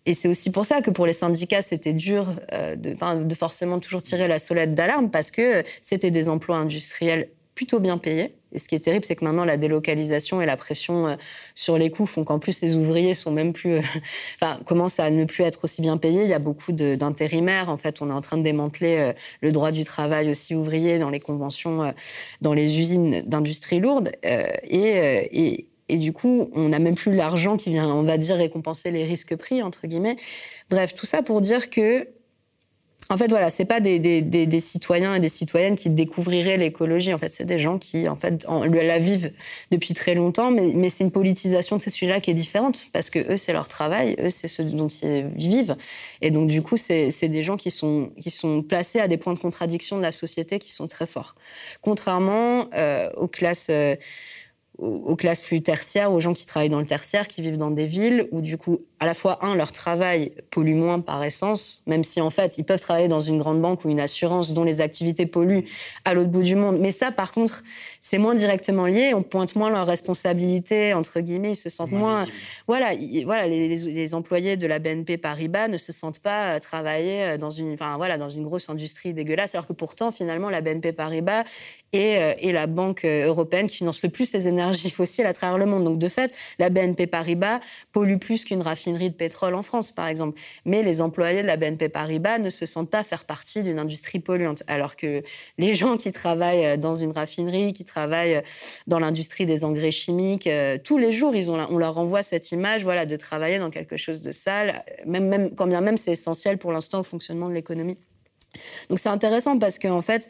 Et 0.06 0.12
c'est 0.12 0.28
aussi 0.28 0.50
pour 0.50 0.66
ça 0.66 0.82
que 0.82 0.90
pour 0.90 1.06
les 1.06 1.14
syndicats, 1.14 1.62
c'était 1.62 1.94
dur 1.94 2.34
de, 2.52 3.22
de, 3.24 3.34
forcément 3.34 3.80
toujours 3.80 4.02
tirer 4.02 4.28
la 4.28 4.38
sonnette 4.38 4.74
d'alarme 4.74 5.10
parce 5.10 5.30
que 5.30 5.62
c'était 5.80 6.10
des 6.10 6.28
emplois 6.28 6.58
industriels 6.58 7.30
plutôt 7.54 7.80
bien 7.80 7.98
payés. 7.98 8.34
Et 8.52 8.58
ce 8.58 8.68
qui 8.68 8.76
est 8.76 8.80
terrible, 8.80 9.04
c'est 9.04 9.16
que 9.16 9.24
maintenant, 9.24 9.44
la 9.44 9.56
délocalisation 9.56 10.40
et 10.40 10.46
la 10.46 10.56
pression 10.56 11.08
euh, 11.08 11.14
sur 11.54 11.76
les 11.76 11.90
coûts 11.90 12.06
font 12.06 12.22
qu'en 12.22 12.38
plus, 12.38 12.62
les 12.62 12.76
ouvriers 12.76 13.14
sont 13.14 13.32
même 13.32 13.52
plus, 13.52 13.74
euh, 13.74 13.80
enfin, 14.40 14.60
commencent 14.64 15.00
à 15.00 15.10
ne 15.10 15.24
plus 15.24 15.42
être 15.42 15.64
aussi 15.64 15.82
bien 15.82 15.96
payés. 15.96 16.22
Il 16.22 16.28
y 16.28 16.34
a 16.34 16.38
beaucoup 16.38 16.72
d'intérimaires. 16.72 17.68
En 17.68 17.76
fait, 17.76 18.00
on 18.00 18.10
est 18.10 18.12
en 18.12 18.20
train 18.20 18.38
de 18.38 18.42
démanteler 18.42 18.98
euh, 18.98 19.12
le 19.40 19.50
droit 19.50 19.72
du 19.72 19.84
travail 19.84 20.30
aussi 20.30 20.54
ouvrier 20.54 20.98
dans 20.98 21.10
les 21.10 21.20
conventions, 21.20 21.92
dans 22.40 22.54
les 22.54 22.78
usines 22.78 23.22
d'industrie 23.22 23.80
lourde. 23.80 24.12
et, 24.22 25.66
et 25.88 25.98
du 25.98 26.12
coup, 26.12 26.50
on 26.54 26.70
n'a 26.70 26.78
même 26.78 26.94
plus 26.94 27.14
l'argent 27.14 27.56
qui 27.56 27.70
vient, 27.70 27.88
on 27.88 28.02
va 28.02 28.16
dire, 28.16 28.36
récompenser 28.36 28.90
les 28.90 29.04
risques 29.04 29.36
pris, 29.36 29.62
entre 29.62 29.86
guillemets. 29.86 30.16
Bref, 30.70 30.94
tout 30.94 31.06
ça 31.06 31.22
pour 31.22 31.40
dire 31.40 31.70
que 31.70 32.08
en 33.10 33.18
fait, 33.18 33.28
voilà, 33.28 33.50
c'est 33.50 33.66
pas 33.66 33.80
des, 33.80 34.60
citoyens 34.60 35.14
et 35.14 35.20
des 35.20 35.28
citoyennes 35.28 35.76
qui 35.76 35.90
découvriraient 35.90 36.56
l'écologie. 36.56 37.12
En 37.12 37.18
fait, 37.18 37.30
c'est 37.30 37.44
des 37.44 37.58
gens 37.58 37.78
qui, 37.78 38.08
en 38.08 38.16
fait, 38.16 38.46
la 38.48 38.98
vivent 38.98 39.32
depuis 39.70 39.92
très 39.94 40.14
longtemps, 40.14 40.50
mais, 40.50 40.88
c'est 40.88 41.04
une 41.04 41.10
politisation 41.10 41.76
de 41.76 41.82
ces 41.82 41.90
sujets-là 41.90 42.20
qui 42.20 42.30
est 42.30 42.34
différente 42.34 42.86
parce 42.92 43.10
que 43.10 43.32
eux, 43.32 43.36
c'est 43.36 43.52
leur 43.52 43.68
travail, 43.68 44.16
eux, 44.20 44.30
c'est 44.30 44.48
ce 44.48 44.62
dont 44.62 44.86
ils 44.86 45.26
vivent, 45.36 45.76
et 46.22 46.30
donc 46.30 46.48
du 46.48 46.62
coup, 46.62 46.76
c'est 46.76 47.28
des 47.28 47.42
gens 47.42 47.56
qui 47.56 47.70
sont 47.70 48.10
qui 48.20 48.30
sont 48.30 48.62
placés 48.62 49.00
à 49.00 49.08
des 49.08 49.16
points 49.16 49.34
de 49.34 49.38
contradiction 49.38 49.96
de 49.96 50.02
la 50.02 50.12
société 50.12 50.58
qui 50.58 50.72
sont 50.72 50.86
très 50.86 51.06
forts, 51.06 51.34
contrairement 51.80 52.68
euh, 52.74 53.10
aux 53.16 53.28
classes. 53.28 53.68
Euh, 53.70 53.96
aux 54.78 55.14
classes 55.14 55.40
plus 55.40 55.62
tertiaires, 55.62 56.12
aux 56.12 56.18
gens 56.18 56.32
qui 56.32 56.46
travaillent 56.46 56.68
dans 56.68 56.80
le 56.80 56.86
tertiaire, 56.86 57.28
qui 57.28 57.42
vivent 57.42 57.58
dans 57.58 57.70
des 57.70 57.86
villes 57.86 58.26
où, 58.32 58.40
du 58.40 58.58
coup, 58.58 58.80
à 58.98 59.06
la 59.06 59.14
fois, 59.14 59.44
un, 59.44 59.54
leur 59.54 59.70
travail 59.70 60.32
pollue 60.50 60.74
moins 60.74 61.00
par 61.00 61.22
essence, 61.22 61.82
même 61.86 62.02
si, 62.02 62.20
en 62.20 62.30
fait, 62.30 62.58
ils 62.58 62.64
peuvent 62.64 62.80
travailler 62.80 63.06
dans 63.06 63.20
une 63.20 63.38
grande 63.38 63.62
banque 63.62 63.84
ou 63.84 63.90
une 63.90 64.00
assurance 64.00 64.52
dont 64.52 64.64
les 64.64 64.80
activités 64.80 65.26
polluent 65.26 65.64
à 66.04 66.14
l'autre 66.14 66.30
bout 66.30 66.42
du 66.42 66.56
monde. 66.56 66.78
Mais 66.80 66.90
ça, 66.90 67.12
par 67.12 67.32
contre, 67.32 67.62
c'est 68.00 68.18
moins 68.18 68.34
directement 68.34 68.86
lié. 68.86 69.14
On 69.14 69.22
pointe 69.22 69.54
moins 69.54 69.70
leurs 69.70 69.86
responsabilités, 69.86 70.92
entre 70.92 71.20
guillemets. 71.20 71.52
Ils 71.52 71.56
se 71.56 71.68
sentent 71.68 71.92
moins. 71.92 72.26
voilà, 72.66 72.92
voilà 73.24 73.46
les, 73.46 74.14
employés 74.14 74.56
de 74.56 74.66
la 74.66 74.78
BNP 74.80 75.18
Paribas 75.18 75.68
ne 75.68 75.76
se 75.76 75.92
sentent 75.92 76.18
pas 76.18 76.54
euh, 76.54 76.58
travailler 76.58 77.22
euh, 77.24 77.38
dans 77.38 77.50
une, 77.50 77.74
enfin, 77.74 77.96
voilà, 77.96 78.18
dans 78.18 78.28
une 78.28 78.42
grosse 78.42 78.68
industrie 78.68 79.14
dégueulasse, 79.14 79.54
alors 79.54 79.66
que 79.66 79.72
pourtant, 79.72 80.12
finalement, 80.12 80.50
la 80.50 80.60
BNP 80.60 80.92
Paribas 80.92 81.44
est, 81.92 82.18
euh, 82.18 82.34
est 82.40 82.52
la 82.52 82.66
banque 82.66 83.04
européenne 83.04 83.66
qui 83.66 83.78
finance 83.78 84.02
le 84.02 84.08
plus 84.08 84.32
les 84.32 84.48
énergies 84.48 84.63
fossiles 84.72 85.26
à 85.26 85.32
travers 85.32 85.58
le 85.58 85.66
monde. 85.66 85.84
Donc, 85.84 85.98
de 85.98 86.08
fait, 86.08 86.34
la 86.58 86.70
BNP 86.70 87.06
Paribas 87.06 87.60
pollue 87.92 88.16
plus 88.16 88.44
qu'une 88.44 88.62
raffinerie 88.62 89.10
de 89.10 89.14
pétrole 89.14 89.54
en 89.54 89.62
France, 89.62 89.90
par 89.90 90.06
exemple. 90.06 90.40
Mais 90.64 90.82
les 90.82 91.00
employés 91.00 91.42
de 91.42 91.46
la 91.46 91.56
BNP 91.56 91.88
Paribas 91.88 92.38
ne 92.38 92.50
se 92.50 92.66
sentent 92.66 92.90
pas 92.90 93.04
faire 93.04 93.24
partie 93.24 93.62
d'une 93.62 93.78
industrie 93.78 94.20
polluante, 94.20 94.62
alors 94.66 94.96
que 94.96 95.22
les 95.58 95.74
gens 95.74 95.96
qui 95.96 96.12
travaillent 96.12 96.78
dans 96.78 96.94
une 96.94 97.12
raffinerie, 97.12 97.72
qui 97.72 97.84
travaillent 97.84 98.42
dans 98.86 98.98
l'industrie 98.98 99.46
des 99.46 99.64
engrais 99.64 99.90
chimiques. 99.90 100.46
Euh, 100.46 100.78
tous 100.82 100.98
les 100.98 101.12
jours, 101.12 101.34
ils 101.34 101.50
ont, 101.50 101.58
on 101.70 101.78
leur 101.78 101.98
envoie 101.98 102.22
cette 102.22 102.52
image 102.52 102.82
voilà, 102.84 103.06
de 103.06 103.16
travailler 103.16 103.58
dans 103.58 103.70
quelque 103.70 103.96
chose 103.96 104.22
de 104.22 104.32
sale, 104.32 104.84
même, 105.06 105.28
même, 105.28 105.54
quand 105.54 105.66
bien 105.66 105.80
même 105.80 105.96
c'est 105.96 106.12
essentiel 106.12 106.58
pour 106.58 106.72
l'instant 106.72 107.00
au 107.00 107.04
fonctionnement 107.04 107.48
de 107.48 107.54
l'économie. 107.54 107.98
Donc 108.88 108.98
c'est 108.98 109.08
intéressant 109.08 109.58
parce 109.58 109.78
que 109.78 109.88
en 109.88 110.02
fait, 110.02 110.28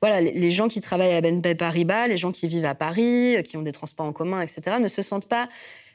voilà, 0.00 0.20
les 0.20 0.50
gens 0.50 0.68
qui 0.68 0.80
travaillent 0.80 1.12
à 1.12 1.20
la 1.20 1.30
BNP 1.30 1.54
Paribas, 1.54 2.08
les 2.08 2.16
gens 2.16 2.32
qui 2.32 2.48
vivent 2.48 2.66
à 2.66 2.74
Paris, 2.74 3.36
qui 3.44 3.56
ont 3.56 3.62
des 3.62 3.72
transports 3.72 4.06
en 4.06 4.12
commun, 4.12 4.40
etc., 4.40 4.76
ne 4.80 4.88
se 4.88 5.02
sentent 5.02 5.28
pas 5.28 5.48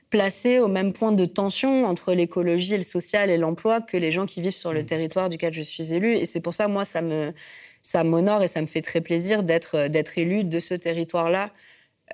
placés 0.09 0.59
au 0.59 0.67
même 0.67 0.93
point 0.93 1.13
de 1.13 1.25
tension 1.25 1.85
entre 1.85 2.13
l'écologie, 2.13 2.75
le 2.75 2.83
social 2.83 3.29
et 3.29 3.37
l'emploi 3.37 3.81
que 3.81 3.97
les 3.97 4.11
gens 4.11 4.25
qui 4.25 4.41
vivent 4.41 4.51
sur 4.51 4.73
le 4.73 4.81
mmh. 4.81 4.85
territoire 4.85 5.29
duquel 5.29 5.53
je 5.53 5.61
suis 5.61 5.93
élue. 5.93 6.15
Et 6.15 6.25
c'est 6.25 6.41
pour 6.41 6.53
ça, 6.53 6.67
moi, 6.67 6.83
ça 6.83 7.01
me, 7.01 7.33
ça 7.81 8.03
m'honore 8.03 8.43
et 8.43 8.47
ça 8.47 8.61
me 8.61 8.67
fait 8.67 8.81
très 8.81 9.01
plaisir 9.01 9.43
d'être 9.43 9.75
euh, 9.75 9.89
d'être 9.89 10.17
élu 10.17 10.43
de 10.43 10.59
ce 10.59 10.73
territoire-là 10.73 11.51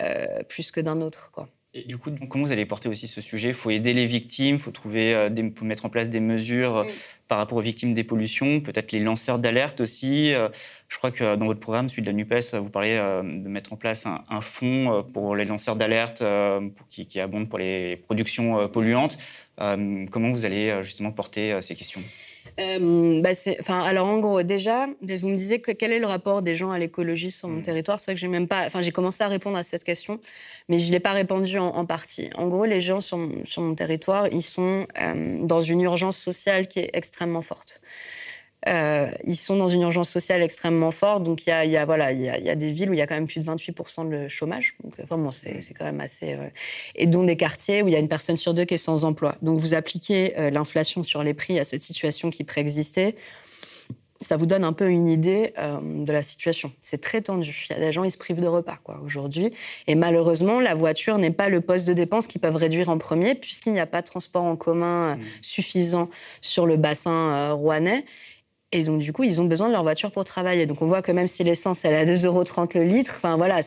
euh, 0.02 0.44
plus 0.44 0.72
que 0.72 0.80
d'un 0.80 1.02
autre. 1.02 1.32
Quoi. 1.32 1.50
Et 1.78 1.84
du 1.84 1.98
coup, 2.00 2.10
comment 2.28 2.44
vous 2.44 2.52
allez 2.52 2.66
porter 2.66 2.90
aussi 2.90 3.08
ce 3.08 3.22
sujet? 3.22 3.50
Il 3.50 3.54
faut 3.54 3.70
aider 3.70 3.94
les 3.94 4.08
victimes, 4.08 4.56
il 4.56 4.60
faut, 4.60 4.72
trouver, 4.72 5.14
euh, 5.14 5.30
faut 5.56 5.64
mettre 5.64 5.86
en 5.86 5.90
place 5.90 6.10
des 6.10 6.20
mesures 6.20 6.88
par 7.28 7.38
rapport 7.38 7.60
aux 7.60 7.62
victimes 7.62 7.94
des 7.94 8.04
pollutions, 8.04 8.62
peut-être 8.62 8.92
les 8.92 9.00
lanceurs 9.00 9.38
d'alerte 9.38 9.82
aussi. 9.82 10.32
Je 10.32 10.98
crois 10.98 11.12
que 11.12 11.36
dans 11.36 11.46
votre 11.46 11.60
programme, 11.60 11.88
celui 11.90 12.02
de 12.02 12.08
la 12.08 12.14
NUPES, 12.14 12.56
vous 12.56 12.70
parlez 12.70 12.96
de 12.96 13.50
mettre 13.50 13.74
en 13.74 13.76
place 13.76 14.06
un, 14.06 14.42
fonds 14.42 15.06
pour 15.14 15.36
les 15.36 15.44
lanceurs 15.44 15.76
d'alerte 15.76 16.24
qui, 16.90 17.06
qui 17.06 17.20
abonde 17.20 17.50
pour 17.50 17.60
les 17.60 17.98
productions 17.98 18.70
polluantes. 18.70 19.18
Comment 19.58 20.32
vous 20.32 20.46
allez 20.46 20.80
justement 20.84 21.12
porter 21.12 21.60
ces 21.60 21.76
questions? 21.76 22.02
Euh, 22.60 23.22
bah 23.22 23.30
enfin, 23.60 23.80
alors 23.80 24.08
en 24.08 24.20
gros, 24.20 24.44
déjà, 24.44 24.88
vous 25.02 25.30
me 25.30 25.36
disiez 25.36 25.60
que 25.60 25.72
quel 25.72 25.92
est 25.92 26.00
le 26.00 26.08
rapport 26.08 26.42
des 26.42 26.56
gens 26.56 26.72
à 26.72 26.80
l'écologie 26.80 27.32
sur 27.32 27.48
mon 27.48 27.58
mm. 27.58 27.62
territoire? 27.62 28.00
C'est 28.00 28.12
vrai 28.12 28.16
que 28.16 28.20
j'ai 28.20 28.28
même 28.28 28.48
pas, 28.48 28.66
enfin, 28.66 28.82
j'ai 28.82 28.92
commencé 28.92 29.24
à 29.24 29.28
répondre 29.28 29.58
à 29.58 29.64
cette 29.64 29.84
question, 29.84 30.20
mais 30.70 30.80
je 30.80 30.92
l'ai 30.92 31.00
pas 31.00 31.14
répondu 31.14 31.58
en, 31.60 31.86
partie. 31.86 32.30
En 32.36 32.48
gros, 32.48 32.66
les 32.66 32.82
gens 32.82 33.02
sur, 33.02 33.20
sur 33.44 33.62
mon 33.62 33.76
territoire, 33.76 34.28
ils 34.32 34.42
sont 34.42 34.88
euh, 35.02 35.38
dans 35.46 35.62
une 35.62 35.82
urgence 35.82 36.18
sociale 36.18 36.68
qui 36.68 36.80
est 36.80 36.90
extrêmement 36.94 37.42
forte. 37.42 37.82
Euh, 38.68 39.10
ils 39.26 39.36
sont 39.36 39.56
dans 39.56 39.70
une 39.70 39.82
urgence 39.82 40.10
sociale 40.10 40.42
extrêmement 40.42 40.92
forte. 40.92 41.24
Donc, 41.24 41.46
il 41.46 41.50
y 41.50 41.54
a, 41.54 41.66
y 41.66 41.78
a, 41.78 41.86
voilà, 41.86 42.12
il 42.12 42.22
y 42.22 42.30
a, 42.30 42.38
y 42.38 42.50
a, 42.50 42.56
des 42.56 42.72
villes 42.72 42.90
où 42.90 42.94
il 42.94 43.00
y 43.00 43.02
a 43.02 43.08
quand 43.08 43.16
même 43.16 43.28
plus 43.28 43.40
de 43.40 43.46
28% 43.46 44.10
de 44.10 44.28
chômage. 44.28 44.76
Donc, 44.84 44.94
euh, 45.00 45.04
vraiment, 45.04 45.32
c'est 45.32 45.74
quand 45.78 45.86
même 45.86 46.02
assez. 46.02 46.34
Euh, 46.34 46.50
et 46.96 47.08
dont 47.08 47.24
des 47.24 47.38
quartiers 47.38 47.82
où 47.82 47.88
il 47.88 47.94
y 47.94 47.96
a 47.96 48.00
une 48.00 48.10
personne 48.10 48.38
sur 48.38 48.54
deux 48.54 48.66
qui 48.66 48.74
est 48.74 48.78
sans 48.78 49.06
emploi. 49.06 49.36
Donc, 49.42 49.60
vous 49.60 49.74
appliquez 49.74 50.34
l'inflation 50.52 51.04
sur 51.04 51.24
les 51.24 51.34
prix 51.34 51.60
à 51.60 51.64
cette 51.64 51.82
situation 51.82 52.30
qui 52.30 52.44
préexistait. 52.44 53.16
Ça 54.20 54.36
vous 54.36 54.48
donne 54.48 54.64
un 54.64 54.74
peu 54.74 54.90
une 54.90 55.08
idée 55.08 55.54
de 55.84 56.12
la 56.12 56.24
situation. 56.24 56.72
C'est 56.82 57.02
très 57.02 57.22
tendu. 57.22 57.68
Il 57.70 57.74
y 57.74 57.76
a 57.76 57.80
des 57.80 57.92
gens, 57.92 58.04
ils 58.04 58.12
se 58.12 58.18
privent 58.18 58.42
de 58.42 58.48
repas 58.48 58.78
quoi 58.84 59.00
aujourd'hui. 59.04 59.52
Et 59.86 59.96
malheureusement, 59.96 60.60
la 60.60 60.74
voiture 60.74 61.18
n'est 61.18 61.32
pas 61.32 61.50
le 61.50 61.62
poste 61.62 61.88
de 61.88 61.94
dépense 61.94 62.26
qu'ils 62.28 62.42
peuvent 62.42 62.56
réduire 62.56 62.90
en 62.90 62.98
premier, 62.98 63.36
puisqu'il 63.36 63.74
n'y 63.74 63.80
a 63.80 63.86
pas 63.86 64.02
de 64.02 64.08
transport 64.08 64.44
en 64.44 64.56
commun 64.56 65.16
mmh. 65.16 65.22
suffisant 65.42 66.10
sur 66.42 66.66
le 66.66 66.78
bassin 66.78 67.52
rouennais. 67.52 68.04
Et 68.72 68.84
donc, 68.84 69.00
du 69.00 69.14
coup, 69.14 69.24
ils 69.24 69.40
ont 69.40 69.46
besoin 69.46 69.68
de 69.68 69.74
leur 69.74 69.84
voiture 69.84 70.12
pour 70.12 70.24
travailler. 70.24 70.66
Donc, 70.66 70.82
on 70.82 70.88
voit 70.88 71.02
que 71.02 71.12
même 71.12 71.28
si 71.28 71.44
l'essence, 71.44 71.86
elle 71.86 71.94
est 71.94 71.98
à 71.98 72.06
2,30 72.06 72.26
euros 72.26 72.44
le 72.76 72.84
litre, 72.84 73.14
enfin, 73.18 73.38
voilà, 73.38 73.62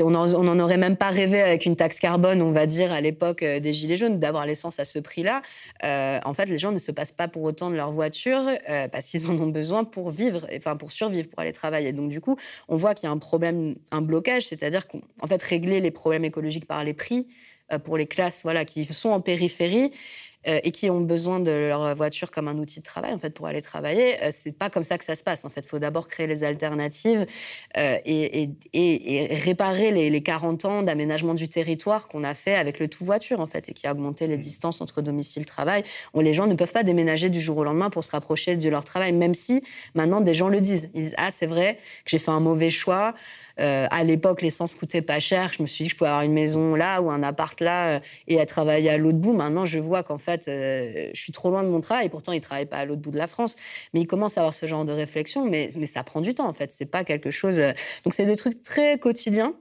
on 0.00 0.10
n'en 0.10 0.60
aurait 0.60 0.76
même 0.76 0.96
pas 0.96 1.10
rêvé 1.10 1.40
avec 1.40 1.64
une 1.64 1.76
taxe 1.76 1.98
carbone, 1.98 2.42
on 2.42 2.52
va 2.52 2.66
dire, 2.66 2.92
à 2.92 3.00
l'époque 3.00 3.42
euh, 3.42 3.60
des 3.60 3.72
Gilets 3.72 3.96
jaunes, 3.96 4.18
d'avoir 4.18 4.46
l'essence 4.46 4.80
à 4.80 4.84
ce 4.84 4.98
prix-là. 4.98 5.42
Euh, 5.84 6.18
en 6.24 6.34
fait, 6.34 6.46
les 6.46 6.58
gens 6.58 6.72
ne 6.72 6.78
se 6.78 6.90
passent 6.90 7.12
pas 7.12 7.28
pour 7.28 7.42
autant 7.42 7.70
de 7.70 7.76
leur 7.76 7.92
voiture 7.92 8.42
euh, 8.68 8.88
parce 8.88 9.06
qu'ils 9.06 9.28
en 9.30 9.38
ont 9.38 9.48
besoin 9.48 9.84
pour 9.84 10.10
vivre, 10.10 10.46
enfin 10.56 10.76
pour 10.76 10.90
survivre, 10.92 11.28
pour 11.28 11.40
aller 11.40 11.52
travailler. 11.52 11.92
Donc, 11.92 12.10
du 12.10 12.20
coup, 12.20 12.36
on 12.68 12.76
voit 12.76 12.94
qu'il 12.94 13.06
y 13.06 13.10
a 13.10 13.12
un 13.12 13.18
problème, 13.18 13.76
un 13.90 14.02
blocage, 14.02 14.46
c'est-à-dire 14.46 14.86
qu'en 14.88 15.26
fait, 15.26 15.42
régler 15.42 15.80
les 15.80 15.90
problèmes 15.90 16.24
écologiques 16.24 16.66
par 16.66 16.82
les 16.84 16.94
prix 16.94 17.26
pour 17.84 17.98
les 17.98 18.06
classes 18.06 18.44
voilà, 18.44 18.64
qui 18.64 18.84
sont 18.86 19.10
en 19.10 19.20
périphérie, 19.20 19.90
euh, 20.46 20.60
et 20.62 20.70
qui 20.70 20.88
ont 20.88 21.00
besoin 21.00 21.40
de 21.40 21.50
leur 21.50 21.96
voiture 21.96 22.30
comme 22.30 22.46
un 22.46 22.56
outil 22.58 22.78
de 22.78 22.84
travail 22.84 23.12
en 23.12 23.18
fait 23.18 23.30
pour 23.30 23.48
aller 23.48 23.60
travailler. 23.60 24.22
Euh, 24.22 24.28
c'est 24.30 24.52
pas 24.52 24.70
comme 24.70 24.84
ça 24.84 24.96
que 24.96 25.04
ça 25.04 25.16
se 25.16 25.24
passe. 25.24 25.44
En 25.44 25.50
fait, 25.50 25.62
il 25.64 25.68
faut 25.68 25.80
d'abord 25.80 26.06
créer 26.06 26.28
les 26.28 26.44
alternatives 26.44 27.26
euh, 27.76 27.98
et, 28.04 28.48
réparer 29.30 29.90
les, 29.90 30.22
40 30.22 30.64
ans 30.64 30.82
d'aménagement 30.84 31.34
du 31.34 31.48
territoire 31.48 32.06
qu'on 32.06 32.22
a 32.22 32.34
fait 32.34 32.54
avec 32.54 32.78
le 32.78 32.86
tout 32.86 33.04
voiture 33.04 33.40
en 33.40 33.46
fait 33.46 33.68
et 33.68 33.72
qui 33.72 33.88
a 33.88 33.92
augmenté 33.92 34.28
les 34.28 34.36
mmh. 34.36 34.40
distances 34.40 34.80
entre 34.80 35.02
domicile 35.02 35.42
et 35.42 35.44
travail. 35.44 35.82
Où 36.14 36.20
les 36.20 36.32
gens 36.32 36.46
ne 36.46 36.54
peuvent 36.54 36.72
pas 36.72 36.84
déménager 36.84 37.30
du 37.30 37.40
jour 37.40 37.58
au 37.58 37.64
lendemain 37.64 37.90
pour 37.90 38.04
se 38.04 38.12
rapprocher 38.12 38.56
de 38.56 38.70
leur 38.70 38.84
travail, 38.84 39.12
même 39.12 39.34
si 39.34 39.62
maintenant 39.94 40.20
des 40.20 40.34
gens 40.34 40.48
le 40.48 40.60
disent. 40.60 40.90
Ils 40.94 41.02
disent 41.02 41.14
ah 41.18 41.30
c'est 41.32 41.46
vrai 41.46 41.78
que 42.04 42.10
j'ai 42.10 42.18
fait 42.18 42.30
un 42.30 42.40
mauvais 42.40 42.70
choix. 42.70 43.14
Euh, 43.60 43.86
à 43.90 44.04
l'époque, 44.04 44.42
l'essence 44.42 44.74
coûtait 44.74 45.02
pas 45.02 45.20
cher. 45.20 45.52
Je 45.52 45.62
me 45.62 45.66
suis 45.66 45.84
dit 45.84 45.88
que 45.88 45.94
je 45.94 45.98
pouvais 45.98 46.10
avoir 46.10 46.22
une 46.22 46.32
maison 46.32 46.74
là 46.74 47.00
ou 47.00 47.10
un 47.10 47.22
appart 47.22 47.60
là 47.60 47.96
euh, 47.96 48.00
et 48.26 48.36
être 48.36 48.48
travailler 48.48 48.90
à 48.90 48.98
l'autre 48.98 49.18
bout. 49.18 49.32
Maintenant, 49.32 49.66
je 49.66 49.78
vois 49.78 50.02
qu'en 50.02 50.18
fait, 50.18 50.48
euh, 50.48 51.10
je 51.12 51.20
suis 51.20 51.32
trop 51.32 51.50
loin 51.50 51.62
de 51.62 51.68
mon 51.68 51.80
travail. 51.80 52.08
Pourtant, 52.08 52.32
il 52.32 52.40
travaille 52.40 52.66
pas 52.66 52.78
à 52.78 52.84
l'autre 52.84 53.02
bout 53.02 53.10
de 53.10 53.18
la 53.18 53.26
France. 53.26 53.56
Mais 53.94 54.00
il 54.00 54.06
commence 54.06 54.38
à 54.38 54.42
avoir 54.42 54.54
ce 54.54 54.66
genre 54.66 54.84
de 54.84 54.92
réflexion. 54.92 55.44
Mais, 55.44 55.68
mais 55.76 55.86
ça 55.86 56.02
prend 56.04 56.20
du 56.20 56.34
temps, 56.34 56.48
en 56.48 56.54
fait. 56.54 56.70
C'est 56.70 56.86
pas 56.86 57.04
quelque 57.04 57.30
chose. 57.30 57.58
Donc, 58.04 58.12
c'est 58.12 58.26
des 58.26 58.36
trucs 58.36 58.62
très 58.62 58.98
quotidiens 58.98 59.54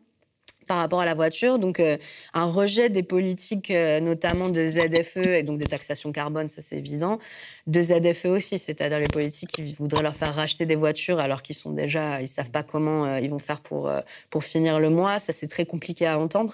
par 0.67 0.77
rapport 0.77 0.99
à 0.99 1.05
la 1.05 1.13
voiture. 1.13 1.59
Donc, 1.59 1.79
euh, 1.79 1.97
un 2.33 2.45
rejet 2.45 2.89
des 2.89 3.03
politiques, 3.03 3.71
euh, 3.71 3.99
notamment 3.99 4.49
de 4.49 4.67
ZFE 4.67 5.17
et 5.17 5.43
donc 5.43 5.57
des 5.57 5.65
taxations 5.65 6.11
carbone, 6.11 6.49
ça 6.49 6.61
c'est 6.61 6.77
évident. 6.77 7.17
De 7.65 7.81
ZFE 7.81 8.25
aussi, 8.25 8.59
c'est-à-dire 8.59 8.99
les 8.99 9.07
politiques 9.07 9.51
qui 9.51 9.73
voudraient 9.73 10.03
leur 10.03 10.15
faire 10.15 10.35
racheter 10.35 10.65
des 10.65 10.75
voitures 10.75 11.19
alors 11.19 11.41
qu'ils 11.41 11.55
sont 11.55 11.71
déjà, 11.71 12.21
ils 12.21 12.27
savent 12.27 12.51
pas 12.51 12.63
comment 12.63 13.05
euh, 13.05 13.19
ils 13.19 13.29
vont 13.29 13.39
faire 13.39 13.61
pour, 13.61 13.91
pour 14.29 14.43
finir 14.43 14.79
le 14.79 14.89
mois. 14.89 15.19
Ça 15.19 15.33
c'est 15.33 15.47
très 15.47 15.65
compliqué 15.65 16.05
à 16.05 16.19
entendre. 16.19 16.53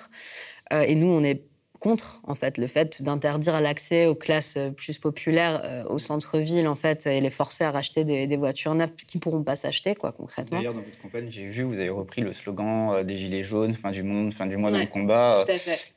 et 0.71 0.95
nous, 0.95 1.07
on 1.07 1.23
est 1.23 1.43
contre 1.83 2.21
en 2.23 2.33
fait 2.33 2.57
le 2.57 2.67
fait 2.67 3.03
d'interdire 3.03 3.59
l'accès 3.59 4.05
aux 4.05 4.15
classes 4.15 4.55
euh, 4.55 4.69
plus 4.69 4.97
populaires 4.99 5.61
euh, 5.65 5.83
au 5.89 5.97
centre-ville 5.97 6.65
en 6.69 6.75
fait 6.75 7.05
et 7.07 7.19
les 7.19 7.29
forcer 7.29 7.65
à 7.65 7.71
racheter 7.71 8.05
des, 8.05 8.37
voitures 8.37 8.73
neuves 8.73 8.93
qui 9.05 9.19
pourront 9.19 9.43
pas 9.43 9.57
s'acheter 9.57 9.93
quoi 9.93 10.13
concrètement. 10.13 10.59
D'ailleurs 10.59 10.73
dans 10.73 10.79
votre 10.79 11.01
campagne 11.01 11.27
j'ai 11.29 11.45
vu 11.45 11.63
vous 11.63 11.79
avez 11.79 11.89
repris 11.89 12.21
le 12.21 12.31
slogan 12.31 12.91
euh, 12.93 13.03
des 13.03 13.17
gilets 13.17 13.43
jaunes 13.43 13.73
fin 13.73 13.91
du 13.91 14.01
monde 14.01 14.33
fin 14.33 14.45
du 14.45 14.55
mois 14.55 14.71
dans 14.71 14.79
le 14.79 14.85
combat. 14.85 15.43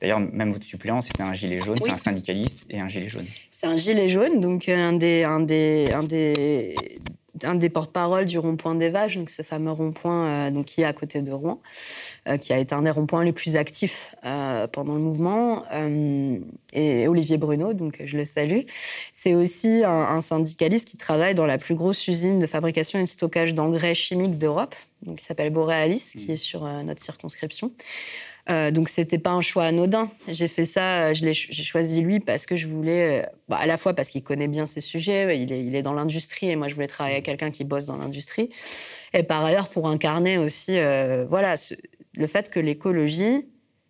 D'ailleurs 0.01 0.19
même 0.19 0.51
votre 0.51 0.67
suppléant 0.67 1.01
c'était 1.01 1.23
un 1.23 1.33
gilet 1.33 1.61
jaune 1.61 1.79
c'est 1.81 1.93
un 1.93 1.97
syndicaliste 1.97 2.67
et 2.69 2.81
un 2.81 2.89
gilet 2.89 3.09
jaune. 3.09 3.27
C'est 3.53 3.69
un 3.69 3.77
gilet 3.77 4.09
jaune 4.09 4.41
donc 4.41 4.69
un 4.69 4.93
des 4.93 5.23
un 5.23 5.39
des 5.39 5.87
un 5.95 6.03
des 6.03 6.75
un 7.45 7.55
des 7.55 7.69
porte-parole 7.69 8.27
du 8.27 8.39
rond-point 8.39 8.75
des 8.75 8.89
Vaches, 8.89 9.17
donc 9.17 9.31
ce 9.31 9.43
fameux 9.43 9.73
rond-point 9.73 10.27
euh, 10.27 10.51
donc 10.51 10.67
qui 10.67 10.83
est 10.83 10.85
à 10.85 10.93
côté 10.93 11.23
de 11.23 11.33
Rouen, 11.33 11.61
euh, 12.29 12.37
qui 12.37 12.53
a 12.53 12.59
été 12.59 12.75
un 12.75 12.83
des 12.83 12.91
ronds-points 12.91 13.25
les 13.25 13.33
plus 13.33 13.57
actifs 13.57 14.15
euh, 14.25 14.67
pendant 14.67 14.95
le 14.95 15.01
mouvement, 15.01 15.65
et 16.73 17.09
Olivier 17.09 17.39
Bruno, 17.39 17.73
donc 17.73 18.01
je 18.05 18.17
le 18.17 18.25
salue. 18.25 18.61
C'est 19.13 19.35
aussi 19.35 19.83
un, 19.85 20.21
syndicaliste 20.21 20.89
qui 20.89 20.97
travaille 20.97 21.35
dans 21.35 21.47
la 21.47 21.59
plus 21.59 21.75
grosse 21.75 22.07
usine 22.09 22.39
de 22.39 22.47
fabrication 22.47 22.99
et 22.99 23.03
de 23.03 23.09
stockage 23.09 23.55
d'engrais 23.55 23.95
chimiques 23.95 24.39
d'Europe, 24.39 24.75
qui 25.17 25.23
s'appelle 25.23 25.51
Borealis, 25.51 26.15
qui 26.17 26.33
est 26.33 26.37
sur 26.37 26.63
notre 26.83 27.03
circonscription. 27.03 27.73
Euh, 28.49 28.71
donc 28.71 28.89
c'était 28.89 29.19
pas 29.19 29.33
un 29.33 29.41
choix 29.41 29.65
anodin. 29.65 30.09
J'ai 30.29 30.47
fait 30.47 30.67
ça, 30.67 31.13
j'ai 31.13 31.35
choisi 31.35 32.01
lui 32.01 32.21
parce 32.21 32.47
que 32.47 32.55
je 32.55 32.69
voulais, 32.69 33.23
euh, 33.23 33.27
bah, 33.49 33.57
à 33.61 33.67
la 33.67 33.77
fois 33.77 33.95
parce 33.95 34.11
qu'il 34.11 34.23
connaît 34.23 34.47
bien 34.49 34.67
ces 34.67 34.81
sujets, 34.81 35.41
il 35.41 35.53
est, 35.53 35.65
il 35.65 35.75
est 35.75 35.83
dans 35.83 35.95
l'industrie 35.95 36.51
et 36.51 36.57
moi 36.57 36.69
je 36.69 36.75
voulais 36.75 36.87
travailler 36.87 37.17
avec 37.17 37.27
quelqu'un 37.27 37.51
qui 37.51 37.65
bosse 37.65 37.87
dans 37.87 37.97
l'industrie. 37.97 38.49
Et 39.13 39.25
par 39.25 39.45
ailleurs 39.45 39.69
pour 39.69 39.89
incarner 39.89 40.39
aussi, 40.39 40.79
euh, 40.79 41.25
voilà, 41.29 41.57
le 42.17 42.27
fait 42.27 42.49
que 42.49 42.61
l'écologie, 42.61 43.49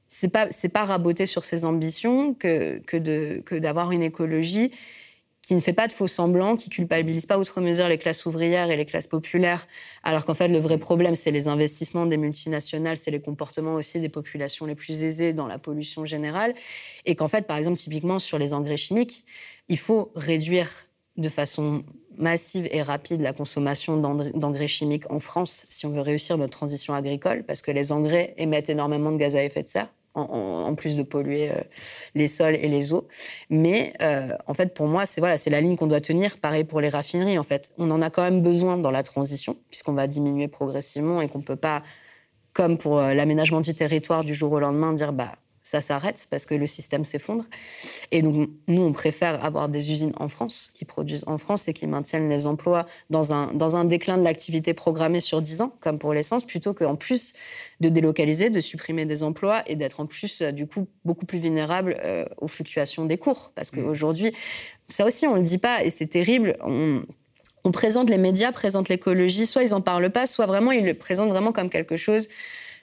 c'est 0.09 0.29
pas 0.29 0.47
c'est 0.51 0.69
pas 0.69 0.85
raboter 0.85 1.27
sur 1.27 1.45
ses 1.45 1.65
ambitions 1.65 2.33
que 2.33 2.79
que 2.87 2.97
de 2.97 3.43
que 3.45 3.57
d'avoir 3.57 3.93
une 3.93 4.03
écologie 4.03 4.71
qui 5.47 5.55
ne 5.55 5.61
fait 5.61 5.73
pas 5.73 5.87
de 5.87 5.93
faux 5.93 6.09
semblants, 6.09 6.57
qui 6.57 6.71
culpabilise 6.71 7.25
pas 7.25 7.39
outre 7.39 7.61
mesure 7.61 7.87
les 7.87 7.99
classes 7.99 8.27
ouvrières 8.27 8.69
et 8.73 8.77
les 8.77 8.85
classes 8.85 9.07
populaires, 9.07 9.69
alors 10.03 10.25
qu'en 10.25 10.35
fait 10.35 10.49
le 10.49 10.59
vrai 10.59 10.77
problème 10.77 11.15
c'est 11.15 11.31
les 11.31 11.47
investissements 11.47 12.05
des 12.05 12.17
multinationales, 12.17 12.97
c'est 12.97 13.13
les 13.13 13.21
comportements 13.21 13.75
aussi 13.75 14.01
des 14.01 14.09
populations 14.09 14.67
les 14.67 14.75
plus 14.75 15.05
aisées 15.05 15.33
dans 15.33 15.47
la 15.47 15.59
pollution 15.59 16.05
générale, 16.05 16.53
et 17.05 17.15
qu'en 17.15 17.29
fait 17.29 17.47
par 17.47 17.59
exemple 17.59 17.79
typiquement 17.79 18.19
sur 18.19 18.41
les 18.41 18.55
engrais 18.55 18.77
chimiques, 18.77 19.25
il 19.69 19.79
faut 19.79 20.11
réduire 20.17 20.69
de 21.17 21.29
façon 21.29 21.85
massive 22.19 22.69
et 22.73 22.83
rapide 22.83 23.21
la 23.21 23.33
consommation 23.33 23.99
d'engrais 23.99 24.67
chimiques 24.67 25.09
en 25.13 25.21
France 25.21 25.65
si 25.69 25.87
on 25.87 25.91
veut 25.91 26.01
réussir 26.01 26.39
notre 26.39 26.59
transition 26.59 26.93
agricole, 26.93 27.45
parce 27.45 27.63
que 27.63 27.71
les 27.71 27.93
engrais 27.93 28.35
émettent 28.37 28.71
énormément 28.71 29.13
de 29.13 29.17
gaz 29.17 29.37
à 29.37 29.45
effet 29.45 29.63
de 29.63 29.69
serre 29.69 29.93
en, 30.17 30.75
plus 30.75 30.97
de 30.97 31.03
polluer 31.03 31.51
euh, 31.51 31.61
les 32.15 32.29
sols 32.29 32.55
et 32.55 32.69
les 32.69 32.93
eaux. 32.93 33.07
Mais 33.51 33.93
euh, 34.03 34.29
en 34.47 34.55
fait, 34.55 34.75
pour 34.75 34.87
moi, 34.87 35.07
c'est 35.07 35.21
voilà, 35.21 35.37
c'est 35.37 35.51
la 35.51 35.61
ligne 35.61 35.77
qu'on 35.77 35.87
doit 35.87 36.01
tenir. 36.01 36.39
Pareil 36.39 36.65
pour 36.65 36.81
les 36.81 36.89
raffineries. 36.89 37.39
En 37.39 37.43
fait, 37.43 37.71
on 37.79 37.91
en 37.91 38.03
a 38.03 38.11
quand 38.11 38.23
même 38.23 38.43
besoin 38.43 38.77
dans 38.77 38.91
la 38.91 39.03
transition, 39.03 39.57
puisqu'on 39.71 39.93
va 39.93 40.07
diminuer 40.07 40.49
progressivement 40.49 41.21
et 41.21 41.29
qu'on 41.29 41.43
peut 41.43 41.57
pas, 41.57 41.83
comme 42.53 42.79
pour 42.79 42.99
euh, 42.99 43.15
l'aménagement 43.15 43.61
du 43.61 43.75
territoire 43.75 44.25
du 44.25 44.35
jour 44.35 44.53
au 44.53 44.61
lendemain, 44.61 44.93
dire 44.93 45.13
bah 45.13 45.33
ça 45.67 45.81
s'arrête 45.81 46.29
parce 46.31 46.47
que 46.47 46.55
le 46.55 46.69
système 46.69 47.05
s'effondre. 47.05 47.45
Et 48.13 48.23
donc, 48.23 48.49
nous, 48.69 48.83
on 48.83 48.93
préfère 48.93 49.45
avoir 49.45 49.69
des 49.69 49.91
usines 49.91 50.13
en 50.21 50.29
France, 50.29 50.71
qui 50.73 50.85
produisent 50.85 51.25
en 51.27 51.39
France 51.39 51.67
et 51.67 51.73
qui 51.73 51.89
maintiennent 51.89 52.29
les 52.29 52.47
emplois 52.47 52.87
dans 53.11 53.33
un, 53.33 53.53
dans 53.53 53.75
un 53.75 53.85
déclin 53.85 54.17
de 54.17 54.23
l'activité 54.23 54.75
programmée 54.75 55.19
sur 55.19 55.41
10 55.41 55.63
ans, 55.63 55.73
comme 55.81 55.99
pour 55.99 56.13
l'essence, 56.13 56.45
plutôt 56.45 56.73
qu'en 56.73 56.95
plus 56.95 57.33
de 57.81 57.89
délocaliser, 57.89 58.49
de 58.49 58.61
supprimer 58.61 59.07
des 59.07 59.25
emplois 59.25 59.65
et 59.67 59.75
d'être 59.75 59.99
en 59.99 60.07
plus, 60.07 60.41
euh, 60.41 60.53
du 60.53 60.69
coup, 60.69 60.87
beaucoup 61.05 61.27
plus 61.27 61.41
vulnérable 61.41 61.97
euh, 62.05 62.25
aux 62.39 62.47
fluctuations 62.47 63.05
des 63.05 63.19
cours. 63.19 63.51
Parce 63.57 63.73
qu'aujourd'hui, 63.73 64.31
ça 64.89 65.05
aussi, 65.05 65.27
on 65.27 65.33
ne 65.33 65.41
le 65.41 65.43
dit 65.43 65.59
pas 65.59 65.83
et 65.83 65.91
c'est 65.91 66.07
terrible. 66.07 66.57
On, 66.63 67.03
on 67.65 67.73
présente 67.73 68.09
les 68.09 68.19
médias, 68.19 68.53
présente 68.53 68.89
l'écologie, 68.89 69.47
soit 69.47 69.65
ils 69.65 69.71
n'en 69.71 69.81
parlent 69.81 70.11
pas, 70.11 70.29
soit 70.29 70.47
vraiment 70.47 70.71
ils 70.71 70.85
le 70.85 70.95
présentent 70.95 71.31
vraiment 71.31 71.51
comme 71.51 71.71
quelque 71.71 71.97
chose 71.97 72.29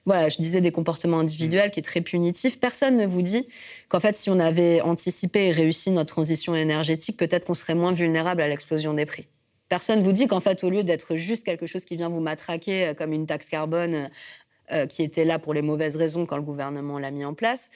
voilà, 0.06 0.30
je 0.30 0.38
disais 0.38 0.60
des 0.60 0.72
comportements 0.72 1.20
individuels 1.20 1.72
qui 1.72 1.80
est 1.80 1.84
très 1.84 2.02
punitif. 2.02 2.60
Personne 2.60 2.98
ne 2.98 3.06
vous 3.06 3.22
dit 3.22 3.48
qu'en 3.90 4.00
fait, 4.00 4.16
si 4.16 4.30
on 4.30 4.40
avait 4.40 4.82
anticipé 4.82 5.48
et 5.48 5.52
réussi 5.52 5.92
notre 5.92 6.14
transition 6.14 6.56
énergétique, 6.56 7.18
peut-être 7.18 7.46
qu'on 7.46 7.54
serait 7.54 7.76
moins 7.76 7.94
vulnérable 7.94 8.42
à 8.42 8.48
l'explosion 8.48 8.94
des 8.94 9.06
prix. 9.06 9.28
Personne 9.70 10.00
ne 10.00 10.04
vous 10.04 10.12
dit 10.12 10.28
qu'en 10.28 10.42
fait, 10.42 10.64
au 10.64 10.70
lieu 10.70 10.84
d'être 10.84 11.16
juste 11.16 11.46
quelque 11.46 11.68
chose 11.68 11.86
qui 11.86 11.96
vient 11.96 12.10
vous 12.10 12.20
matraquer 12.20 12.88
euh, 12.88 12.94
comme 12.94 13.14
une 13.14 13.26
taxe 13.26 13.48
carbone 13.50 14.10
euh, 14.72 14.86
qui 14.86 15.04
était 15.04 15.26
là 15.26 15.40
pour 15.40 15.54
les 15.54 15.62
mauvaises 15.62 15.96
raisons 15.96 16.26
quand 16.26 16.38
le 16.38 16.44
gouvernement 16.44 17.00
l'a 17.00 17.12
mis 17.12 17.26
en 17.26 17.34
place, 17.34 17.70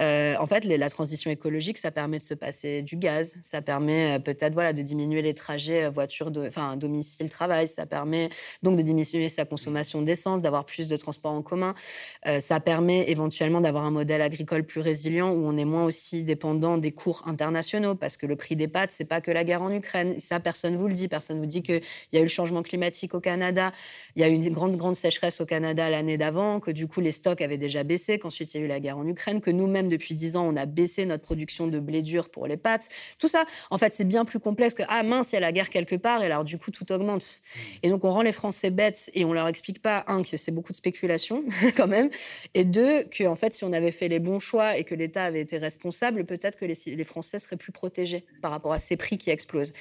euh, 0.00 0.36
en 0.38 0.46
fait, 0.46 0.64
la 0.64 0.90
transition 0.90 1.30
écologique, 1.30 1.78
ça 1.78 1.90
permet 1.90 2.18
de 2.18 2.22
se 2.22 2.34
passer 2.34 2.82
du 2.82 2.96
gaz, 2.96 3.36
ça 3.42 3.62
permet 3.62 4.16
euh, 4.16 4.18
peut-être 4.18 4.52
voilà, 4.52 4.72
de 4.72 4.82
diminuer 4.82 5.22
les 5.22 5.34
trajets 5.34 5.84
euh, 5.84 5.90
voiture, 5.90 6.30
enfin, 6.46 6.76
domicile-travail, 6.76 7.66
ça 7.66 7.86
permet 7.86 8.28
donc 8.62 8.76
de 8.76 8.82
diminuer 8.82 9.28
sa 9.28 9.44
consommation 9.44 10.02
d'essence, 10.02 10.42
d'avoir 10.42 10.64
plus 10.64 10.88
de 10.88 10.96
transports 10.96 11.32
en 11.32 11.42
commun, 11.42 11.74
ça 12.40 12.60
permet 12.60 13.10
éventuellement 13.10 13.60
d'avoir 13.60 13.84
un 13.84 13.90
modèle 13.90 14.22
agricole 14.22 14.64
plus 14.64 14.80
résilient 14.80 15.30
où 15.30 15.46
on 15.46 15.56
est 15.56 15.64
moins 15.64 15.84
aussi 15.84 16.24
dépendant 16.24 16.78
des 16.78 16.92
cours 16.92 17.22
internationaux 17.26 17.94
parce 17.94 18.16
que 18.16 18.26
le 18.26 18.36
prix 18.36 18.56
des 18.56 18.68
pâtes, 18.68 18.90
c'est 18.90 19.04
pas 19.04 19.20
que 19.20 19.30
la 19.30 19.44
guerre 19.44 19.62
en 19.62 19.70
Ukraine. 19.70 20.18
Ça, 20.18 20.40
personne 20.40 20.76
vous 20.76 20.88
le 20.88 20.94
dit. 20.94 21.08
Personne 21.08 21.38
vous 21.38 21.46
dit 21.46 21.62
qu'il 21.62 21.80
y 22.12 22.16
a 22.16 22.20
eu 22.20 22.24
le 22.24 22.28
changement 22.28 22.62
climatique 22.62 23.14
au 23.14 23.20
Canada, 23.20 23.72
il 24.16 24.22
y 24.22 24.24
a 24.24 24.28
eu 24.28 24.32
une 24.32 24.48
grande, 24.50 24.76
grande 24.76 24.94
sécheresse 24.94 25.40
au 25.40 25.46
Canada 25.46 25.88
l'année 25.90 26.18
d'avant, 26.18 26.60
que 26.60 26.70
du 26.70 26.86
coup 26.86 27.00
les 27.00 27.12
stocks 27.12 27.40
avaient 27.40 27.58
déjà 27.58 27.84
baissé, 27.84 28.18
qu'ensuite 28.18 28.54
il 28.54 28.58
y 28.58 28.62
a 28.62 28.66
eu 28.66 28.68
la 28.68 28.80
guerre 28.80 28.98
en 28.98 29.06
Ukraine, 29.06 29.40
que 29.40 29.50
nous-mêmes 29.50 29.87
depuis 29.88 30.14
dix 30.14 30.36
ans, 30.36 30.46
on 30.46 30.56
a 30.56 30.66
baissé 30.66 31.04
notre 31.06 31.22
production 31.22 31.66
de 31.66 31.78
blé 31.78 32.02
dur 32.02 32.30
pour 32.30 32.46
les 32.46 32.56
pâtes. 32.56 32.88
Tout 33.18 33.28
ça, 33.28 33.44
en 33.70 33.78
fait, 33.78 33.92
c'est 33.92 34.04
bien 34.04 34.24
plus 34.24 34.40
complexe 34.40 34.74
que 34.74 34.82
ah 34.88 35.02
mince, 35.02 35.32
il 35.32 35.36
y 35.36 35.38
a 35.38 35.40
la 35.40 35.52
guerre 35.52 35.70
quelque 35.70 35.96
part 35.96 36.22
et 36.22 36.26
alors 36.26 36.44
du 36.44 36.58
coup 36.58 36.70
tout 36.70 36.90
augmente. 36.92 37.22
Mmh. 37.22 37.58
Et 37.82 37.90
donc 37.90 38.04
on 38.04 38.10
rend 38.10 38.22
les 38.22 38.32
Français 38.32 38.70
bêtes 38.70 39.10
et 39.14 39.24
on 39.24 39.32
leur 39.32 39.48
explique 39.48 39.82
pas 39.82 40.04
un 40.06 40.22
que 40.22 40.36
c'est 40.36 40.52
beaucoup 40.52 40.72
de 40.72 40.76
spéculation 40.76 41.44
quand 41.76 41.86
même, 41.86 42.10
et 42.54 42.64
deux 42.64 43.04
que 43.04 43.24
en 43.24 43.36
fait 43.36 43.52
si 43.52 43.64
on 43.64 43.72
avait 43.72 43.90
fait 43.90 44.08
les 44.08 44.18
bons 44.18 44.40
choix 44.40 44.76
et 44.76 44.84
que 44.84 44.94
l'État 44.94 45.24
avait 45.24 45.40
été 45.40 45.58
responsable, 45.58 46.24
peut-être 46.24 46.58
que 46.58 46.64
les, 46.64 46.74
les 46.86 47.04
Français 47.04 47.38
seraient 47.38 47.56
plus 47.56 47.72
protégés 47.72 48.24
par 48.42 48.50
rapport 48.50 48.72
à 48.72 48.78
ces 48.78 48.96
prix 48.96 49.18
qui 49.18 49.30
explosent. 49.30 49.72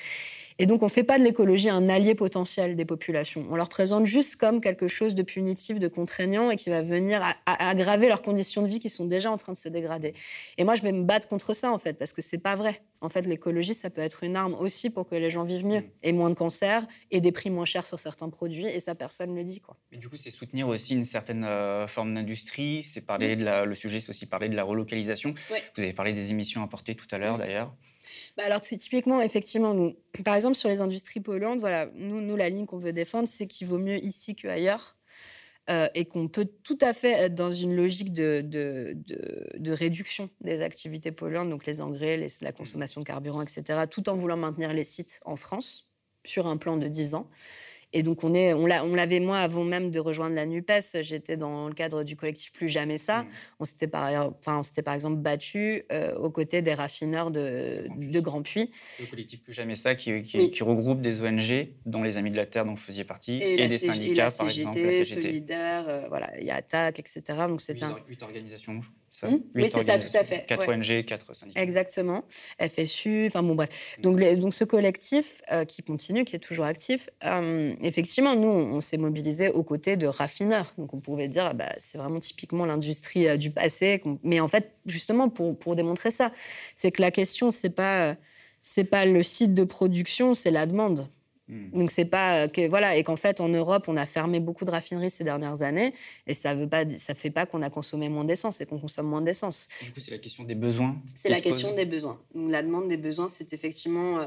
Et 0.59 0.65
donc, 0.65 0.81
on 0.81 0.85
ne 0.85 0.91
fait 0.91 1.03
pas 1.03 1.19
de 1.19 1.23
l'écologie 1.23 1.69
un 1.69 1.87
allié 1.87 2.15
potentiel 2.15 2.75
des 2.75 2.85
populations. 2.85 3.45
On 3.49 3.55
leur 3.55 3.69
présente 3.69 4.05
juste 4.05 4.37
comme 4.37 4.59
quelque 4.59 4.87
chose 4.87 5.13
de 5.13 5.21
punitif, 5.21 5.79
de 5.79 5.87
contraignant 5.87 6.49
et 6.49 6.55
qui 6.55 6.69
va 6.69 6.81
venir 6.81 7.21
aggraver 7.45 8.07
leurs 8.07 8.23
conditions 8.23 8.63
de 8.63 8.67
vie 8.67 8.79
qui 8.79 8.89
sont 8.89 9.05
déjà 9.05 9.31
en 9.31 9.37
train 9.37 9.51
de 9.51 9.57
se 9.57 9.69
dégrader. 9.69 10.13
Et 10.57 10.63
moi, 10.63 10.75
je 10.75 10.81
vais 10.81 10.91
me 10.91 11.03
battre 11.03 11.27
contre 11.27 11.53
ça, 11.53 11.71
en 11.71 11.77
fait, 11.77 11.93
parce 11.93 12.13
que 12.13 12.21
c'est 12.21 12.39
pas 12.39 12.55
vrai. 12.55 12.81
En 13.01 13.09
fait, 13.09 13.27
l'écologie, 13.27 13.75
ça 13.75 13.91
peut 13.91 14.01
être 14.01 14.23
une 14.23 14.35
arme 14.35 14.55
aussi 14.55 14.89
pour 14.89 15.07
que 15.07 15.15
les 15.15 15.29
gens 15.29 15.43
vivent 15.43 15.65
mieux 15.65 15.83
et 16.01 16.11
moins 16.11 16.29
de 16.29 16.35
cancers 16.35 16.85
et 17.11 17.21
des 17.21 17.31
prix 17.31 17.51
moins 17.51 17.65
chers 17.65 17.85
sur 17.85 17.99
certains 17.99 18.29
produits. 18.29 18.65
Et 18.65 18.79
ça, 18.79 18.95
personne 18.95 19.31
ne 19.31 19.35
le 19.35 19.43
dit. 19.43 19.59
Quoi. 19.59 19.77
Mais 19.91 19.97
du 19.97 20.09
coup, 20.09 20.17
c'est 20.17 20.31
soutenir 20.31 20.67
aussi 20.67 20.93
une 20.93 21.05
certaine 21.05 21.43
euh, 21.43 21.87
forme 21.87 22.15
d'industrie. 22.15 22.81
C'est 22.81 23.01
parler 23.01 23.35
de 23.35 23.45
la, 23.45 23.65
le 23.65 23.75
sujet, 23.75 23.99
c'est 23.99 24.09
aussi 24.09 24.25
parler 24.25 24.49
de 24.49 24.55
la 24.55 24.63
relocalisation. 24.63 25.35
Vous 25.75 25.83
avez 25.83 25.93
parlé 25.93 26.13
des 26.13 26.31
émissions 26.31 26.63
importées 26.63 26.95
tout 26.95 27.07
à 27.11 27.19
l'heure, 27.19 27.37
d'ailleurs. 27.37 27.75
Bah 28.37 28.43
alors, 28.45 28.61
typiquement, 28.61 29.19
effectivement, 29.21 29.73
nous, 29.73 29.95
par 30.23 30.35
exemple, 30.35 30.55
sur 30.55 30.69
les 30.69 30.79
industries 30.79 31.19
polluantes, 31.19 31.59
voilà, 31.59 31.89
nous, 31.95 32.21
nous 32.21 32.35
la 32.35 32.49
ligne 32.49 32.67
qu'on 32.67 32.77
veut 32.77 32.93
défendre, 32.93 33.27
c'est 33.27 33.47
qu'il 33.47 33.67
vaut 33.67 33.79
mieux 33.79 34.03
ici 34.05 34.35
qu'ailleurs. 34.35 34.95
Euh, 35.69 35.89
et 35.95 36.05
qu'on 36.05 36.29
peut 36.29 36.47
tout 36.63 36.77
à 36.79 36.93
fait 36.93 37.11
être 37.11 37.35
dans 37.35 37.51
une 37.51 37.75
logique 37.75 38.13
de, 38.13 38.39
de, 38.39 38.95
de, 39.57 39.71
réduction 39.73 40.29
des 40.39 40.61
activités 40.61 41.11
polluantes, 41.11 41.49
donc 41.49 41.65
les 41.65 41.81
engrais, 41.81 42.25
la 42.41 42.53
consommation 42.53 43.01
de 43.01 43.05
carburant, 43.05 43.41
etc., 43.41 43.81
tout 43.91 44.07
en 44.07 44.15
voulant 44.15 44.37
maintenir 44.37 44.71
les 44.71 44.85
sites 44.85 45.19
en 45.25 45.35
France 45.35 45.89
sur 46.25 46.47
un 46.47 46.55
plan 46.55 46.77
de 46.77 46.87
10 46.87 47.15
ans. 47.15 47.29
Et 47.97 48.03
donc, 48.03 48.23
on, 48.23 48.35
est, 48.35 48.53
on 48.53 48.67
l'avait, 48.67 49.19
moi, 49.19 49.39
avant 49.39 49.63
même 49.63 49.89
de 49.89 49.99
rejoindre 49.99 50.35
la 50.35 50.45
NUPES, 50.45 51.01
j'étais 51.01 51.35
dans 51.35 51.67
le 51.67 51.73
cadre 51.73 52.03
du 52.03 52.15
collectif 52.15 52.51
Plus 52.51 52.69
Jamais 52.69 52.99
Ça. 52.99 53.23
Mmh. 53.23 53.27
On 53.59 53.65
s'était 53.65 53.87
par, 53.87 54.35
enfin, 54.39 54.61
on 54.61 54.81
par 54.83 54.93
exemple 54.93 55.15
battu 55.15 55.81
euh, 55.91 56.15
aux 56.15 56.29
côtés 56.29 56.61
des 56.61 56.75
raffineurs 56.75 57.31
de, 57.31 57.87
de 57.97 58.19
Grand 58.19 58.43
Puy. 58.43 58.69
Le 58.99 59.07
collectif 59.07 59.41
Plus 59.41 59.53
Jamais 59.53 59.73
Ça 59.73 59.95
qui, 59.95 60.21
qui, 60.21 60.63
regroupe 60.63 61.01
des 61.01 61.23
ONG, 61.23 61.69
dont 61.87 62.03
les 62.03 62.17
Amis 62.17 62.29
de 62.29 62.35
la 62.37 62.45
Terre, 62.45 62.65
dont 62.65 62.75
vous 62.75 62.77
faisiez 62.77 63.03
partie, 63.03 63.41
et, 63.41 63.67
des 63.67 63.79
syndicats, 63.79 64.29
par 64.29 64.47
exemple. 64.47 64.79
La 64.79 64.91
CGT, 64.91 65.03
Solidaire, 65.03 65.89
euh, 65.89 66.07
voilà, 66.07 66.39
il 66.39 66.45
y 66.45 66.51
a 66.51 66.57
ATTAC, 66.57 66.99
etc. 66.99 67.21
Donc, 67.47 67.61
c'est 67.61 67.81
un... 67.81 67.97
Huit 68.07 68.21
organisations, 68.21 68.79
Mmh. 69.23 69.37
Oui, 69.55 69.69
c'est 69.69 69.83
ça, 69.83 69.97
tout 69.97 70.15
à 70.15 70.23
fait. 70.23 70.45
4 70.45 70.69
ONG, 70.69 71.05
4 71.05 71.35
syndicats. 71.35 71.61
Exactement. 71.61 72.23
FSU, 72.59 73.27
enfin 73.27 73.43
bon, 73.43 73.55
bref. 73.55 73.69
Mmh. 73.97 74.01
Donc, 74.01 74.19
donc 74.37 74.53
ce 74.53 74.63
collectif 74.63 75.41
euh, 75.51 75.65
qui 75.65 75.83
continue, 75.83 76.25
qui 76.25 76.35
est 76.35 76.39
toujours 76.39 76.65
actif, 76.65 77.09
euh, 77.23 77.73
effectivement, 77.81 78.35
nous, 78.35 78.47
on, 78.47 78.81
s'est 78.81 78.97
mobilisés 78.97 79.49
aux 79.49 79.63
côtés 79.63 79.97
de 79.97 80.07
raffineurs. 80.07 80.73
Donc, 80.77 80.93
on 80.93 80.99
pouvait 80.99 81.27
dire, 81.27 81.53
bah, 81.55 81.73
c'est 81.77 81.97
vraiment 81.97 82.19
typiquement 82.19 82.65
l'industrie 82.65 83.27
euh, 83.27 83.37
du 83.37 83.51
passé. 83.51 84.01
Mais 84.23 84.39
en 84.39 84.47
fait, 84.47 84.71
justement, 84.85 85.29
pour, 85.29 85.57
pour 85.57 85.75
démontrer 85.75 86.11
ça, 86.11 86.31
c'est 86.75 86.91
que 86.91 87.01
la 87.01 87.11
question, 87.11 87.51
c'est 87.51 87.69
pas, 87.69 88.15
c'est 88.61 88.83
pas 88.83 89.05
le 89.05 89.23
site 89.23 89.53
de 89.53 89.63
production, 89.63 90.33
c'est 90.33 90.51
la 90.51 90.65
demande. 90.65 91.07
Hmm. 91.49 91.69
Donc 91.71 91.91
c'est 91.91 92.05
pas 92.05 92.43
euh, 92.43 92.47
que 92.49 92.67
voilà 92.67 92.97
et 92.97 93.03
qu'en 93.03 93.15
fait 93.15 93.39
en 93.39 93.47
Europe 93.47 93.85
on 93.87 93.95
a 93.95 94.05
fermé 94.05 94.41
beaucoup 94.41 94.65
de 94.65 94.71
raffineries 94.71 95.09
ces 95.09 95.23
dernières 95.23 95.61
années 95.61 95.93
et 96.25 96.33
ça 96.33 96.53
veut 96.53 96.67
pas 96.67 96.83
ça 96.89 97.15
fait 97.15 97.29
pas 97.29 97.45
qu'on 97.45 97.61
a 97.61 97.69
consommé 97.69 98.09
moins 98.09 98.25
d'essence 98.25 98.59
et 98.59 98.65
qu'on 98.65 98.79
consomme 98.79 99.07
moins 99.07 99.21
d'essence. 99.21 99.69
Du 99.81 99.93
coup 99.93 100.01
c'est 100.01 100.11
la 100.11 100.17
question 100.17 100.43
des 100.43 100.55
besoins. 100.55 101.01
C'est 101.15 101.29
la 101.29 101.39
question 101.39 101.73
des 101.73 101.85
besoins. 101.85 102.19
la 102.35 102.63
demande 102.63 102.89
des 102.89 102.97
besoins 102.97 103.29
c'est 103.29 103.53
effectivement 103.53 104.19
euh, 104.19 104.25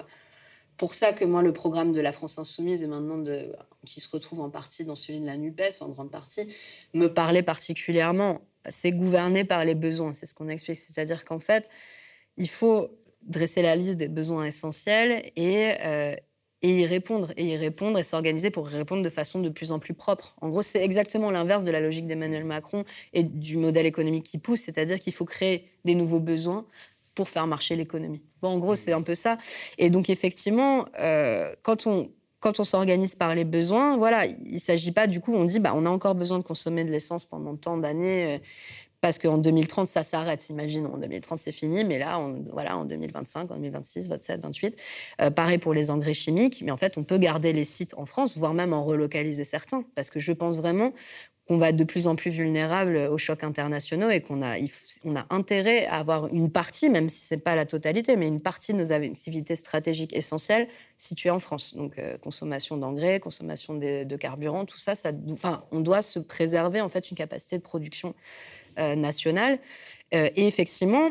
pour 0.79 0.95
ça 0.95 1.13
que 1.13 1.27
moi 1.27 1.43
le 1.43 1.53
programme 1.53 1.93
de 1.93 2.01
la 2.01 2.11
France 2.11 2.39
insoumise 2.39 2.83
et 2.83 2.87
maintenant 2.87 3.19
de 3.19 3.53
qui 3.85 4.01
se 4.01 4.09
retrouve 4.09 4.41
en 4.41 4.49
partie 4.49 4.87
dans 4.87 4.95
celui 4.95 5.21
de 5.21 5.27
la 5.27 5.37
Nupes 5.37 5.61
en 5.83 5.91
grande 5.91 6.11
partie 6.11 6.47
me 6.95 7.09
parlait 7.09 7.43
particulièrement. 7.43 8.41
C'est 8.69 8.93
gouverné 8.93 9.45
par 9.45 9.65
les 9.67 9.75
besoins, 9.75 10.15
c'est 10.15 10.27
ce 10.27 10.35
qu'on 10.35 10.49
explique, 10.49 10.79
c'est-à-dire 10.79 11.27
qu'en 11.27 11.39
fait 11.39 11.69
il 12.39 12.49
faut 12.49 12.89
dresser 13.21 13.61
la 13.61 13.77
liste 13.77 13.97
des 13.97 14.09
besoins 14.09 14.45
essentiels 14.45 15.31
et 15.37 15.75
euh, 15.85 16.17
et 16.63 16.81
y 16.81 16.87
répondre, 16.87 17.33
et 17.37 17.45
y 17.45 17.57
répondre, 17.57 17.99
et 17.99 18.03
s'organiser 18.03 18.51
pour 18.51 18.71
y 18.71 18.75
répondre 18.75 19.03
de 19.03 19.11
façon 19.11 19.41
de 19.41 19.49
plus 19.49 19.73
en 19.73 19.79
plus 19.79 19.95
propre. 19.95 20.37
En 20.41 20.49
gros, 20.49 20.63
c'est 20.63 20.83
exactement 20.83 21.31
l'inverse 21.31 21.65
de 21.65 21.71
la 21.71 21.81
logique 21.81 22.07
d'Emmanuel 22.07 22.45
Macron 22.45 22.85
et 23.13 23.23
du 23.23 23.57
modèle 23.57 23.87
économique 23.87 24.25
qui 24.25 24.39
pousse, 24.39 24.61
c'est-à-dire 24.61 24.99
qu'il 24.99 25.13
faut 25.13 25.25
créer 25.25 25.71
des 25.85 25.95
nouveaux 25.95 26.21
besoins 26.21 26.67
pour 27.15 27.29
faire 27.29 27.47
marcher 27.47 27.77
l'économie. 27.77 28.23
Bon, 28.43 28.49
en 28.49 28.59
gros, 28.59 28.77
c'est 28.77 28.93
un 28.93 29.03
peu 29.03 29.15
ça. 29.15 29.37
Et 29.79 29.91
donc, 29.91 30.11
effectivement, 30.11 30.87
euh, 30.99 31.55
quand 31.63 31.87
on 31.87 32.11
quand 32.41 32.59
on 32.59 32.65
s'organise 32.65 33.17
par 33.17 33.35
les 33.35 33.45
besoins, 33.45 33.99
voilà, 33.99 34.25
il 34.25 34.55
ne 34.55 34.59
s'agit 34.59 34.93
pas 34.93 35.07
du 35.07 35.21
coup, 35.21 35.35
on 35.35 35.45
dit, 35.45 35.61
bah, 35.61 35.73
on 35.77 35.85
a 35.85 35.91
encore 35.91 36.15
besoin 36.15 36.39
de 36.39 36.43
consommer 36.43 36.85
de 36.85 36.91
l'essence 36.91 37.27
pendant 37.27 37.55
tant 37.55 37.77
d'années, 37.77 38.37
euh, 38.37 38.39
parce 39.01 39.19
qu'en 39.19 39.39
2030, 39.39 39.89
ça 39.89 40.03
s'arrête. 40.03 40.49
Imagine, 40.51 40.87
en 40.87 40.99
2030, 40.99 41.39
c'est 41.39 41.53
fini, 41.53 41.85
mais 41.85 41.99
là, 41.99 42.21
voilà, 42.53 42.77
en 42.77 42.85
2025, 42.85 43.51
en 43.51 43.57
2026, 43.57 44.09
27, 44.09 44.43
28. 44.43 44.83
pareil 45.35 45.59
pour 45.59 45.75
les 45.75 45.91
engrais 45.91 46.15
chimiques, 46.15 46.63
mais 46.65 46.71
en 46.71 46.77
fait, 46.77 46.99
on 46.99 47.05
peut 47.05 47.19
garder 47.19 47.53
les 47.53 47.65
sites 47.65 47.95
en 47.97 48.07
France, 48.07 48.37
voire 48.37 48.55
même 48.55 48.73
en 48.73 48.85
relocaliser 48.85 49.45
certains, 49.45 49.85
parce 49.95 50.11
que 50.11 50.21
je 50.21 50.33
pense 50.33 50.59
vraiment 50.59 50.93
qu'on 51.51 51.59
va 51.59 51.71
être 51.71 51.77
de 51.77 51.83
plus 51.83 52.07
en 52.07 52.15
plus 52.15 52.31
vulnérable 52.31 52.97
aux 52.97 53.19
chocs 53.19 53.43
internationaux 53.43 54.09
et 54.09 54.21
qu'on 54.21 54.41
a, 54.41 54.57
intérêt 55.31 55.85
à 55.87 55.97
avoir 55.97 56.29
une 56.29 56.49
partie, 56.49 56.89
même 56.89 57.09
si 57.09 57.27
ce 57.27 57.35
n'est 57.35 57.41
pas 57.41 57.57
la 57.57 57.67
totalité, 57.67 58.15
mais 58.15 58.29
une 58.29 58.41
partie 58.41 58.73
de 58.73 58.79
nos 58.79 58.93
activités 58.93 59.57
stratégiques 59.57 60.17
essentielles 60.17 60.69
situées 60.97 61.31
en 61.31 61.41
France. 61.41 61.75
Donc, 61.75 61.99
euh, 61.99 62.17
consommation 62.19 62.77
d'engrais, 62.77 63.19
consommation 63.19 63.75
de, 63.75 64.17
carburant, 64.17 64.65
tout 64.65 64.79
ça, 64.79 64.95
ça 64.95 65.11
on 65.73 65.81
doit 65.81 66.03
se 66.03 66.21
préserver 66.21 66.81
en 66.83 66.89
fait 66.89 67.11
une 67.11 67.17
capacité 67.17 67.59
de 67.59 67.63
production 67.63 68.15
nationale. 68.77 69.59
Euh, 70.15 70.29
et 70.37 70.47
effectivement, 70.47 71.11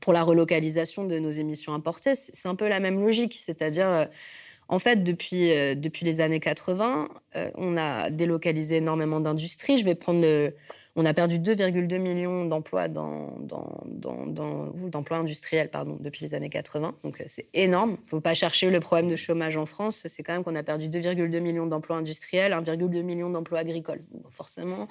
pour 0.00 0.12
la 0.12 0.22
relocalisation 0.22 1.04
de 1.04 1.18
nos 1.18 1.30
émissions 1.30 1.72
importées, 1.72 2.14
c'est 2.14 2.48
un 2.48 2.54
peu 2.54 2.68
la 2.68 2.80
même 2.80 3.00
logique. 3.00 3.36
C'est-à-dire, 3.38 3.86
euh, 3.86 4.04
en 4.68 4.78
fait, 4.78 5.02
depuis, 5.02 5.48
depuis 5.76 6.04
les 6.04 6.20
années 6.20 6.40
80, 6.40 7.08
on 7.54 7.78
a 7.78 8.10
délocalisé 8.10 8.76
énormément 8.76 9.18
d'industries. 9.18 9.78
Je 9.78 9.84
vais 9.86 9.94
prendre 9.94 10.20
le, 10.20 10.52
on 10.98 11.04
a 11.04 11.14
perdu 11.14 11.38
2,2 11.38 11.98
millions 11.98 12.44
d'emplois 12.44 12.88
dans, 12.88 13.32
industriels 15.10 15.70
pardon, 15.70 15.96
depuis 16.00 16.24
les 16.24 16.34
années 16.34 16.48
80. 16.48 16.96
Donc 17.04 17.20
euh, 17.20 17.24
c'est 17.28 17.46
énorme. 17.54 17.96
Il 18.00 18.04
ne 18.04 18.08
faut 18.08 18.20
pas 18.20 18.34
chercher 18.34 18.68
le 18.68 18.80
problème 18.80 19.08
de 19.08 19.14
chômage 19.14 19.56
en 19.56 19.64
France. 19.64 20.02
C'est 20.08 20.24
quand 20.24 20.32
même 20.32 20.42
qu'on 20.42 20.56
a 20.56 20.64
perdu 20.64 20.88
2,2 20.88 21.38
millions 21.38 21.66
d'emplois 21.66 21.98
industriels, 21.98 22.52
1,2 22.52 23.02
million 23.02 23.30
d'emplois 23.30 23.60
agricoles. 23.60 24.02
forcément, 24.30 24.88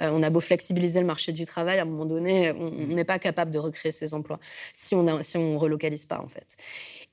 euh, 0.00 0.10
on 0.10 0.22
a 0.22 0.30
beau 0.30 0.40
flexibiliser 0.40 0.98
le 1.00 1.06
marché 1.06 1.30
du 1.30 1.44
travail, 1.44 1.78
à 1.78 1.82
un 1.82 1.84
moment 1.84 2.06
donné, 2.06 2.52
on 2.52 2.70
n'est 2.86 3.04
pas 3.04 3.18
capable 3.18 3.50
de 3.50 3.58
recréer 3.58 3.92
ces 3.92 4.14
emplois 4.14 4.40
si 4.72 4.94
on 4.94 5.02
ne 5.02 5.22
si 5.22 5.36
relocalise 5.36 6.06
pas 6.06 6.22
en 6.22 6.28
fait. 6.28 6.56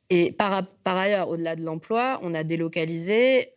Et 0.10 0.32
par, 0.32 0.66
par 0.84 0.95
ailleurs, 0.95 1.28
au-delà 1.28 1.58
de 1.58 1.64
l'emploi, 1.64 2.22
on 2.24 2.34
a 2.34 2.45
délocalisé 2.45 3.56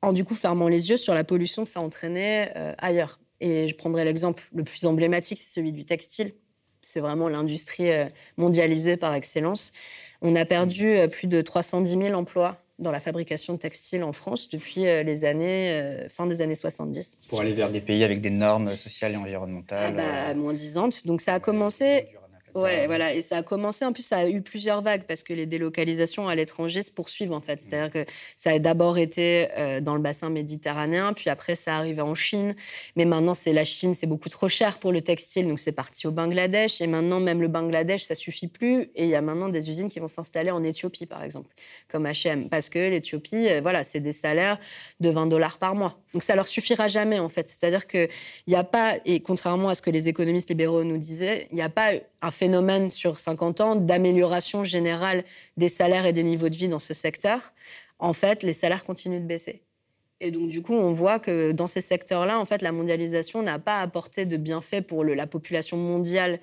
en 0.00 0.12
du 0.12 0.24
coup 0.24 0.34
fermant 0.34 0.66
les 0.66 0.90
yeux 0.90 0.96
sur 0.96 1.14
la 1.14 1.22
pollution 1.22 1.62
que 1.62 1.70
ça 1.70 1.80
entraînait 1.80 2.52
euh, 2.56 2.74
ailleurs. 2.78 3.20
Et 3.42 3.66
je 3.66 3.74
prendrai 3.74 4.04
l'exemple 4.04 4.44
le 4.54 4.62
plus 4.62 4.86
emblématique, 4.86 5.38
c'est 5.38 5.52
celui 5.52 5.72
du 5.72 5.84
textile. 5.84 6.32
C'est 6.80 7.00
vraiment 7.00 7.28
l'industrie 7.28 7.90
euh, 7.90 8.06
mondialisée 8.36 8.96
par 8.96 9.14
excellence. 9.14 9.72
On 10.20 10.36
a 10.36 10.44
perdu 10.44 10.96
euh, 10.96 11.08
plus 11.08 11.26
de 11.26 11.40
310 11.40 11.90
000 11.90 12.14
emplois 12.14 12.56
dans 12.78 12.92
la 12.92 13.00
fabrication 13.00 13.54
de 13.54 13.58
textiles 13.58 14.04
en 14.04 14.12
France 14.12 14.48
depuis 14.48 14.86
euh, 14.86 15.02
les 15.02 15.24
années, 15.24 16.06
fin 16.08 16.26
des 16.26 16.40
années 16.40 16.54
70. 16.54 17.18
Pour 17.28 17.40
aller 17.40 17.52
vers 17.52 17.70
des 17.70 17.80
pays 17.80 18.04
avec 18.04 18.20
des 18.20 18.30
normes 18.30 18.76
sociales 18.76 19.12
et 19.12 19.16
environnementales. 19.16 19.96
Ah 19.98 20.30
bah, 20.30 20.34
moins 20.34 20.54
disantes. 20.54 21.04
Donc 21.04 21.20
ça 21.20 21.34
a 21.34 21.40
commencé 21.40 22.06
Ouais, 22.54 22.86
voilà. 22.86 23.14
Et 23.14 23.22
ça 23.22 23.38
a 23.38 23.42
commencé, 23.42 23.84
en 23.84 23.92
plus, 23.92 24.04
ça 24.04 24.18
a 24.18 24.28
eu 24.28 24.42
plusieurs 24.42 24.82
vagues 24.82 25.04
parce 25.06 25.22
que 25.22 25.32
les 25.32 25.46
délocalisations 25.46 26.28
à 26.28 26.34
l'étranger 26.34 26.82
se 26.82 26.90
poursuivent, 26.90 27.32
en 27.32 27.40
fait. 27.40 27.60
C'est-à-dire 27.60 27.90
que 27.90 28.10
ça 28.36 28.50
a 28.50 28.58
d'abord 28.58 28.98
été 28.98 29.48
euh, 29.56 29.80
dans 29.80 29.94
le 29.94 30.00
bassin 30.00 30.30
méditerranéen, 30.30 31.12
puis 31.12 31.30
après, 31.30 31.54
ça 31.54 31.76
arrivé 31.76 32.02
en 32.02 32.14
Chine. 32.14 32.54
Mais 32.96 33.04
maintenant, 33.04 33.34
c'est 33.34 33.52
la 33.52 33.64
Chine, 33.64 33.94
c'est 33.94 34.06
beaucoup 34.06 34.28
trop 34.28 34.48
cher 34.48 34.78
pour 34.78 34.92
le 34.92 35.00
textile, 35.00 35.48
donc 35.48 35.58
c'est 35.58 35.72
parti 35.72 36.06
au 36.06 36.10
Bangladesh. 36.10 36.80
Et 36.80 36.86
maintenant, 36.86 37.20
même 37.20 37.40
le 37.40 37.48
Bangladesh, 37.48 38.04
ça 38.04 38.14
suffit 38.14 38.48
plus. 38.48 38.90
Et 38.94 39.04
il 39.04 39.08
y 39.08 39.14
a 39.14 39.22
maintenant 39.22 39.48
des 39.48 39.70
usines 39.70 39.88
qui 39.88 40.00
vont 40.00 40.08
s'installer 40.08 40.50
en 40.50 40.62
Éthiopie, 40.62 41.06
par 41.06 41.22
exemple, 41.22 41.50
comme 41.88 42.06
H&M. 42.06 42.48
Parce 42.48 42.68
que 42.68 42.78
l'Éthiopie, 42.78 43.48
euh, 43.48 43.60
voilà, 43.62 43.84
c'est 43.84 44.00
des 44.00 44.12
salaires 44.12 44.58
de 45.00 45.08
20 45.08 45.26
dollars 45.26 45.58
par 45.58 45.74
mois. 45.74 45.98
Donc 46.12 46.22
ça 46.22 46.36
leur 46.36 46.46
suffira 46.46 46.88
jamais, 46.88 47.18
en 47.18 47.28
fait. 47.28 47.48
C'est-à-dire 47.48 47.86
qu'il 47.86 48.08
n'y 48.46 48.54
a 48.54 48.64
pas, 48.64 48.96
et 49.04 49.20
contrairement 49.20 49.68
à 49.68 49.74
ce 49.74 49.82
que 49.82 49.90
les 49.90 50.08
économistes 50.08 50.50
libéraux 50.50 50.84
nous 50.84 50.98
disaient, 50.98 51.48
il 51.50 51.56
n'y 51.56 51.62
a 51.62 51.68
pas 51.68 51.92
un 52.22 52.30
phénomène 52.42 52.90
sur 52.90 53.20
50 53.20 53.60
ans 53.60 53.76
d'amélioration 53.76 54.64
générale 54.64 55.22
des 55.56 55.68
salaires 55.68 56.06
et 56.06 56.12
des 56.12 56.24
niveaux 56.24 56.48
de 56.48 56.56
vie 56.56 56.68
dans 56.68 56.80
ce 56.80 56.92
secteur, 56.92 57.54
en 58.00 58.12
fait, 58.12 58.42
les 58.42 58.52
salaires 58.52 58.82
continuent 58.82 59.20
de 59.20 59.26
baisser. 59.26 59.62
Et 60.20 60.32
donc, 60.32 60.48
du 60.48 60.60
coup, 60.60 60.74
on 60.74 60.92
voit 60.92 61.20
que 61.20 61.52
dans 61.52 61.68
ces 61.68 61.80
secteurs-là, 61.80 62.40
en 62.40 62.44
fait, 62.44 62.60
la 62.60 62.72
mondialisation 62.72 63.44
n'a 63.44 63.60
pas 63.60 63.78
apporté 63.78 64.26
de 64.26 64.36
bienfaits 64.36 64.80
pour 64.80 65.04
la 65.04 65.28
population 65.28 65.76
mondiale 65.76 66.40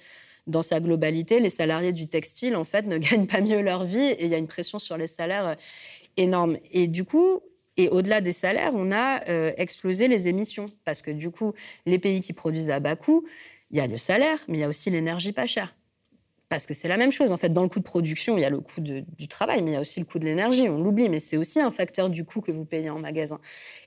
dans 0.48 0.62
sa 0.62 0.80
globalité. 0.80 1.42
Les 1.42 1.50
salariés 1.50 1.92
du 1.92 2.08
textile, 2.08 2.56
en 2.56 2.64
fait, 2.64 2.86
ne 2.94 2.98
gagnent 2.98 3.28
pas 3.28 3.42
mieux 3.42 3.60
leur 3.60 3.84
vie 3.84 4.00
et 4.00 4.24
il 4.24 4.32
y 4.32 4.36
a 4.36 4.38
une 4.38 4.48
pression 4.48 4.80
sur 4.80 4.96
les 4.96 5.08
salaires 5.08 5.48
euh, 5.48 5.56
énorme. 6.16 6.56
Et 6.72 6.88
du 6.88 7.04
coup, 7.04 7.42
et 7.76 7.90
au-delà 7.90 8.22
des 8.22 8.32
salaires, 8.32 8.72
on 8.74 8.94
a 8.94 9.28
euh, 9.28 9.52
explosé 9.58 10.08
les 10.08 10.30
émissions 10.30 10.68
parce 10.86 11.02
que 11.02 11.12
du 11.12 11.30
coup, 11.30 11.52
les 11.86 12.00
pays 12.00 12.22
qui 12.22 12.32
produisent 12.32 12.70
à 12.70 12.80
bas 12.80 12.96
coût, 12.96 13.26
il 13.72 13.78
y 13.78 13.82
a 13.82 13.88
le 13.88 13.98
salaire, 13.98 14.40
mais 14.48 14.60
il 14.60 14.62
y 14.62 14.64
a 14.64 14.70
aussi 14.70 14.90
l'énergie 14.90 15.34
pas 15.34 15.46
chère. 15.46 15.76
Parce 16.50 16.66
que 16.66 16.74
c'est 16.74 16.88
la 16.88 16.98
même 16.98 17.12
chose. 17.12 17.32
En 17.32 17.38
fait, 17.38 17.50
dans 17.50 17.62
le 17.62 17.70
coût 17.70 17.80
de 17.80 17.84
production, 17.86 18.38
il 18.38 18.42
y 18.42 18.46
a 18.46 18.50
le 18.50 18.60
coût 18.60 18.82
du 18.82 19.28
travail, 19.28 19.62
mais 19.62 19.72
il 19.72 19.74
y 19.76 19.78
a 19.78 19.82
aussi 19.82 20.00
le 20.00 20.06
coût 20.06 20.18
de 20.18 20.26
l'énergie. 20.26 20.68
On 20.68 20.82
l'oublie, 20.82 21.08
mais 21.08 21.20
c'est 21.20 21.38
aussi 21.38 21.60
un 21.60 21.70
facteur 21.70 22.10
du 22.10 22.26
coût 22.26 22.42
que 22.42 22.52
vous 22.52 22.66
payez 22.66 22.90
en 22.90 23.00
magasin. 23.00 23.40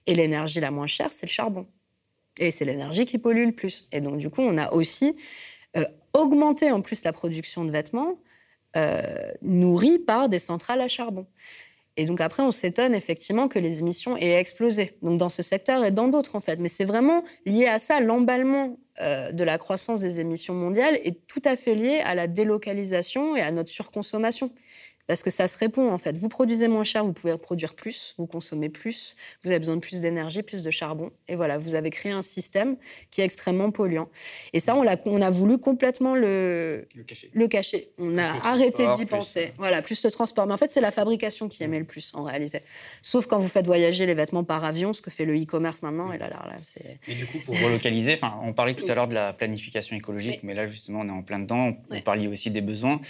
Et 0.07 0.15
l'énergie 0.15 0.61
la 0.61 0.71
moins 0.71 0.87
chère, 0.87 1.13
c'est 1.13 1.27
le 1.27 1.33
charbon. 1.33 1.67
Et 2.39 2.53
c'est 2.53 2.65
l'énergie 2.65 3.05
qui 3.05 3.19
pollue 3.19 3.47
le 3.47 3.53
plus. 3.53 3.89
Et 3.91 4.01
donc, 4.01 4.19
du 4.19 4.31
coup, 4.31 4.43
on 4.43 4.57
a 4.59 4.73
aussi 4.73 5.17
euh, 5.77 5.85
augmenté 6.13 6.71
en 6.71 6.81
plus 6.81 7.03
la 7.05 7.13
production 7.13 7.65
de 7.65 7.73
vêtements 7.73 8.19
euh, 8.77 9.33
nourris 9.43 9.99
par 9.99 10.29
des 10.29 10.39
centrales 10.39 10.81
à 10.81 10.89
charbon. 10.89 11.27
Et 11.97 12.07
donc 12.07 12.21
après, 12.21 12.43
on 12.43 12.51
s'étonne 12.51 12.95
effectivement 12.95 13.49
que 13.49 13.59
les 13.59 13.81
émissions 13.81 14.17
aient 14.17 14.39
explosé. 14.39 14.97
Donc 15.03 15.19
dans 15.19 15.29
ce 15.29 15.43
secteur 15.43 15.85
et 15.85 15.91
dans 15.91 16.09
d'autres 16.09 16.37
en 16.37 16.41
fait. 16.41 16.59
Mais 16.59 16.69
c'est 16.69 16.85
vraiment 16.85 17.23
lié 17.45 17.67
à 17.67 17.79
ça, 17.79 18.01
l'emballement 18.01 18.79
euh, 19.01 19.33
de 19.33 19.45
la 19.45 19.59
croissance 19.59 20.01
des 20.01 20.21
émissions 20.21 20.55
mondiales 20.55 20.99
est 21.03 21.27
tout 21.27 21.43
à 21.45 21.57
fait 21.57 21.75
lié 21.75 22.01
à 22.05 22.15
la 22.15 22.27
délocalisation 22.27 23.37
et 23.37 23.41
à 23.41 23.51
notre 23.51 23.71
surconsommation. 23.71 24.51
Parce 25.07 25.23
que 25.23 25.31
ça 25.31 25.49
se 25.49 25.59
répond 25.59 25.91
en 25.91 25.99
fait. 25.99 26.17
Vous 26.17 26.29
produisez 26.29 26.69
moins 26.69 26.85
cher, 26.85 27.05
vous 27.05 27.13
pouvez 27.13 27.37
produire 27.37 27.75
plus, 27.75 28.15
vous 28.19 28.27
consommez 28.27 28.69
plus, 28.69 29.17
vous 29.43 29.51
avez 29.51 29.59
besoin 29.59 29.77
de 29.77 29.81
plus 29.81 30.01
d'énergie, 30.01 30.43
plus 30.43 30.63
de 30.63 30.71
charbon. 30.71 31.11
Et 31.29 31.37
voilà, 31.37 31.59
vous 31.59 31.75
avez 31.75 31.91
créé 31.91 32.13
un 32.13 32.23
système 32.23 32.77
qui 33.11 33.21
est 33.21 33.25
extrêmement 33.25 33.71
polluant. 33.71 34.09
Et 34.53 34.61
ça, 34.61 34.77
on 34.77 34.87
a, 34.87 34.97
on 35.07 35.21
a 35.21 35.31
voulu 35.31 35.59
complètement 35.59 36.15
le, 36.15 36.87
le 37.33 37.49
cacher. 37.49 37.93
On 37.99 38.17
a 38.17 38.25
arrêté 38.45 38.87
d'y 38.97 39.07
penser. 39.07 39.53
Voilà, 39.59 39.83
plus 39.83 40.05
le 40.05 40.11
transport. 40.11 40.47
Mais 40.47 40.55
en 40.55 40.57
fait, 40.57 40.71
c'est 40.71 40.81
la 40.81 40.93
fabrication 40.93 41.49
qui 41.49 41.63
aimait 41.63 41.81
le 41.81 41.85
plus 41.85 42.13
en 42.15 42.23
réalité. 42.23 42.61
Sauf 43.03 43.27
quand 43.27 43.39
vous 43.39 43.49
faites 43.49 43.67
voyager 43.67 44.07
les 44.07 44.15
vêtements 44.15 44.45
par 44.45 44.65
avion, 44.65 44.93
ce 44.93 45.03
que 45.03 45.11
fait 45.11 45.25
le 45.25 45.35
e-commerce 45.35 45.83
maintenant. 45.83 46.13
Et 46.13 46.19
là, 46.19 46.29
là, 46.29 46.45
là 46.47 46.57
c'est. 46.63 46.99
Et 47.09 47.15
du 47.15 47.27
coup, 47.27 47.39
pour 47.39 47.55
relocaliser, 47.63 48.19
on 48.43 48.53
parlait 48.53 48.75
tout 48.75 48.87
à 48.89 48.95
l'heure 48.95 49.09
de 49.09 49.15
la 49.15 49.33
planification 49.33 49.97
écologique, 49.97 50.41
mais 50.43 50.55
là, 50.55 50.67
justement, 50.67 51.01
on 51.01 51.09
est 51.09 51.13
en 51.13 51.23
plein 51.23 51.41
dedans. 51.41 51.77
On 51.91 52.01
parlait 52.01 52.29
aussi 52.29 52.51
des 52.51 52.61
besoins. 52.61 53.01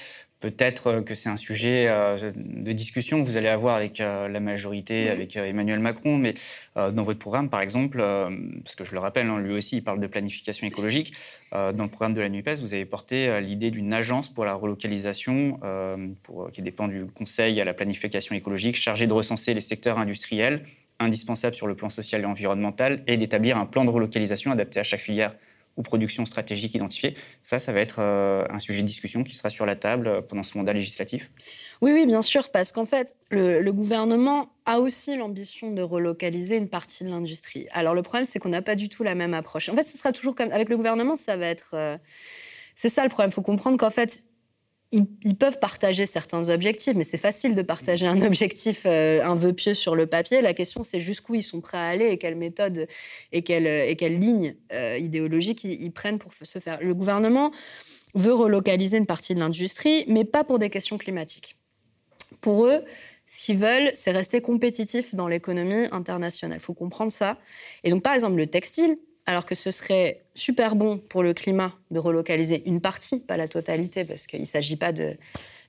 Peut-être 0.43 0.88
euh, 0.88 1.03
que 1.03 1.14
c'est 1.14 1.28
un 1.28 1.36
sujet 1.36 1.86
euh, 1.88 2.32
de 2.34 2.72
discussion 2.72 3.22
que 3.22 3.26
vous 3.26 3.36
allez 3.36 3.49
avoir 3.49 3.76
avec 3.76 4.01
euh, 4.01 4.26
la 4.26 4.40
majorité, 4.40 5.09
avec 5.09 5.36
Emmanuel 5.36 5.78
Macron, 5.78 6.18
mais 6.18 6.34
dans 6.74 7.03
votre 7.03 7.20
programme, 7.20 7.49
par 7.49 7.61
exemple, 7.61 7.99
parce 8.64 8.74
que 8.74 8.84
je 8.84 8.93
le 8.93 8.99
rappelle, 8.99 9.28
hein, 9.28 9.38
lui 9.38 9.55
aussi, 9.55 9.76
il 9.76 9.84
parle 9.84 10.01
de 10.01 10.07
planification 10.07 10.66
écologique, 10.66 11.14
dans 11.53 11.84
le 11.84 11.88
programme 11.88 12.14
de 12.14 12.20
la 12.20 12.28
NUPES, 12.28 12.59
vous 12.61 12.74
avez 12.74 12.84
porté 12.84 13.40
l'idée 13.40 13.70
d'une 13.70 13.93
agence 13.93 14.32
pour 14.32 14.45
la 14.45 14.55
relocalisation, 14.55 15.61
pour, 16.22 16.51
qui 16.51 16.62
dépend 16.62 16.88
du 16.88 17.07
Conseil 17.07 17.61
à 17.61 17.64
la 17.64 17.74
planification 17.74 18.34
écologique, 18.34 18.76
chargée 18.76 19.07
de 19.07 19.12
recenser 19.12 19.55
les 19.55 19.61
secteurs 19.61 19.99
industriels 19.99 20.64
indispensables 20.99 21.55
sur 21.55 21.66
le 21.66 21.74
plan 21.74 21.90
social 21.90 22.22
et 22.22 22.26
environnemental 22.26 23.03
et 23.07 23.16
d'établir 23.16 23.59
un 23.59 23.66
plan 23.66 23.84
de 23.84 23.90
relocalisation 23.90 24.51
adapté 24.51 24.80
à 24.80 24.82
chaque 24.82 25.01
filière 25.01 25.34
ou 25.77 25.83
production 25.83 26.25
stratégique 26.25 26.75
identifiée. 26.75 27.16
Ça, 27.43 27.59
ça 27.59 27.73
va 27.73 27.81
être 27.81 27.97
euh, 28.01 28.45
un 28.51 28.59
sujet 28.59 28.83
de 28.83 28.87
discussion 28.87 29.25
qui 29.25 29.35
sera 29.35 29.51
sur 29.51 29.66
la 29.66 29.77
table 29.77 30.09
euh, 30.09 30.20
pendant 30.20 30.43
ce 30.43 30.57
mandat 30.59 30.73
législatif 30.73 31.31
Oui, 31.81 31.93
oui, 31.93 32.07
bien 32.07 32.23
sûr, 32.23 32.51
parce 32.51 32.73
qu'en 32.73 32.87
fait, 32.87 33.16
le, 33.31 33.70
gouvernement 33.70 34.51
a 34.66 34.81
aussi 34.81 35.16
l'ambition 35.16 35.70
de 35.70 35.83
relocaliser 35.83 36.57
une 36.57 36.68
partie 36.68 37.05
de 37.05 37.09
l'industrie. 37.09 37.68
Alors 37.73 37.95
le 37.95 38.03
problème, 38.03 38.27
c'est 38.27 38.39
qu'on 38.39 38.51
n'a 38.51 38.62
pas 38.62 38.75
du 38.75 38.89
tout 38.89 39.03
la 39.03 39.14
même 39.14 39.35
approche. 39.35 39.68
En 39.70 39.75
fait, 39.75 39.85
ce 39.85 39.97
sera 39.97 40.12
toujours 40.12 40.35
comme 40.35 40.53
avec 40.53 40.68
le 40.68 40.77
gouvernement, 40.77 41.16
ça 41.16 41.37
va 41.37 41.47
être... 41.47 41.70
Euh, 41.75 41.97
c'est 42.75 42.89
ça 42.89 43.03
le 43.03 43.09
problème. 43.09 43.31
Il 43.31 43.35
faut 43.35 43.43
comprendre 43.43 43.77
qu'en 43.77 43.91
fait, 43.91 44.23
ils, 44.93 45.36
peuvent 45.36 45.59
partager 45.59 46.05
certains 46.05 46.51
objectifs, 46.51 46.95
mais 46.95 47.05
c'est 47.05 47.18
facile 47.18 47.55
de 47.55 47.62
partager 47.62 48.07
un 48.07 48.20
objectif, 48.20 48.82
euh, 48.84 49.22
un 49.24 49.34
vœu 49.34 49.55
pieux 49.55 49.72
sur 49.72 49.97
le 49.97 50.07
papier. 50.07 50.43
La 50.43 50.53
question, 50.53 50.82
c'est 50.82 51.01
jusqu'où 51.01 51.34
ils 51.34 51.43
sont 51.43 51.62
prêts 51.62 51.78
à 51.78 51.86
aller 51.86 52.09
et 52.09 52.18
quelle 52.18 52.36
méthode 52.36 52.86
et 53.32 53.43
quelle, 53.43 53.66
et 53.66 53.97
quelle 53.97 54.20
euh, 54.72 54.99
idéologique 54.99 55.64
ils, 55.64 55.93
prennent 55.93 56.18
pour 56.18 56.32
se 56.34 56.59
faire. 56.59 56.78
Le 56.82 56.95
gouvernement 56.95 57.51
veut 58.14 58.34
relocaliser 58.34 58.99
une 58.99 59.07
partie 59.07 59.34
de 59.34 59.40
l'industrie, 59.40 60.05
mais 60.09 60.24
pas 60.24 60.45
pour 60.45 60.59
des 60.59 60.68
questions 60.68 60.99
climatiques. 60.99 61.57
Pour 62.43 62.66
eux, 62.66 62.84
ce 63.24 63.47
qu'ils 63.47 63.59
veulent, 63.59 63.90
c'est 63.95 64.11
rester 64.11 64.43
compétitifs 64.43 65.14
dans 65.14 65.28
l'économie 65.28 65.86
internationale. 65.90 66.59
Il 66.61 66.62
faut 66.62 66.74
comprendre 66.74 67.12
ça. 67.12 67.38
Et 67.82 67.90
donc, 67.90 68.03
par 68.03 68.12
exemple, 68.12 68.36
le 68.36 68.47
textile, 68.47 68.99
alors 69.27 69.47
que 69.47 69.55
ce 69.55 69.70
serait 69.70 70.23
super 70.35 70.75
bon 70.75 70.99
pour 70.99 71.23
le 71.23 71.35
climat 71.35 71.73
de 71.91 71.99
relocaliser 71.99 72.62
une 72.66 72.81
partie, 72.81 73.20
pas 73.20 73.37
la 73.37 73.49
totalité, 73.49 74.05
parce 74.05 74.27
qu'il 74.27 74.41
ne 74.41 74.47
s'agit 74.47 74.77
pas 74.77 74.93
de, 74.93 75.16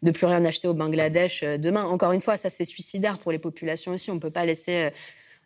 de 0.01 0.11
plus 0.11 0.25
rien 0.25 0.43
acheter 0.45 0.67
au 0.67 0.73
Bangladesh 0.73 1.43
euh, 1.43 1.57
demain. 1.57 1.83
Encore 1.83 2.11
une 2.11 2.21
fois, 2.21 2.37
ça 2.37 2.49
c'est 2.49 2.65
suicidaire 2.65 3.17
pour 3.19 3.31
les 3.31 3.39
populations 3.39 3.93
aussi. 3.93 4.11
On 4.11 4.15
ne 4.15 4.19
peut 4.19 4.31
pas 4.31 4.45
laisser 4.45 4.85
euh, 4.85 4.89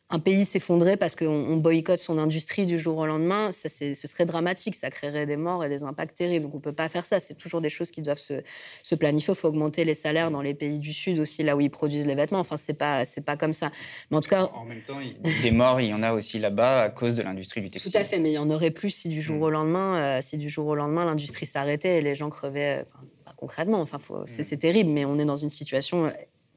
un 0.09 0.19
pays 0.19 0.45
s'effondrer 0.45 0.95
parce 0.95 1.17
qu'on 1.17 1.57
boycotte 1.57 1.99
son 1.99 2.17
industrie 2.17 2.65
du 2.65 2.79
jour 2.79 2.97
au 2.97 3.05
lendemain, 3.05 3.51
ça, 3.51 3.67
ce 3.67 3.93
serait 3.93 4.25
dramatique, 4.25 4.73
ça 4.73 4.89
créerait 4.89 5.25
des 5.25 5.35
morts 5.35 5.65
et 5.65 5.69
des 5.69 5.83
impacts 5.83 6.15
terribles. 6.15 6.45
Donc 6.45 6.53
on 6.53 6.57
ne 6.57 6.61
peut 6.61 6.73
pas 6.73 6.87
faire 6.87 7.05
ça. 7.05 7.19
C'est 7.19 7.33
toujours 7.33 7.59
des 7.59 7.69
choses 7.69 7.91
qui 7.91 8.01
doivent 8.01 8.17
se, 8.17 8.95
planifier. 8.95 9.33
Il 9.33 9.35
faut 9.35 9.49
augmenter 9.49 9.83
les 9.83 9.93
salaires 9.93 10.31
dans 10.31 10.41
les 10.41 10.53
pays 10.53 10.79
du 10.79 10.93
Sud 10.93 11.19
aussi, 11.19 11.43
là 11.43 11.57
où 11.57 11.61
ils 11.61 11.69
produisent 11.69 12.07
les 12.07 12.15
vêtements. 12.15 12.39
Enfin, 12.39 12.55
c'est 12.55 12.73
pas, 12.73 13.03
c'est 13.03 13.21
pas 13.21 13.35
comme 13.35 13.51
ça. 13.51 13.69
Mais 14.09 14.17
en 14.17 14.21
tout 14.21 14.29
cas, 14.29 14.49
en 14.53 14.63
même 14.63 14.83
temps, 14.83 14.99
des 15.43 15.51
morts, 15.51 15.81
il 15.81 15.89
y 15.89 15.93
en 15.93 16.03
a 16.03 16.13
aussi 16.13 16.39
là-bas 16.39 16.83
à 16.83 16.89
cause 16.89 17.15
de 17.15 17.23
l'industrie 17.23 17.59
du 17.59 17.69
textile. 17.69 17.91
Tout 17.91 17.97
à 17.97 18.05
fait, 18.05 18.19
mais 18.19 18.31
il 18.31 18.35
y 18.35 18.37
en 18.37 18.49
aurait 18.49 18.71
plus 18.71 18.91
si 18.91 19.09
du 19.09 19.21
jour 19.21 19.37
mm. 19.37 19.43
au 19.43 19.49
lendemain, 19.49 19.95
euh, 19.97 20.19
si 20.21 20.37
du 20.37 20.47
jour 20.47 20.67
au 20.67 20.75
lendemain 20.75 21.03
l'industrie 21.03 21.45
s'arrêtait 21.45 21.97
et 21.97 22.01
les 22.01 22.15
gens 22.15 22.29
crevaient. 22.29 22.83
Enfin, 22.85 23.05
concrètement, 23.35 23.81
enfin, 23.81 23.97
mm. 23.97 24.23
c'est 24.25 24.57
terrible, 24.57 24.89
mais 24.89 25.03
on 25.03 25.19
est 25.19 25.25
dans 25.25 25.35
une 25.35 25.49
situation 25.49 26.09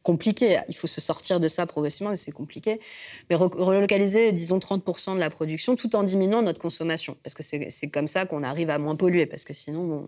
compliqué. 0.02 0.58
Il 0.68 0.76
faut 0.76 0.86
se 0.86 1.00
sortir 1.00 1.40
de 1.40 1.48
ça 1.48 1.66
progressivement 1.66 2.12
et 2.12 2.16
c'est 2.16 2.32
compliqué. 2.32 2.80
Mais 3.28 3.36
relocaliser, 3.36 4.32
disons, 4.32 4.58
30% 4.58 5.14
de 5.14 5.20
la 5.20 5.30
production 5.30 5.74
tout 5.76 5.94
en 5.96 6.02
diminuant 6.02 6.42
notre 6.42 6.60
consommation. 6.60 7.16
Parce 7.22 7.34
que 7.34 7.42
c'est 7.42 7.90
comme 7.90 8.06
ça 8.06 8.26
qu'on 8.26 8.42
arrive 8.42 8.70
à 8.70 8.78
moins 8.78 8.96
polluer. 8.96 9.26
Parce 9.26 9.44
que 9.44 9.52
sinon, 9.52 10.06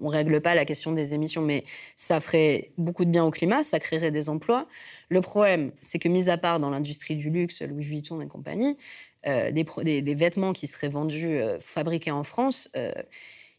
on 0.00 0.06
ne 0.06 0.10
règle 0.10 0.40
pas 0.40 0.54
la 0.54 0.64
question 0.64 0.92
des 0.92 1.14
émissions. 1.14 1.42
Mais 1.42 1.64
ça 1.96 2.20
ferait 2.20 2.72
beaucoup 2.78 3.04
de 3.04 3.10
bien 3.10 3.24
au 3.24 3.30
climat, 3.30 3.62
ça 3.62 3.78
créerait 3.78 4.10
des 4.10 4.28
emplois. 4.28 4.66
Le 5.08 5.20
problème, 5.20 5.72
c'est 5.80 5.98
que, 5.98 6.08
mis 6.08 6.28
à 6.28 6.38
part 6.38 6.60
dans 6.60 6.70
l'industrie 6.70 7.16
du 7.16 7.30
luxe, 7.30 7.62
Louis 7.62 7.84
Vuitton 7.84 8.20
et 8.20 8.28
compagnie, 8.28 8.76
euh, 9.26 9.52
des, 9.52 10.02
des, 10.02 10.14
vêtements 10.14 10.52
qui 10.52 10.66
seraient 10.66 10.88
vendus, 10.88 11.38
euh, 11.38 11.58
fabriqués 11.60 12.10
en 12.10 12.24
France, 12.24 12.68
euh, 12.76 12.92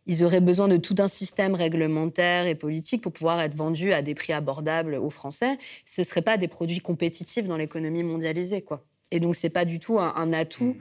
ils 0.06 0.24
auraient 0.24 0.42
besoin 0.42 0.68
de 0.68 0.78
tout 0.78 0.96
un 1.00 1.08
système 1.08 1.56
réglementaire 1.56 2.48
et 2.48 2.56
politique 2.56 3.02
pour 3.02 3.14
pouvoir 3.14 3.42
être 3.42 3.56
vendus 3.56 3.94
à 3.94 4.02
des 4.02 4.16
prix 4.16 4.34
abordables 4.34 4.96
aux 4.96 5.10
Français. 5.10 5.58
Ce 5.86 6.02
ne 6.02 6.06
seraient 6.06 6.22
pas 6.22 6.38
des 6.38 6.48
produits 6.48 6.80
compétitifs 6.80 7.46
dans 7.46 7.58
l'économie 7.58 8.04
mondialisée. 8.04 8.62
Quoi. 8.62 8.84
Et 9.12 9.20
donc, 9.20 9.36
ce 9.36 9.46
n'est 9.46 9.52
pas 9.52 9.66
du 9.66 9.80
tout 9.80 10.00
un, 10.00 10.34
atout. 10.34 10.76
Mmh. 10.76 10.78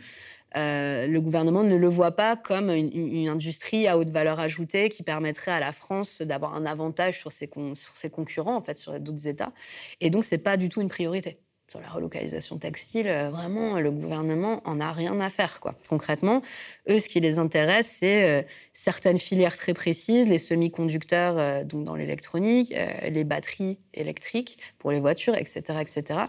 Euh, 0.57 1.07
le 1.07 1.21
gouvernement 1.21 1.63
ne 1.63 1.77
le 1.77 1.89
voit 1.89 2.13
pas 2.13 2.37
comme 2.37 2.71
une, 2.71 3.29
industrie 3.29 3.87
à 3.87 3.97
haute 3.97 4.11
valeur 4.11 4.39
ajoutée 4.39 4.91
qui 4.91 5.03
permettrait 5.03 5.53
à 5.53 5.61
la 5.61 5.73
France 5.73 6.21
d'avoir 6.21 6.55
un 6.55 6.67
avantage 6.67 7.19
sur 7.19 7.33
ses, 7.33 7.49
sur 7.75 7.97
ses 7.97 8.11
concurrents, 8.11 8.57
en 8.57 8.61
fait, 8.61 8.77
sur 8.77 8.99
d'autres 9.01 9.29
États. 9.29 9.53
Et 10.01 10.11
donc, 10.11 10.25
ce 10.25 10.35
n'est 10.35 10.41
pas 10.41 10.57
du 10.57 10.69
tout 10.69 10.81
une 10.81 10.89
priorité 10.89 11.39
sur 11.73 11.81
la 11.81 11.89
relocalisation 11.89 12.59
textile, 12.59 13.09
euh, 13.09 13.31
vraiment, 13.31 13.81
le 13.81 13.91
gouvernement 13.91 14.61
en 14.67 14.79
a 14.79 14.93
rien 14.93 15.19
à 15.21 15.31
faire. 15.31 15.59
Concrètement, 15.89 16.43
eux, 16.91 16.99
ce 16.99 17.09
qui 17.09 17.19
les 17.19 17.39
intéresse, 17.39 17.87
c'est 17.99 18.29
euh, 18.29 18.43
certaines 18.75 19.17
filières 19.17 19.57
très 19.57 19.73
précises, 19.73 20.29
les 20.29 20.37
semi-conducteurs 20.37 21.39
euh, 21.39 21.65
donc 21.65 21.85
dans 21.85 21.95
l'électronique, 21.95 22.75
les 23.09 23.25
batteries 23.25 23.79
électriques 23.95 24.59
pour 24.77 24.91
les 24.91 25.01
voitures, 25.01 25.35
etc. 25.35 25.79
etc. 25.81 26.21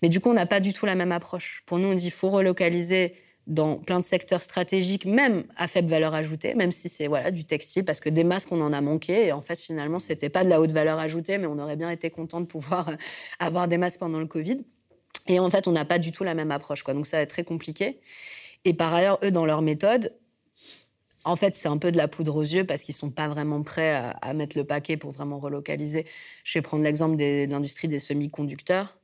Mais 0.00 0.08
du 0.08 0.18
coup, 0.20 0.30
on 0.30 0.34
n'a 0.34 0.46
pas 0.46 0.60
du 0.60 0.72
tout 0.72 0.86
la 0.86 0.94
même 0.94 1.12
approche. 1.12 1.62
Pour 1.66 1.78
nous, 1.78 1.88
on 1.88 1.94
dit 1.94 2.04
qu'il 2.04 2.12
faut 2.12 2.30
relocaliser 2.30 3.12
dans 3.46 3.76
plein 3.76 4.00
de 4.00 4.04
secteurs 4.04 4.42
stratégiques, 4.42 5.04
même 5.04 5.44
à 5.56 5.68
faible 5.68 5.88
valeur 5.88 6.14
ajoutée, 6.14 6.54
même 6.54 6.72
si 6.72 6.88
c'est 6.88 7.06
voilà 7.06 7.30
du 7.30 7.44
textile, 7.44 7.84
parce 7.84 8.00
que 8.00 8.08
des 8.08 8.24
masques 8.24 8.50
on 8.50 8.60
en 8.60 8.72
a 8.72 8.80
manqué. 8.80 9.26
Et 9.26 9.32
en 9.32 9.40
fait, 9.40 9.58
finalement, 9.58 9.98
c'était 9.98 10.28
pas 10.28 10.42
de 10.42 10.48
la 10.48 10.60
haute 10.60 10.72
valeur 10.72 10.98
ajoutée, 10.98 11.38
mais 11.38 11.46
on 11.46 11.58
aurait 11.58 11.76
bien 11.76 11.90
été 11.90 12.10
content 12.10 12.40
de 12.40 12.46
pouvoir 12.46 12.90
avoir 13.38 13.68
des 13.68 13.78
masques 13.78 14.00
pendant 14.00 14.20
le 14.20 14.26
Covid. 14.26 14.64
Et 15.28 15.38
en 15.38 15.50
fait, 15.50 15.68
on 15.68 15.72
n'a 15.72 15.84
pas 15.84 15.98
du 15.98 16.12
tout 16.12 16.24
la 16.24 16.34
même 16.34 16.50
approche. 16.50 16.82
Quoi. 16.82 16.94
Donc 16.94 17.06
ça 17.06 17.18
va 17.18 17.22
être 17.22 17.30
très 17.30 17.44
compliqué. 17.44 18.00
Et 18.64 18.74
par 18.74 18.92
ailleurs, 18.94 19.18
eux, 19.22 19.30
dans 19.30 19.46
leur 19.46 19.62
méthode, 19.62 20.12
en 21.26 21.36
fait, 21.36 21.54
c'est 21.56 21.68
un 21.68 21.78
peu 21.78 21.90
de 21.90 21.96
la 21.96 22.06
poudre 22.08 22.36
aux 22.36 22.42
yeux 22.42 22.64
parce 22.64 22.82
qu'ils 22.82 22.94
ne 22.94 22.98
sont 22.98 23.10
pas 23.10 23.28
vraiment 23.28 23.62
prêts 23.62 23.94
à, 24.20 24.32
mettre 24.32 24.56
le 24.56 24.64
paquet 24.64 24.96
pour 24.96 25.10
vraiment 25.10 25.38
relocaliser. 25.38 26.06
Je 26.44 26.58
vais 26.58 26.62
prendre 26.62 26.84
l'exemple 26.84 27.16
de 27.16 27.48
l'industrie 27.50 27.88
des 27.88 27.98
semi-conducteurs. 27.98 28.98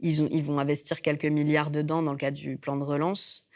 Ils, 0.00 0.42
vont 0.42 0.58
investir 0.58 1.00
quelques 1.00 1.24
milliards 1.24 1.70
dedans 1.70 2.02
dans 2.02 2.12
le 2.12 2.18
cadre 2.18 2.36
du 2.36 2.58
plan 2.58 2.76
de 2.76 2.82
relance. 2.82 3.48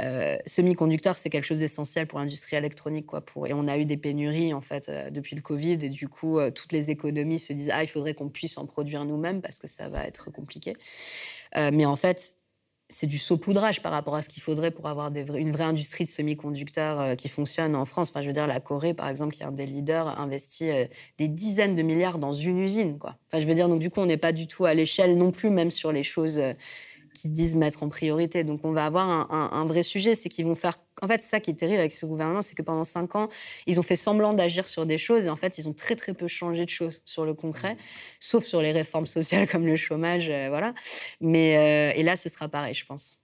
Euh, 0.00 0.38
semi-conducteurs, 0.46 1.18
c'est 1.18 1.28
quelque 1.28 1.44
chose 1.44 1.58
d'essentiel 1.58 2.06
pour 2.06 2.18
l'industrie 2.18 2.56
électronique. 2.56 3.06
Quoi. 3.06 3.22
Et 3.46 3.52
on 3.52 3.68
a 3.68 3.76
eu 3.76 3.84
des 3.84 3.98
pénuries 3.98 4.54
en 4.54 4.62
fait 4.62 4.88
euh, 4.88 5.10
depuis 5.10 5.36
le 5.36 5.42
Covid. 5.42 5.78
Et 5.82 5.90
du 5.90 6.08
coup, 6.08 6.38
euh, 6.38 6.50
toutes 6.50 6.72
les 6.72 6.90
économies 6.90 7.38
se 7.38 7.52
disent 7.52 7.70
Ah, 7.72 7.84
il 7.84 7.88
faudrait 7.88 8.14
qu'on 8.14 8.30
puisse 8.30 8.56
en 8.58 8.66
produire 8.66 9.04
nous-mêmes 9.04 9.42
parce 9.42 9.58
que 9.58 9.68
ça 9.68 9.88
va 9.88 10.06
être 10.06 10.30
compliqué. 10.30 10.72
Mais 11.56 11.86
en 11.86 11.96
fait, 11.96 12.34
c'est 12.88 13.06
du 13.06 13.16
saupoudrage 13.16 13.80
par 13.80 13.92
rapport 13.92 14.14
à 14.14 14.22
ce 14.22 14.28
qu'il 14.28 14.42
faudrait 14.42 14.70
pour 14.70 14.86
avoir 14.86 15.10
une 15.14 15.50
vraie 15.50 15.64
industrie 15.64 16.04
de 16.04 16.08
semi-conducteurs 16.10 17.16
qui 17.16 17.28
fonctionne 17.28 17.74
en 17.74 17.86
France. 17.86 18.10
Enfin, 18.10 18.20
je 18.20 18.26
veux 18.26 18.34
dire, 18.34 18.46
la 18.46 18.60
Corée, 18.60 18.92
par 18.92 19.08
exemple, 19.08 19.34
qui 19.34 19.42
est 19.42 19.46
un 19.46 19.52
des 19.52 19.64
leaders, 19.64 20.20
investit 20.20 20.70
des 21.16 21.28
dizaines 21.28 21.74
de 21.74 21.82
milliards 21.82 22.18
dans 22.18 22.32
une 22.32 22.58
usine. 22.58 22.98
Quoi. 22.98 23.16
Enfin, 23.28 23.40
je 23.40 23.46
veux 23.46 23.54
dire, 23.54 23.68
donc 23.68 23.80
du 23.80 23.88
coup, 23.88 24.00
on 24.00 24.06
n'est 24.06 24.18
pas 24.18 24.32
du 24.32 24.46
tout 24.46 24.66
à 24.66 24.74
l'échelle 24.74 25.16
non 25.16 25.30
plus, 25.30 25.48
même 25.48 25.70
sur 25.70 25.90
les 25.90 26.02
choses 26.02 26.40
disent 27.24 27.56
mettre 27.56 27.82
en 27.82 27.88
priorité. 27.88 28.44
Donc 28.44 28.60
on 28.64 28.72
va 28.72 28.86
avoir 28.86 29.32
un, 29.32 29.64
vrai 29.66 29.82
sujet, 29.82 30.14
c'est 30.14 30.28
qu'ils 30.28 30.46
vont 30.46 30.54
faire... 30.54 30.78
En 31.00 31.08
fait, 31.08 31.20
ça 31.20 31.40
qui 31.40 31.50
est 31.50 31.54
terrible 31.54 31.80
avec 31.80 31.92
ce 31.92 32.06
gouvernement, 32.06 32.42
c'est 32.42 32.54
que 32.54 32.62
pendant 32.62 32.84
cinq 32.84 33.16
ans, 33.16 33.28
ils 33.66 33.80
ont 33.80 33.82
fait 33.82 33.96
semblant 33.96 34.34
d'agir 34.34 34.68
sur 34.68 34.86
des 34.86 34.98
choses 34.98 35.26
et 35.26 35.30
en 35.30 35.36
fait, 35.36 35.58
ils 35.58 35.68
ont 35.68 35.72
très 35.72 35.96
très 35.96 36.14
peu 36.14 36.28
changé 36.28 36.64
de 36.64 36.70
choses 36.70 37.02
sur 37.04 37.24
le 37.24 37.34
concret, 37.34 37.76
sauf 38.20 38.44
sur 38.44 38.62
les 38.62 38.72
réformes 38.72 39.06
sociales 39.06 39.48
comme 39.48 39.66
le 39.66 39.76
chômage, 39.76 40.28
euh, 40.30 40.48
voilà. 40.48 40.74
Mais 41.20 41.56
euh, 41.56 41.98
et 41.98 42.02
là, 42.02 42.16
ce 42.16 42.28
sera 42.28 42.48
pareil, 42.48 42.74
je 42.74 42.86
pense. 42.86 43.18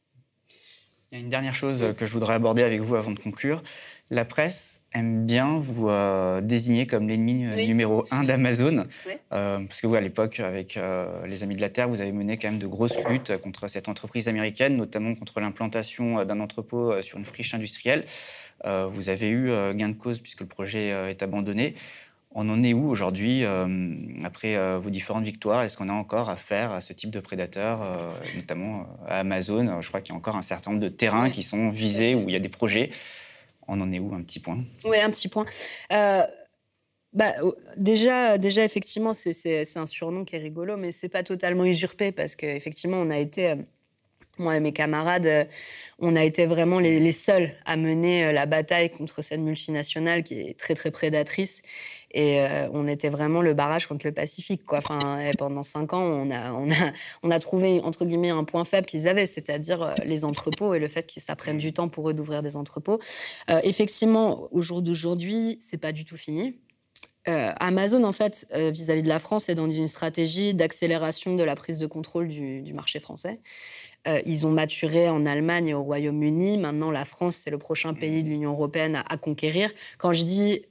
Il 1.11 1.19
y 1.19 1.21
a 1.21 1.25
une 1.25 1.31
dernière 1.31 1.55
chose 1.55 1.95
que 1.97 2.05
je 2.05 2.13
voudrais 2.13 2.35
aborder 2.35 2.63
avec 2.63 2.81
vous 2.81 2.95
avant 2.95 3.13
de 3.13 3.19
conclure. 3.19 3.63
La 4.11 4.25
presse 4.25 4.85
aime 4.95 5.27
bien 5.27 5.59
vous 5.59 5.91
euh, 5.91 6.41
désigner 6.41 6.87
comme 6.87 7.09
l'ennemi 7.09 7.45
euh, 7.45 7.67
numéro 7.67 8.05
un 8.11 8.25
d'Amazon. 8.25 8.87
Euh, 9.33 9.59
parce 9.59 9.83
que 9.83 9.87
vous, 9.87 9.95
à 9.95 10.01
l'époque, 10.01 10.41
avec 10.41 10.79
les 11.27 11.43
Amis 11.43 11.55
de 11.55 11.61
la 11.61 11.69
Terre, 11.69 11.87
vous 11.87 12.01
avez 12.01 12.13
mené 12.13 12.39
quand 12.39 12.49
même 12.49 12.59
de 12.59 12.67
grosses 12.67 12.97
luttes 13.09 13.37
contre 13.43 13.69
cette 13.69 13.87
entreprise 13.87 14.27
américaine, 14.27 14.77
notamment 14.77 15.15
contre 15.15 15.41
l'implantation 15.41 16.25
d'un 16.25 16.41
entrepôt 16.41 17.01
sur 17.03 17.19
une 17.19 17.27
friche 17.27 17.53
industrielle. 17.53 18.05
vous 18.65 19.11
avez 19.11 19.29
eu 19.29 19.51
gain 19.75 19.91
de 19.91 19.99
cause 19.99 20.21
puisque 20.21 20.41
le 20.41 20.47
projet 20.47 20.89
est 21.11 21.23
abandonné. 21.23 21.75
On 22.35 22.49
en 22.49 22.63
est 22.63 22.73
où 22.73 22.89
aujourd'hui, 22.89 23.45
après 24.25 24.57
vos 24.79 24.91
différentes 24.91 25.25
victoires? 25.25 25.63
Est-ce 25.63 25.77
qu'on 25.77 25.91
a 25.91 25.95
encore 25.95 26.31
affaire 26.31 26.73
à 26.73 26.81
ce 26.81 26.95
type 26.95 27.11
de 27.11 27.21
prédateurs, 27.21 27.81
notamment 28.35 28.87
à 29.07 29.19
Amazon? 29.21 29.83
Je 29.83 29.89
crois 29.89 30.01
qu'il 30.01 30.15
y 30.15 30.17
a 30.17 30.19
encore 30.19 30.37
un 30.37 30.43
certain 30.43 30.71
nombre 30.71 30.83
de 30.83 30.89
terrains 30.89 31.29
qui 31.29 31.43
sont 31.43 31.69
visés, 31.69 32.15
où 32.15 32.29
il 32.29 32.33
y 32.33 32.37
a 32.37 32.41
des 32.41 32.49
projets. 32.49 32.89
On 33.69 33.81
en 33.81 33.93
est 33.93 33.99
où 33.99 34.13
Un 34.15 34.23
petit 34.23 34.41
point? 34.41 34.65
Oui, 34.85 34.99
un 34.99 35.11
petit 35.11 35.29
point. 35.29 35.45
Euh, 35.93 36.23
bah, 37.13 37.35
déjà, 37.77 38.39
déjà, 38.39 38.65
effectivement, 38.65 39.13
c'est 39.15 39.77
un 39.77 39.87
surnom 39.87 40.25
qui 40.25 40.37
est 40.37 40.41
rigolo, 40.41 40.77
mais 40.77 40.91
c'est 40.91 41.09
pas 41.09 41.23
totalement 41.23 41.65
usurpé 41.65 42.11
parce 42.11 42.35
qu'effectivement, 42.35 42.97
on 42.97 43.11
a 43.11 43.19
été, 43.19 43.51
euh, 43.51 43.57
moi 44.39 44.57
et 44.57 44.61
mes 44.61 44.73
camarades, 44.73 45.27
euh, 45.27 45.45
on 45.99 46.17
a 46.17 46.25
été 46.25 46.47
vraiment 46.47 46.79
les, 46.79 47.13
seuls 47.13 47.55
à 47.67 47.77
mener 47.77 48.33
la 48.33 48.47
bataille 48.47 48.91
contre 48.91 49.23
cette 49.23 49.41
multinationale 49.41 50.23
qui 50.23 50.41
est 50.41 50.59
très, 50.59 50.75
très 50.75 50.91
prédatrice 50.91 51.63
et 52.11 52.41
euh, 52.41 52.69
on 52.73 52.89
était 52.89 53.11
vraiment 53.11 53.43
le 53.43 53.55
barrage 53.55 53.87
contre 53.87 54.07
le 54.07 54.13
Pacifique. 54.13 54.63
Enfin, 54.73 55.31
pendant 55.37 55.63
cinq 55.63 55.93
ans, 55.93 56.27
on 57.23 57.31
a, 57.31 57.39
trouvé, 57.39 57.81
entre 57.83 58.05
guillemets, 58.05 58.31
un 58.31 58.45
point 58.45 58.65
faible 58.65 58.87
qu'ils 58.87 59.09
avaient, 59.09 59.27
c'est-à-dire 59.27 59.83
euh, 59.83 59.95
les 60.05 60.25
entrepôts 60.25 60.75
et 60.75 60.79
le 60.79 60.89
fait 60.89 61.07
que 61.13 61.21
ça 61.21 61.37
prenne 61.37 61.59
du 61.59 61.73
temps 61.73 61.89
pour 61.89 62.09
eux 62.09 62.15
d'ouvrir 62.15 62.43
des 62.43 62.57
entrepôts. 62.57 62.99
Euh, 63.51 63.61
effectivement, 63.63 64.49
au 64.53 64.63
jour 64.63 64.81
d'aujourd'hui, 64.81 65.59
c'est 65.61 65.79
pas 65.79 65.93
du 65.93 66.05
tout 66.05 66.17
fini. 66.17 66.59
Amazon, 67.61 68.05
en 68.05 68.13
fait, 68.13 68.47
vis-à-vis 68.55 69.03
de 69.03 69.09
la 69.09 69.19
France, 69.19 69.51
est 69.51 69.55
dans 69.55 69.71
une 69.71 69.87
stratégie 69.87 70.55
d'accélération 70.55 71.37
de 71.37 71.45
la 71.45 71.57
prise 71.57 71.79
de 71.79 71.87
contrôle 71.87 72.27
du, 72.27 72.73
marché 72.73 73.01
français. 73.01 73.41
ils 74.25 74.47
ont 74.47 74.51
maturé 74.51 75.11
en 75.11 75.27
Allemagne 75.27 75.67
et 75.67 75.75
au 75.75 75.83
Royaume-Uni. 75.83 76.57
Maintenant, 76.57 76.91
la 76.91 77.05
France, 77.05 77.37
c'est 77.37 77.51
le 77.51 77.59
prochain 77.59 77.93
pays 77.93 78.23
de 78.23 78.31
l'Union 78.31 78.53
européenne 78.53 79.03
à, 79.07 79.17
conquérir. 79.19 79.71
Quand 79.99 80.13
je 80.13 80.23
dis 80.23 80.63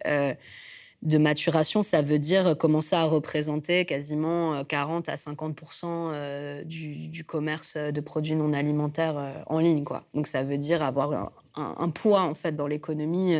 de 1.03 1.17
maturation, 1.17 1.83
ça 1.83 2.01
veut 2.01 2.17
dire 2.17 2.57
commencer 2.57 2.95
à 2.95 3.03
représenter 3.03 3.85
quasiment 3.85 4.63
40 4.65 5.09
euh, 5.09 5.11
à 5.11 5.15
50% 5.15 5.85
euh, 5.85 6.63
du, 6.63 7.23
commerce 7.23 7.77
de 7.77 8.01
produits 8.01 8.35
non 8.35 8.51
alimentaires 8.53 9.17
euh, 9.17 9.31
en 9.45 9.59
ligne. 9.59 9.83
Donc 10.13 10.27
ça 10.27 10.43
veut 10.43 10.57
dire 10.57 10.81
avoir 10.81 11.31
un, 11.55 11.89
poids 11.89 12.21
en 12.21 12.33
fait 12.33 12.55
dans 12.55 12.67
l'économie 12.67 13.35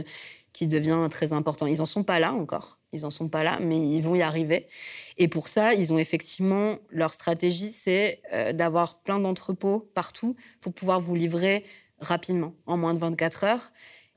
qui 0.53 0.67
devient 0.67 1.07
très 1.09 1.33
important. 1.33 1.65
Ils 1.67 1.79
n'en 1.79 1.85
sont 1.85 2.03
pas 2.03 2.19
là 2.19 2.33
encore, 2.33 2.79
ils 2.93 3.01
n'en 3.01 3.11
sont 3.11 3.27
pas 3.27 3.43
là, 3.43 3.59
mais 3.59 3.77
ils 3.77 4.01
vont 4.01 4.15
y 4.15 4.21
arriver. 4.21 4.67
Et 5.17 5.27
pour 5.27 5.47
ça, 5.47 5.73
ils 5.73 5.93
ont 5.93 5.97
effectivement 5.97 6.77
leur 6.89 7.13
stratégie, 7.13 7.67
c'est 7.67 8.21
d'avoir 8.53 8.99
plein 9.01 9.19
d'entrepôts 9.19 9.89
partout 9.93 10.35
pour 10.61 10.73
pouvoir 10.73 10.99
vous 10.99 11.15
livrer 11.15 11.63
rapidement, 11.99 12.53
en 12.65 12.77
moins 12.77 12.93
de 12.93 12.99
24 12.99 13.43
heures. 13.43 13.71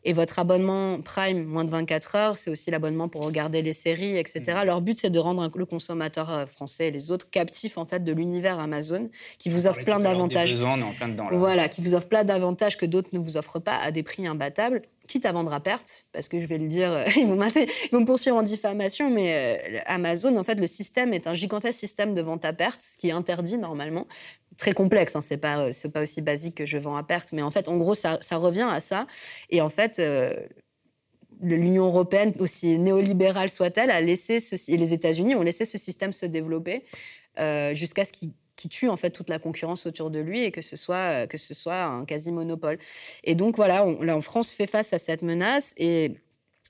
Et 0.05 0.13
votre 0.13 0.39
abonnement 0.39 1.01
Prime, 1.03 1.45
moins 1.45 1.65
de 1.65 1.71
24 1.71 2.17
heures, 2.17 2.39
c'est 2.39 2.51
aussi 2.51 2.71
l'abonnement 2.71 3.09
pour 3.09 3.25
regarder 3.25 3.61
les 3.61 3.73
séries, 3.73 4.17
etc. 4.17 4.61
Mm. 4.63 4.67
Leur 4.67 4.81
but, 4.81 4.97
c'est 4.97 5.11
de 5.11 5.19
rendre 5.19 5.51
le 5.55 5.67
consommateur 5.67 6.33
euh, 6.33 6.47
français 6.47 6.89
et 6.89 6.91
les 6.91 7.11
autres 7.11 7.29
captifs 7.29 7.77
en 7.77 7.85
fait 7.85 8.03
de 8.03 8.13
l'univers 8.13 8.59
Amazon, 8.59 9.11
qui 9.39 9.51
vous 9.51 9.67
offre 9.67 9.85
plein 9.85 10.01
d'avantages. 10.01 10.55
Voilà, 11.33 11.69
qui 11.69 11.83
vous 11.83 11.95
offre 11.95 12.09
plein 12.09 12.25
d'avantages 12.25 12.79
que 12.79 12.87
d'autres 12.87 13.11
ne 13.13 13.19
vous 13.19 13.37
offrent 13.37 13.59
pas 13.59 13.77
à 13.77 13.91
des 13.91 14.03
prix 14.03 14.27
imbattables, 14.27 14.83
quitte 15.07 15.27
à 15.27 15.33
vendre 15.33 15.53
à 15.53 15.61
perte, 15.61 16.07
parce 16.13 16.29
que 16.29 16.41
je 16.41 16.47
vais 16.47 16.59
le 16.59 16.69
dire, 16.69 16.93
euh, 16.93 17.05
ils, 17.17 17.27
vont 17.27 17.39
ils 17.43 17.91
vont 17.93 18.01
me 18.01 18.07
poursuivre 18.07 18.37
en 18.37 18.43
diffamation, 18.43 19.11
mais 19.11 19.59
euh, 19.59 19.79
Amazon, 19.87 20.37
en 20.37 20.45
fait, 20.45 20.59
le 20.59 20.67
système 20.67 21.13
est 21.13 21.27
un 21.27 21.35
gigantesque 21.35 21.79
système 21.79 22.15
de 22.15 22.23
vente 22.23 22.45
à 22.45 22.53
perte, 22.53 22.81
ce 22.81 22.97
qui 22.97 23.09
est 23.09 23.13
interdit 23.13 23.59
normalement, 23.59 24.07
très 24.61 24.73
complexe. 24.73 25.17
Hein, 25.17 25.21
c'est 25.21 25.39
pas 25.39 25.59
euh, 25.59 25.71
c'est 25.73 25.89
pas 25.89 26.03
aussi 26.03 26.21
basique 26.21 26.57
que 26.57 26.67
je 26.67 26.79
vends 26.79 26.97
à 26.97 27.03
perte, 27.03 27.33
mais 27.33 27.43
en 27.43 27.51
fait, 27.51 27.69
en 27.69 27.77
gros, 27.77 27.95
ça, 27.95 28.19
ça 28.21 28.37
revient 28.37 28.69
à 28.71 28.81
ça. 28.81 29.07
Et 29.51 29.61
en 29.61 29.71
fait. 29.71 29.99
Euh, 29.99 30.37
L'Union 31.43 31.87
européenne, 31.87 32.35
aussi 32.39 32.79
néolibérale 32.79 33.49
soit-elle, 33.49 33.91
a 33.91 34.03
laissé 34.03 34.41
et 34.69 34.77
les 34.77 34.93
États-Unis 34.93 35.35
ont 35.35 35.43
laissé 35.43 35.65
ce 35.65 35.79
système 35.79 36.13
se 36.13 36.27
développer 36.27 36.85
euh, 37.39 37.73
jusqu'à 37.73 38.05
ce 38.05 38.13
qu'il 38.13 38.33
qui 38.57 38.69
tue 38.69 38.91
en 38.91 38.99
fait 38.99 39.09
toute 39.09 39.31
la 39.31 39.39
concurrence 39.39 39.87
autour 39.87 40.11
de 40.11 40.19
lui 40.19 40.43
et 40.43 40.51
que 40.51 40.61
ce 40.61 40.77
soit 40.77 41.27
que 41.27 41.39
ce 41.39 41.55
soit 41.55 41.83
un 41.85 42.05
quasi 42.05 42.31
monopole. 42.31 42.79
Et 43.25 43.35
donc 43.35 43.57
voilà, 43.57 43.87
là 44.03 44.15
en 44.15 44.21
France 44.21 44.51
fait 44.51 44.67
face 44.67 44.93
à 44.93 44.99
cette 44.99 45.23
menace 45.23 45.73
et 45.79 46.21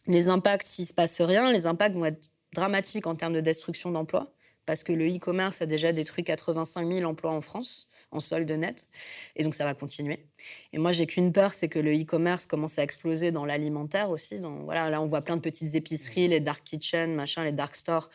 les 0.06 0.28
impacts 0.28 0.66
s'il 0.66 0.86
se 0.86 0.94
passe 0.94 1.20
rien, 1.20 1.50
les 1.50 1.66
impacts 1.66 1.96
vont 1.96 2.04
être 2.04 2.30
dramatiques 2.54 3.08
en 3.08 3.16
termes 3.16 3.34
de 3.34 3.40
destruction 3.40 3.90
d'emplois 3.90 4.32
parce 4.70 4.84
que 4.84 4.92
le 4.92 5.04
e-commerce 5.08 5.62
a 5.62 5.66
déjà 5.66 5.90
détruit 5.90 6.22
85 6.22 6.86
000 6.86 7.10
emplois 7.10 7.32
en 7.32 7.40
France 7.40 7.88
en 8.12 8.20
solde 8.20 8.48
net, 8.52 8.86
et 9.34 9.42
donc 9.42 9.56
ça 9.56 9.64
va 9.64 9.74
continuer. 9.74 10.26
Et 10.72 10.78
moi, 10.78 10.92
j'ai 10.92 11.06
qu'une 11.06 11.32
peur, 11.32 11.54
c'est 11.54 11.66
que 11.66 11.80
le 11.80 11.92
e-commerce 11.92 12.46
commence 12.46 12.78
à 12.78 12.84
exploser 12.84 13.32
dans 13.32 13.44
l'alimentaire 13.44 14.10
aussi. 14.10 14.38
Donc, 14.38 14.62
voilà, 14.66 14.88
là, 14.88 15.02
on 15.02 15.08
voit 15.08 15.22
plein 15.22 15.34
de 15.34 15.40
petites 15.40 15.74
épiceries, 15.74 16.28
les 16.28 16.38
dark 16.38 16.62
kitchen, 16.62 17.16
machin, 17.16 17.42
les 17.42 17.50
dark 17.50 17.74
stores 17.74 18.10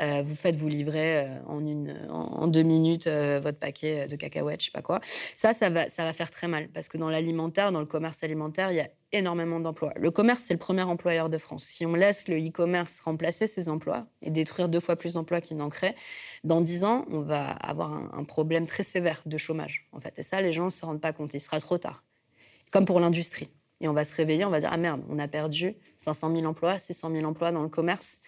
euh, 0.00 0.22
vous 0.24 0.34
faites 0.34 0.56
vous 0.56 0.68
livrer 0.68 1.18
euh, 1.18 1.38
en, 1.46 1.64
une, 1.64 1.94
en, 2.10 2.48
deux 2.48 2.62
minutes 2.62 3.06
euh, 3.06 3.38
votre 3.40 3.58
paquet 3.58 4.08
de 4.08 4.16
cacahuètes, 4.16 4.60
je 4.60 4.66
sais 4.66 4.70
pas 4.72 4.82
quoi. 4.82 4.98
Ça, 5.04 5.52
ça 5.52 5.70
va, 5.70 5.88
ça 5.88 6.02
va 6.02 6.12
faire 6.12 6.30
très 6.30 6.48
mal 6.48 6.68
parce 6.68 6.88
que 6.88 6.98
dans 6.98 7.10
l'alimentaire, 7.10 7.70
dans 7.70 7.80
le 7.80 7.86
commerce 7.86 8.24
alimentaire, 8.24 8.72
il 8.72 8.78
y 8.78 8.80
a 8.80 8.88
énormément 9.12 9.60
d'emplois. 9.60 9.92
Le 9.96 10.10
commerce, 10.10 10.42
c'est 10.42 10.54
le 10.54 10.58
premier 10.58 10.82
employeur 10.82 11.28
de 11.28 11.38
France. 11.38 11.64
Si 11.64 11.86
on 11.86 11.94
laisse 11.94 12.28
le 12.28 12.38
e-commerce 12.38 13.00
remplacer 13.00 13.46
ces 13.46 13.68
emplois 13.68 14.06
et 14.22 14.30
détruire 14.30 14.68
deux 14.68 14.80
fois 14.80 14.96
plus 14.96 15.14
d'emplois 15.14 15.40
qu'il 15.40 15.56
n'en 15.56 15.68
crée, 15.68 15.94
dans 16.44 16.60
dix 16.60 16.84
ans, 16.84 17.04
on 17.10 17.20
va 17.20 17.50
avoir 17.50 17.92
un, 17.92 18.24
problème 18.24 18.66
très 18.66 18.82
sévère 18.82 19.22
de 19.26 19.36
chômage. 19.36 19.88
En 19.92 20.00
fait, 20.00 20.18
et 20.18 20.22
ça, 20.22 20.40
les 20.40 20.52
gens 20.52 20.66
ne 20.66 20.70
se 20.70 20.84
rendent 20.84 21.00
pas 21.00 21.12
compte. 21.12 21.34
Il 21.34 21.40
sera 21.40 21.60
trop 21.60 21.78
tard. 21.78 22.04
Comme 22.70 22.84
pour 22.84 23.00
l'industrie. 23.00 23.50
Et 23.80 23.88
on 23.88 23.92
va 23.92 24.04
se 24.04 24.14
réveiller, 24.14 24.44
on 24.44 24.50
va 24.50 24.60
dire 24.60 24.70
ah 24.72 24.76
merde, 24.76 25.02
on 25.08 25.18
a 25.18 25.26
perdu 25.26 25.74
500 25.98 26.34
000 26.34 26.46
emplois, 26.46 26.78
600 26.78 27.10
000 27.10 27.24
emplois 27.24 27.50
dans 27.50 27.62
le 27.62 27.68
commerce. 27.68 28.20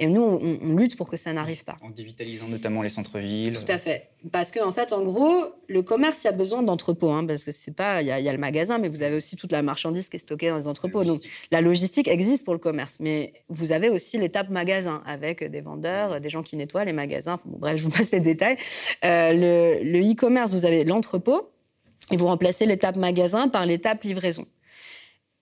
Et 0.00 0.06
nous, 0.06 0.22
on, 0.22 0.74
lutte 0.76 0.96
pour 0.96 1.08
que 1.08 1.18
ça 1.18 1.30
n'arrive 1.34 1.62
pas. 1.62 1.76
En 1.82 1.90
dévitalisant 1.90 2.48
notamment 2.48 2.80
les 2.80 2.88
centres-villes. 2.88 3.58
Tout 3.58 3.70
à 3.70 3.76
fait. 3.76 4.08
Parce 4.32 4.50
qu'en 4.50 4.66
en 4.68 4.72
fait, 4.72 4.94
en 4.94 5.02
gros, 5.02 5.44
le 5.68 5.82
commerce, 5.82 6.24
il 6.24 6.28
y 6.28 6.30
a 6.30 6.32
besoin 6.32 6.62
d'entrepôts. 6.62 7.10
Hein, 7.10 7.26
parce 7.26 7.44
que 7.44 7.52
c'est 7.52 7.74
pas. 7.74 8.00
Il 8.00 8.08
y, 8.08 8.10
a 8.10 8.32
le 8.32 8.38
magasin, 8.38 8.78
mais 8.78 8.88
vous 8.88 9.02
avez 9.02 9.14
aussi 9.14 9.36
toute 9.36 9.52
la 9.52 9.60
marchandise 9.62 10.08
qui 10.08 10.16
est 10.16 10.20
stockée 10.20 10.48
dans 10.48 10.56
les 10.56 10.68
entrepôts. 10.68 11.04
Donc 11.04 11.20
la 11.50 11.60
logistique 11.60 12.08
existe 12.08 12.46
pour 12.46 12.54
le 12.54 12.58
commerce. 12.58 12.96
Mais 13.00 13.34
vous 13.50 13.72
avez 13.72 13.90
aussi 13.90 14.16
l'étape 14.16 14.48
magasin 14.48 15.02
avec 15.04 15.44
des 15.44 15.60
vendeurs, 15.60 16.18
des 16.18 16.30
gens 16.30 16.42
qui 16.42 16.56
nettoient 16.56 16.86
les 16.86 16.94
magasins. 16.94 17.38
bref, 17.44 17.76
je 17.76 17.82
vous 17.82 17.90
passe 17.90 18.10
les 18.12 18.20
détails. 18.20 18.56
Euh, 19.04 19.82
le 19.84 20.00
e-commerce, 20.00 20.52
vous 20.52 20.64
avez 20.64 20.84
l'entrepôt 20.84 21.50
et 22.10 22.16
vous 22.16 22.26
remplacez 22.26 22.64
l'étape 22.64 22.96
magasin 22.96 23.48
par 23.48 23.66
l'étape 23.66 24.02
livraison 24.02 24.46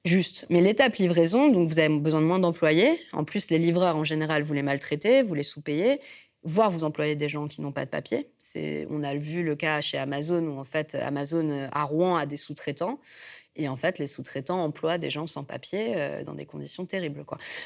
juste. 0.05 0.47
Mais 0.51 0.61
l'étape 0.61 0.97
livraison, 0.97 1.51
donc 1.51 1.69
vous 1.69 1.79
avez 1.79 1.99
besoin 1.99 2.21
de 2.21 2.27
moins 2.27 2.39
d'employés. 2.39 2.99
En 3.13 3.25
plus, 3.25 3.51
les 3.51 3.59
livreurs, 3.59 3.97
en 3.97 4.05
général, 4.05 4.43
vous 4.43 4.55
les 4.55 4.63
maltraitez, 4.63 5.23
vous 5.23 5.35
les 5.35 5.43
sous-payez, 5.43 6.01
voire 6.43 6.71
vous 6.71 6.85
employez 6.85 7.17
des 7.17 7.29
gens 7.29 7.49
qui 7.49 7.61
n'ont 7.61 7.73
pas 7.73 7.85
de 7.85 7.91
papier. 7.91 8.31
On 8.91 9.03
a 9.03 9.15
vu 9.15 9.43
le 9.43 9.57
cas 9.57 9.81
chez 9.81 9.99
Amazon, 9.99 10.45
où 10.47 10.59
en 10.59 10.65
fait, 10.65 10.95
Amazon 10.95 11.51
euh, 11.51 11.69
à 11.73 11.85
Rouen 11.85 12.17
a 12.17 12.27
des 12.27 12.37
sous-traitants. 12.37 12.99
Et 13.57 13.69
en 13.69 13.75
fait, 13.75 13.99
les 13.99 14.07
sous-traitants 14.07 14.63
emploient 14.63 14.99
des 14.99 15.11
gens 15.11 15.27
sans 15.27 15.43
papier 15.43 15.95
euh, 15.97 16.23
dans 16.23 16.35
des 16.35 16.47
conditions 16.47 16.87
terribles. 16.87 17.25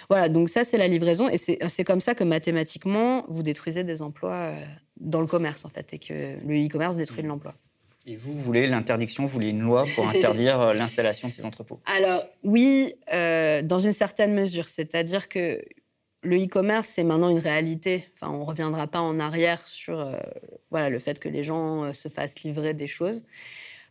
Voilà, 0.09 0.31
donc 0.31 0.49
ça, 0.49 0.65
c'est 0.65 0.79
la 0.79 0.89
livraison. 0.89 1.29
Et 1.29 1.37
c'est 1.37 1.85
comme 1.85 2.01
ça 2.01 2.15
que 2.15 2.25
mathématiquement, 2.25 3.25
vous 3.29 3.43
détruisez 3.43 3.85
des 3.85 4.01
emplois 4.01 4.55
euh, 4.55 4.65
dans 4.99 5.21
le 5.21 5.27
commerce, 5.27 5.67
en 5.67 5.69
fait, 5.69 5.93
et 5.93 5.99
que 5.99 6.39
le 6.47 6.67
e-commerce 6.67 6.97
détruit 6.97 7.23
de 7.23 7.29
l'emploi. 7.29 7.55
Et 8.05 8.17
vous 8.17 8.35
voulez 8.35 8.67
l'interdiction, 8.67 9.25
vous 9.25 9.29
voulez 9.29 9.51
une 9.51 9.61
loi 9.61 9.85
pour 9.95 10.09
interdire 10.15 10.61
euh, 10.61 10.75
l'installation 10.75 11.29
de 11.29 11.33
ces 11.33 11.45
entrepôts? 11.45 11.81
Alors 11.87 12.25
oui, 12.43 12.95
euh, 13.13 13.63
dans 13.63 13.79
une 13.79 13.93
certaine 13.93 14.35
mesure. 14.35 14.69
C'est-à-dire 14.69 15.29
que 15.29 15.63
le 16.23 16.43
e-commerce, 16.43 16.89
c'est 16.89 17.05
maintenant 17.05 17.29
une 17.29 17.39
réalité. 17.39 18.05
Enfin, 18.15 18.33
on 18.33 18.41
ne 18.41 18.45
reviendra 18.45 18.87
pas 18.87 19.01
en 19.01 19.19
arrière 19.21 19.61
sur 19.67 20.01
euh, 20.01 20.19
voilà, 20.71 20.89
le 20.89 20.99
fait 20.99 21.19
que 21.19 21.29
les 21.29 21.43
gens 21.43 21.93
se 21.93 22.09
fassent 22.09 22.41
livrer 22.43 22.75
des 22.75 22.87
choses. 22.87 23.25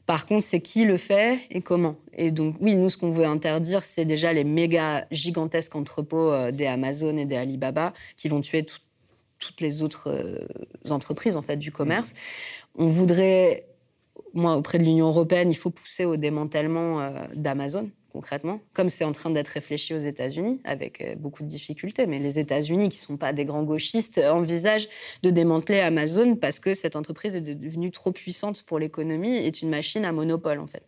Par 0.06 0.26
contre, 0.26 0.44
c'est 0.44 0.62
qui 0.62 0.84
le 0.84 0.98
fait 0.98 1.40
et 1.52 1.62
comment? 1.62 1.96
Et 2.14 2.32
donc, 2.32 2.56
oui, 2.60 2.76
nous, 2.76 2.90
ce 2.90 2.98
qu'on 2.98 3.12
veut 3.12 3.26
interdire, 3.26 3.84
c'est 3.84 4.04
déjà 4.04 4.34
les 4.34 4.44
méga 4.44 5.06
gigantesques 5.12 5.76
entrepôts 5.76 6.52
des 6.52 6.66
Amazon 6.66 7.16
et 7.18 7.26
des 7.26 7.36
Alibaba 7.36 7.94
qui 8.18 8.28
vont 8.28 8.42
tuer 8.42 8.66
toutes 8.66 9.62
les 9.62 9.84
autres 9.84 10.44
entreprises 10.90 11.38
en 11.38 11.42
fait 11.42 11.58
du 11.58 11.72
commerce. 11.72 12.14
On 12.76 12.88
voudrait 12.88 13.71
moi, 14.34 14.56
auprès 14.56 14.78
de 14.78 14.84
l'Union 14.84 15.08
européenne, 15.08 15.50
il 15.50 15.56
faut 15.56 15.70
pousser 15.70 16.06
au 16.06 16.18
démantèlement 16.18 17.14
d'Amazon 17.36 17.90
concrètement, 18.12 18.60
comme 18.74 18.90
c'est 18.90 19.06
en 19.06 19.14
train 19.14 19.30
d'être 19.30 19.48
réfléchi 19.48 19.94
aux 19.94 20.00
États-Unis, 20.00 20.60
avec 20.66 21.18
beaucoup 21.18 21.44
de 21.44 21.48
difficultés. 21.48 22.08
Mais 22.08 22.20
les 22.20 22.40
États-Unis, 22.40 22.90
qui 22.90 22.98
ne 22.98 23.06
sont 23.06 23.16
pas 23.16 23.32
des 23.32 23.46
grands 23.46 23.64
gauchistes, 23.64 24.20
envisagent 24.30 24.90
de 25.24 25.30
démanteler 25.30 25.80
Amazon 25.80 26.36
parce 26.36 26.60
que 26.60 26.74
cette 26.74 26.98
entreprise 26.98 27.38
est 27.38 27.42
devenue 27.42 27.90
trop 27.90 28.12
puissante 28.12 28.64
pour 28.64 28.80
l'économie, 28.80 29.38
est 29.38 29.62
une 29.62 29.70
machine 29.70 30.04
à 30.04 30.12
monopole, 30.12 30.60
en 30.60 30.68
fait. 30.68 30.84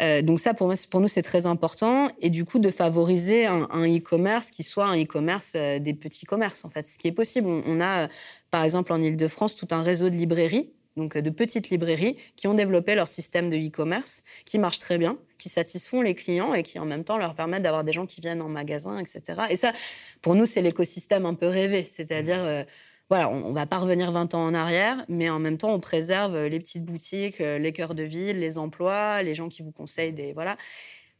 Euh, 0.00 0.22
donc 0.22 0.38
ça, 0.38 0.54
pour, 0.54 0.72
pour 0.90 1.00
nous, 1.00 1.08
c'est 1.08 1.22
très 1.22 1.46
important. 1.46 2.08
Et 2.20 2.30
du 2.30 2.44
coup, 2.44 2.58
de 2.58 2.70
favoriser 2.70 3.46
un 3.46 3.66
e-commerce 3.84 4.50
qui 4.50 4.62
soit 4.62 4.86
un 4.86 5.00
e-commerce 5.00 5.52
euh, 5.56 5.78
des 5.78 5.94
petits 5.94 6.26
commerces, 6.26 6.64
en 6.64 6.68
fait. 6.68 6.86
Ce 6.86 6.98
qui 6.98 7.08
est 7.08 7.12
possible. 7.12 7.48
On, 7.48 7.80
a, 7.80 8.04
euh, 8.04 8.08
par 8.50 8.64
exemple, 8.64 8.92
en 8.92 9.02
Ile-de-France, 9.02 9.56
tout 9.56 9.68
un 9.70 9.82
réseau 9.82 10.10
de 10.10 10.16
librairies 10.16 10.70
donc 10.98 11.16
de 11.16 11.30
petites 11.30 11.70
librairies 11.70 12.16
qui 12.36 12.46
ont 12.46 12.54
développé 12.54 12.94
leur 12.94 13.08
système 13.08 13.48
de 13.48 13.56
e-commerce, 13.56 14.22
qui 14.44 14.58
marche 14.58 14.78
très 14.78 14.98
bien, 14.98 15.16
qui 15.38 15.48
satisfont 15.48 16.02
les 16.02 16.14
clients 16.14 16.52
et 16.52 16.62
qui 16.62 16.78
en 16.78 16.84
même 16.84 17.04
temps 17.04 17.16
leur 17.16 17.34
permettent 17.34 17.62
d'avoir 17.62 17.84
des 17.84 17.92
gens 17.92 18.04
qui 18.04 18.20
viennent 18.20 18.42
en 18.42 18.48
magasin, 18.48 18.98
etc. 18.98 19.42
Et 19.48 19.56
ça, 19.56 19.72
pour 20.20 20.34
nous, 20.34 20.44
c'est 20.44 20.60
l'écosystème 20.60 21.24
un 21.24 21.34
peu 21.34 21.46
rêvé, 21.46 21.82
c'est-à-dire 21.82 22.66
voilà, 23.08 23.30
on, 23.30 23.48
ne 23.48 23.54
va 23.54 23.66
pas 23.66 23.78
revenir 23.78 24.12
20 24.12 24.34
ans 24.34 24.44
en 24.44 24.54
arrière, 24.54 25.04
mais 25.08 25.30
en 25.30 25.38
même 25.38 25.56
temps, 25.56 25.72
on 25.72 25.80
préserve 25.80 26.34
euh, 26.34 26.48
les 26.48 26.60
petites 26.60 26.84
boutiques, 26.84 27.40
euh, 27.40 27.58
les 27.58 27.72
cœurs 27.72 27.94
de 27.94 28.02
ville, 28.02 28.38
les 28.38 28.58
emplois, 28.58 29.22
les 29.22 29.34
gens 29.34 29.48
qui 29.48 29.62
vous 29.62 29.72
conseillent 29.72 30.12
des 30.12 30.32
voilà. 30.34 30.56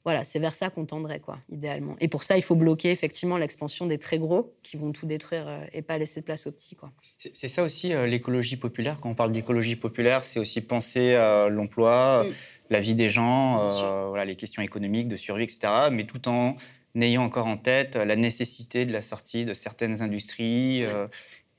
Voilà, 0.09 0.24
c'est 0.24 0.38
vers 0.38 0.54
ça 0.54 0.70
qu'on 0.70 0.86
tendrait, 0.86 1.20
quoi, 1.20 1.38
idéalement. 1.50 1.96
Et 2.00 2.09
pour 2.09 2.22
ça, 2.22 2.36
il 2.38 2.42
faut 2.42 2.54
bloquer 2.54 2.90
effectivement 2.90 3.36
l'expansion 3.36 3.86
des 3.86 3.98
très 3.98 4.18
gros 4.18 4.54
qui 4.62 4.76
vont 4.76 4.90
tout 4.92 5.06
détruire 5.06 5.46
euh, 5.46 5.64
et 5.72 5.82
pas 5.82 5.98
laisser 5.98 6.20
de 6.20 6.24
place 6.24 6.46
aux 6.46 6.52
petits, 6.52 6.76
quoi. 6.76 6.90
C'est 7.34 7.48
ça 7.48 7.62
aussi 7.62 7.88
l'écologie 8.06 8.56
populaire. 8.56 8.98
Quand 9.00 9.11
on 9.11 9.14
parle 9.14 9.32
d'écologie 9.32 9.76
populaire, 9.76 10.24
c'est 10.24 10.40
aussi 10.40 10.61
penser 10.61 11.14
à 11.14 11.48
l'emploi, 11.48 12.24
mm. 12.24 12.32
la 12.70 12.80
vie 12.80 12.94
des 12.94 13.11
gens, 13.11 13.68
voilà, 14.09 14.24
les 14.24 14.36
questions 14.36 14.62
économiques, 14.62 15.09
de 15.09 15.16
survie, 15.16 15.44
etc. 15.44 15.68
Mais 15.92 16.06
tout 16.06 16.28
en 16.28 16.56
ayant 16.98 17.24
encore 17.24 17.46
en 17.46 17.56
tête 17.56 17.96
la 17.96 18.16
nécessité 18.16 18.86
de 18.86 18.92
la 18.92 19.02
sortie 19.02 19.44
de 19.44 19.54
certaines 19.54 20.02
industries 20.02 20.84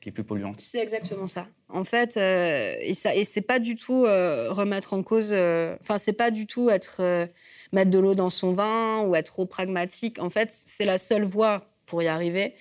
les 0.05 0.11
plus 0.11 0.23
polluantes. 0.23 0.59
C'est 0.59 0.79
exactement 0.79 1.27
ça. 1.27 1.47
En 1.67 1.83
fait, 1.83 2.17
euh, 2.17 2.75
et 2.81 2.93
ça, 2.93 3.13
et 3.15 3.23
c'est 3.23 3.41
pas 3.41 3.59
du 3.59 3.75
tout 3.75 4.05
euh, 4.05 4.51
remettre 4.51 4.93
en 4.93 5.03
cause. 5.03 5.31
Euh, 5.33 5.75
enfin, 5.81 5.97
c'est 5.97 6.13
pas 6.13 6.31
du 6.31 6.45
tout 6.45 6.69
être 6.69 7.01
mettre 7.71 7.91
de 7.91 7.99
l'eau 7.99 8.15
dans 8.15 8.29
son 8.29 8.53
vin 8.53 9.01
ou 9.01 9.15
être 9.15 9.27
trop 9.27 9.45
pragmatique. 9.45 10.19
En 10.19 10.29
fait, 10.29 10.49
c'est 10.51 10.85
la 10.85 10.97
seule 10.97 11.23
voie 11.23 11.65
pour 11.85 12.01
y 12.03 12.07
arriver. 12.07 12.55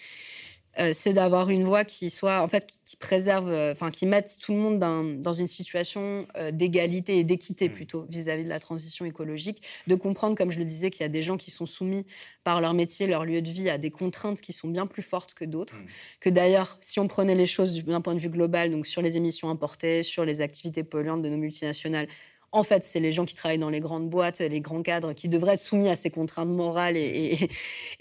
Euh, 0.79 0.93
c'est 0.95 1.13
d'avoir 1.13 1.51
une 1.51 1.65
voix 1.65 1.85
qui 1.85 2.09
soit, 2.09 2.41
en 2.41 2.49
fait, 2.49 2.67
qui, 2.85 2.97
préserve, 2.97 3.49
euh, 3.49 3.73
enfin, 3.73 3.91
qui 3.91 4.07
mette 4.07 4.39
tout 4.41 4.53
le 4.53 4.59
monde 4.59 4.79
dans, 4.79 5.33
une 5.33 5.47
situation 5.47 6.27
euh, 6.37 6.53
d'égalité 6.53 7.19
et 7.19 7.25
d'équité 7.25 7.69
mmh. 7.69 7.73
plutôt 7.73 8.07
vis-à-vis 8.09 8.45
de 8.45 8.49
la 8.49 8.61
transition 8.61 9.05
écologique, 9.05 9.63
de 9.87 9.95
comprendre, 9.97 10.37
comme 10.37 10.53
je 10.53 10.59
le 10.59 10.65
disais, 10.65 10.91
qu'il 10.91 11.03
y 11.03 11.05
a 11.05 11.09
des 11.09 11.23
gens 11.23 11.37
qui 11.37 11.51
sont 11.51 11.67
soumis 11.67 12.07
par 12.45 12.61
leur 12.61 12.75
métier, 12.75 13.07
leur 13.07 13.25
lieu 13.25 13.43
de 13.43 13.51
vie 13.51 13.69
à 13.69 13.79
des 13.79 13.91
contraintes 13.91 14.41
qui 14.41 14.53
sont 14.53 14.69
bien 14.69 14.87
plus 14.87 15.03
fortes 15.03 15.35
que 15.35 15.45
d'autres, 15.45 15.77
mmh. 15.77 15.87
que 16.21 16.31
d'ailleurs, 16.31 16.79
si 16.81 17.01
on 17.01 17.09
prenait 17.09 17.35
les 17.35 17.47
choses 17.47 17.83
d'un 17.85 18.01
point 18.01 18.15
de 18.15 18.21
vue 18.21 18.31
global, 18.31 18.71
donc 18.71 18.87
sur 18.87 19.03
les 19.03 19.17
émissions 19.17 19.49
importées, 19.49 20.05
sur 20.05 20.25
les 20.25 20.41
activités 20.41 20.85
polluantes 20.85 21.23
de 21.23 21.29
nos 21.29 21.39
multinationales, 21.39 22.07
en 22.51 22.63
fait, 22.63 22.83
c'est 22.83 23.01
les 23.01 23.13
gens 23.13 23.27
qui 23.27 23.35
travaillent 23.35 23.59
dans 23.59 23.69
les 23.69 23.81
grandes 23.81 24.09
boîtes, 24.09 24.41
les 24.41 24.61
grands 24.61 24.83
cadres, 24.83 25.13
qui 25.13 25.29
devraient 25.29 25.55
être 25.55 25.61
soumis 25.61 25.89
à 25.89 25.97
ces 25.97 26.11
contraintes 26.11 26.49
morales 26.49 26.97
et, 26.97 27.51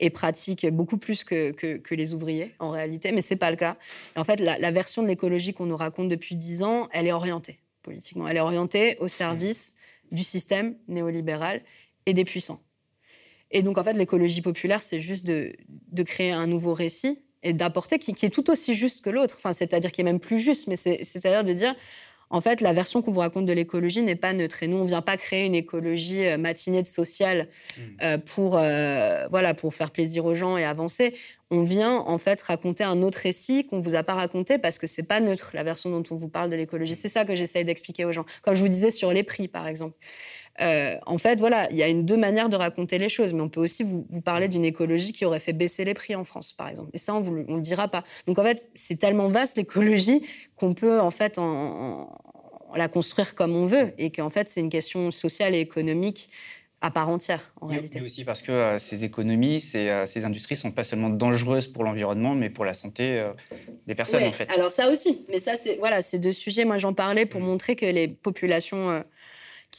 pratiques 0.13 0.65
beaucoup 0.67 0.97
plus 0.97 1.23
que, 1.23 1.93
les 1.93 2.13
ouvriers, 2.13 2.53
en 2.59 2.71
réalité, 2.71 3.11
mais 3.11 3.21
ce 3.21 3.33
n'est 3.33 3.37
pas 3.37 3.51
le 3.51 3.57
cas. 3.57 3.77
en 4.15 4.23
fait, 4.23 4.39
la, 4.39 4.71
version 4.71 5.03
de 5.03 5.07
l'écologie 5.07 5.53
qu'on 5.53 5.65
nous 5.65 5.75
raconte 5.75 6.09
depuis 6.09 6.35
dix 6.35 6.63
ans, 6.63 6.87
elle 6.93 7.07
est 7.07 7.11
orientée 7.11 7.59
politiquement. 7.83 8.27
Elle 8.27 8.37
est 8.37 8.41
orientée 8.41 8.97
au 8.99 9.07
service 9.07 9.73
du 10.11 10.23
système 10.23 10.75
néolibéral 10.87 11.61
et 12.05 12.13
des 12.13 12.25
puissants. 12.25 12.61
Et 13.51 13.61
donc, 13.61 13.77
en 13.77 13.83
fait, 13.83 13.93
l'écologie 13.93 14.41
populaire, 14.41 14.81
c'est 14.81 14.99
juste 14.99 15.25
de, 15.25 15.55
créer 16.03 16.31
un 16.31 16.47
nouveau 16.47 16.73
récit 16.73 17.19
et 17.43 17.53
d'apporter, 17.53 17.97
qui, 17.97 18.13
qui, 18.13 18.25
est 18.25 18.29
tout 18.29 18.49
aussi 18.49 18.73
juste 18.73 19.03
que 19.03 19.09
l'autre. 19.09 19.35
Enfin, 19.37 19.53
c'est-à-dire 19.53 19.91
qui 19.91 20.01
est 20.01 20.03
même 20.03 20.19
plus 20.19 20.39
juste, 20.39 20.67
mais 20.67 20.75
c'est-à-dire 20.75 21.43
de 21.43 21.53
dire 21.53 21.75
en 22.29 22.41
fait, 22.41 22.61
la 22.61 22.73
version 22.73 23.01
qu'on 23.01 23.11
vous 23.11 23.21
raconte 23.21 23.45
de 23.45 23.53
l'écologie 23.53 24.01
n'est 24.01 24.15
pas 24.15 24.33
neutre. 24.33 24.61
Et 24.63 24.67
nous, 24.67 24.77
on 24.77 24.83
ne 24.83 24.87
vient 24.87 25.01
pas 25.01 25.15
créer 25.17 25.45
une 25.45 25.55
écologie 25.55 26.25
euh, 26.25 26.37
matinée 26.37 26.81
de 26.81 26.87
sociale 26.87 27.47
mmh. 27.47 27.81
euh, 28.03 28.17
pour, 28.17 28.57
euh, 28.57 29.27
voilà, 29.29 29.53
pour 29.53 29.73
faire 29.73 29.91
plaisir 29.91 30.25
aux 30.25 30.35
gens 30.35 30.57
et 30.57 30.65
avancer. 30.65 31.13
On 31.49 31.63
vient 31.63 31.95
en 31.99 32.17
fait 32.17 32.41
raconter 32.41 32.83
un 32.83 33.01
autre 33.01 33.19
récit 33.19 33.65
qu'on 33.65 33.77
ne 33.77 33.81
vous 33.81 33.95
a 33.95 34.03
pas 34.03 34.15
raconté 34.15 34.57
parce 34.57 34.77
que 34.79 34.87
c'est 34.87 35.03
pas 35.03 35.21
neutre 35.21 35.51
la 35.53 35.63
version 35.63 35.89
dont 35.89 36.03
on 36.11 36.15
vous 36.15 36.27
parle 36.27 36.49
de 36.49 36.57
l'écologie. 36.57 36.95
C'est 36.95 37.07
ça 37.07 37.23
que 37.23 37.35
j'essaye 37.35 37.63
d'expliquer 37.63 38.03
aux 38.03 38.11
gens. 38.11 38.25
Comme 38.41 38.55
je 38.55 38.61
vous 38.61 38.67
disais 38.67 38.91
sur 38.91 39.13
les 39.13 39.23
prix, 39.23 39.47
par 39.47 39.65
exemple. 39.65 39.95
Euh, 40.61 40.95
en 41.05 41.17
fait, 41.17 41.39
voilà, 41.39 41.67
il 41.71 41.77
y 41.77 41.83
a 41.83 41.87
une, 41.87 42.05
deux 42.05 42.17
manières 42.17 42.49
de 42.49 42.55
raconter 42.55 42.97
les 42.97 43.09
choses, 43.09 43.33
mais 43.33 43.41
on 43.41 43.49
peut 43.49 43.61
aussi 43.61 43.83
vous, 43.83 44.05
parler 44.23 44.47
d'une 44.47 44.65
écologie 44.65 45.11
qui 45.11 45.25
aurait 45.25 45.39
fait 45.39 45.53
baisser 45.53 45.85
les 45.85 45.93
prix 45.93 46.15
en 46.15 46.23
France, 46.23 46.53
par 46.53 46.67
exemple. 46.67 46.89
Et 46.93 46.97
ça, 46.97 47.13
on 47.13 47.21
ne 47.21 47.55
le 47.55 47.61
dira 47.61 47.87
pas. 47.87 48.03
Donc, 48.25 48.39
en 48.39 48.43
fait, 48.43 48.69
c'est 48.73 48.97
tellement 48.97 49.27
vaste 49.29 49.57
l'écologie 49.57 50.21
qu'on 50.55 50.73
peut, 50.73 50.99
en 50.99 51.11
fait, 51.11 51.39
la 52.75 52.87
construire 52.87 53.35
comme 53.35 53.55
on 53.55 53.65
veut, 53.65 53.93
et 53.97 54.11
qu'en 54.11 54.29
fait, 54.29 54.49
c'est 54.49 54.61
une 54.61 54.69
question 54.69 55.11
sociale 55.11 55.55
et 55.55 55.59
économique 55.59 56.29
à 56.79 56.91
part 56.91 57.09
entière, 57.09 57.51
en 57.59 57.65
réalité. 57.65 57.99
Mais 57.99 58.05
aussi 58.05 58.23
parce 58.23 58.43
que 58.43 58.51
euh, 58.51 58.77
ces 58.77 59.03
économies, 59.03 59.59
ces, 59.59 59.89
euh, 59.89 60.05
ces 60.05 60.25
industries 60.25 60.55
sont 60.55 60.69
pas 60.69 60.83
seulement 60.83 61.09
dangereuses 61.09 61.65
pour 61.65 61.83
l'environnement, 61.83 62.35
mais 62.35 62.51
pour 62.51 62.65
la 62.65 62.75
santé 62.75 63.25
des 63.87 63.95
personnes, 63.95 64.23
en 64.23 64.31
fait. 64.31 64.51
Alors 64.51 64.69
ça 64.69 64.91
aussi, 64.91 65.25
mais 65.29 65.39
ça, 65.39 65.55
c'est 65.55 65.77
voilà, 65.77 66.01
deux 66.13 66.31
sujets. 66.31 66.65
Moi, 66.65 66.77
j'en 66.77 66.93
parlais 66.93 67.25
pour 67.25 67.41
mm. 67.41 67.45
montrer 67.45 67.75
que 67.75 67.87
les 67.87 68.07
populations 68.07 69.03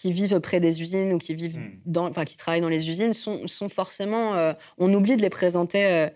qui 0.01 0.13
vivent 0.13 0.39
près 0.39 0.61
des 0.61 0.81
usines 0.81 1.13
ou 1.13 1.19
qui 1.19 1.35
vivent 1.35 1.59
hmm. 1.59 1.81
dans, 1.87 2.09
enfin, 2.09 2.25
qui 2.25 2.37
travaillent 2.37 2.61
dans 2.61 2.69
les 2.69 2.89
usines 2.89 3.13
sont, 3.13 3.47
sont 3.47 3.69
forcément. 3.69 4.35
Euh, 4.37 4.53
on 4.79 4.93
oublie 4.95 5.17
de 5.17 5.23
les 5.23 5.31
présenter 5.31 5.85
euh, 5.85 6.09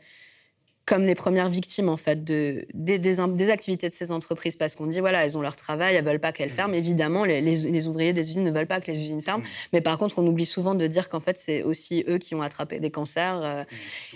comme 0.84 1.04
les 1.04 1.14
premières 1.14 1.48
victimes 1.48 1.88
en 1.88 1.96
fait 1.96 2.24
de, 2.24 2.66
des, 2.74 2.98
des, 2.98 3.50
activités 3.50 3.88
de 3.88 3.92
ces 3.92 4.10
entreprises 4.10 4.56
parce 4.56 4.74
qu'on 4.74 4.86
dit 4.86 4.98
voilà 5.00 5.24
elles 5.24 5.38
ont 5.38 5.40
leur 5.40 5.54
travail 5.54 5.94
elles 5.94 6.04
veulent 6.04 6.18
pas 6.18 6.32
qu'elles 6.32 6.48
mmh. 6.48 6.52
ferment 6.52 6.74
évidemment 6.74 7.24
les, 7.24 7.40
les, 7.40 7.88
ouvriers 7.88 8.12
des 8.12 8.28
usines 8.28 8.44
ne 8.44 8.50
veulent 8.50 8.66
pas 8.66 8.80
que 8.80 8.90
les 8.90 9.00
usines 9.00 9.22
ferment 9.22 9.44
mmh. 9.44 9.68
mais 9.72 9.80
par 9.80 9.96
contre 9.96 10.18
on 10.18 10.26
oublie 10.26 10.46
souvent 10.46 10.74
de 10.74 10.86
dire 10.86 11.08
qu'en 11.08 11.20
fait 11.20 11.36
c'est 11.36 11.62
aussi 11.62 12.04
eux 12.08 12.18
qui 12.18 12.34
ont 12.34 12.42
attrapé 12.42 12.80
des 12.80 12.90
cancers 12.90 13.42
euh, 13.42 13.62
mmh. 13.62 13.66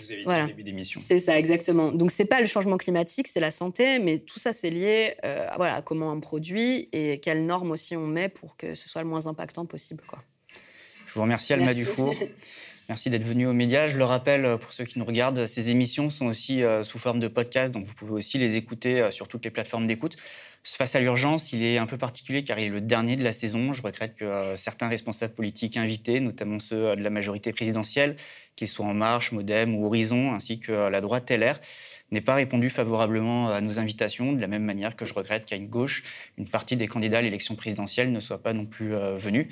vous 0.01 0.11
avez 0.11 0.23
voilà. 0.23 0.45
dit 0.45 0.51
au 0.51 0.55
début 0.55 0.63
d'émission 0.63 0.99
c'est 1.01 1.19
ça 1.19 1.39
exactement 1.39 1.91
donc 1.91 2.11
c'est 2.11 2.25
pas 2.25 2.41
le 2.41 2.47
changement 2.47 2.77
climatique 2.77 3.27
c'est 3.27 3.39
la 3.39 3.51
santé 3.51 3.99
mais 3.99 4.19
tout 4.19 4.39
ça 4.39 4.51
c'est 4.51 4.69
lié 4.69 5.15
euh, 5.23 5.47
à, 5.49 5.55
voilà 5.55 5.81
comment 5.81 6.11
on 6.11 6.19
produit 6.19 6.89
et 6.91 7.19
quelles 7.19 7.45
normes 7.45 7.71
aussi 7.71 7.95
on 7.95 8.07
met 8.07 8.27
pour 8.27 8.57
que 8.57 8.75
ce 8.75 8.89
soit 8.89 9.03
le 9.03 9.07
moins 9.07 9.27
impactant 9.27 9.65
possible 9.65 10.03
quoi 10.05 10.19
je 11.05 11.13
vous 11.13 11.21
remercie 11.21 11.53
Alma 11.53 11.73
Dufour 11.73 12.13
Merci 12.89 13.09
d'être 13.09 13.25
venu 13.25 13.47
aux 13.47 13.53
médias. 13.53 13.89
Je 13.89 13.97
le 13.97 14.05
rappelle, 14.05 14.45
euh, 14.45 14.57
pour 14.57 14.71
ceux 14.71 14.85
qui 14.85 14.97
nous 14.97 15.03
regardent, 15.03 15.45
ces 15.45 15.69
émissions 15.69 16.09
sont 16.09 16.27
aussi 16.27 16.63
euh, 16.63 16.83
sous 16.83 16.97
forme 16.97 17.19
de 17.19 17.27
podcast, 17.27 17.73
donc 17.73 17.85
vous 17.85 17.93
pouvez 17.93 18.13
aussi 18.13 18.37
les 18.37 18.55
écouter 18.55 19.01
euh, 19.01 19.11
sur 19.11 19.27
toutes 19.27 19.43
les 19.43 19.51
plateformes 19.51 19.87
d'écoute. 19.87 20.15
Face 20.63 20.95
à 20.95 21.01
l'urgence, 21.01 21.51
il 21.51 21.63
est 21.63 21.77
un 21.77 21.85
peu 21.85 21.97
particulier 21.97 22.43
car 22.43 22.59
il 22.59 22.67
est 22.67 22.69
le 22.69 22.79
dernier 22.79 23.17
de 23.17 23.25
la 23.25 23.33
saison. 23.33 23.73
Je 23.73 23.81
regrette 23.81 24.15
que 24.15 24.53
certains 24.55 24.87
responsables 24.87 25.33
politiques 25.33 25.75
invités, 25.77 26.19
notamment 26.21 26.59
ceux 26.59 26.95
de 26.95 27.01
la 27.01 27.09
majorité 27.09 27.53
présidentielle, 27.53 28.15
qu'ils 28.55 28.67
soient 28.67 28.85
En 28.85 28.93
Marche, 28.93 29.31
Modem 29.31 29.75
ou 29.75 29.85
Horizon, 29.85 30.33
ainsi 30.33 30.59
que 30.59 30.73
la 30.73 30.99
droite 30.99 31.31
LR, 31.31 31.59
n'aient 32.11 32.21
pas 32.21 32.35
répondu 32.35 32.69
favorablement 32.69 33.49
à 33.49 33.61
nos 33.61 33.79
invitations, 33.79 34.33
de 34.33 34.41
la 34.41 34.47
même 34.47 34.63
manière 34.63 34.95
que 34.95 35.05
je 35.05 35.13
regrette 35.13 35.45
qu'à 35.45 35.55
une 35.55 35.67
gauche, 35.67 36.03
une 36.37 36.47
partie 36.47 36.75
des 36.75 36.87
candidats 36.87 37.17
à 37.19 37.21
l'élection 37.21 37.55
présidentielle 37.55 38.11
ne 38.11 38.19
soit 38.19 38.41
pas 38.41 38.53
non 38.53 38.65
plus 38.65 38.91
venue. 39.15 39.49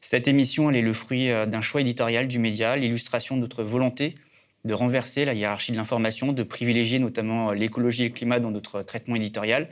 Cette 0.00 0.26
émission, 0.28 0.70
elle 0.70 0.76
est 0.76 0.82
le 0.82 0.92
fruit 0.92 1.28
d'un 1.46 1.60
choix 1.60 1.80
éditorial 1.80 2.26
du 2.28 2.38
média, 2.38 2.76
l'illustration 2.76 3.36
de 3.36 3.42
notre 3.42 3.62
volonté 3.62 4.16
de 4.64 4.74
renverser 4.74 5.24
la 5.24 5.34
hiérarchie 5.34 5.72
de 5.72 5.76
l'information, 5.76 6.32
de 6.32 6.42
privilégier 6.42 6.98
notamment 6.98 7.52
l'écologie 7.52 8.04
et 8.04 8.08
le 8.08 8.14
climat 8.14 8.40
dans 8.40 8.50
notre 8.50 8.82
traitement 8.82 9.14
éditorial. 9.14 9.68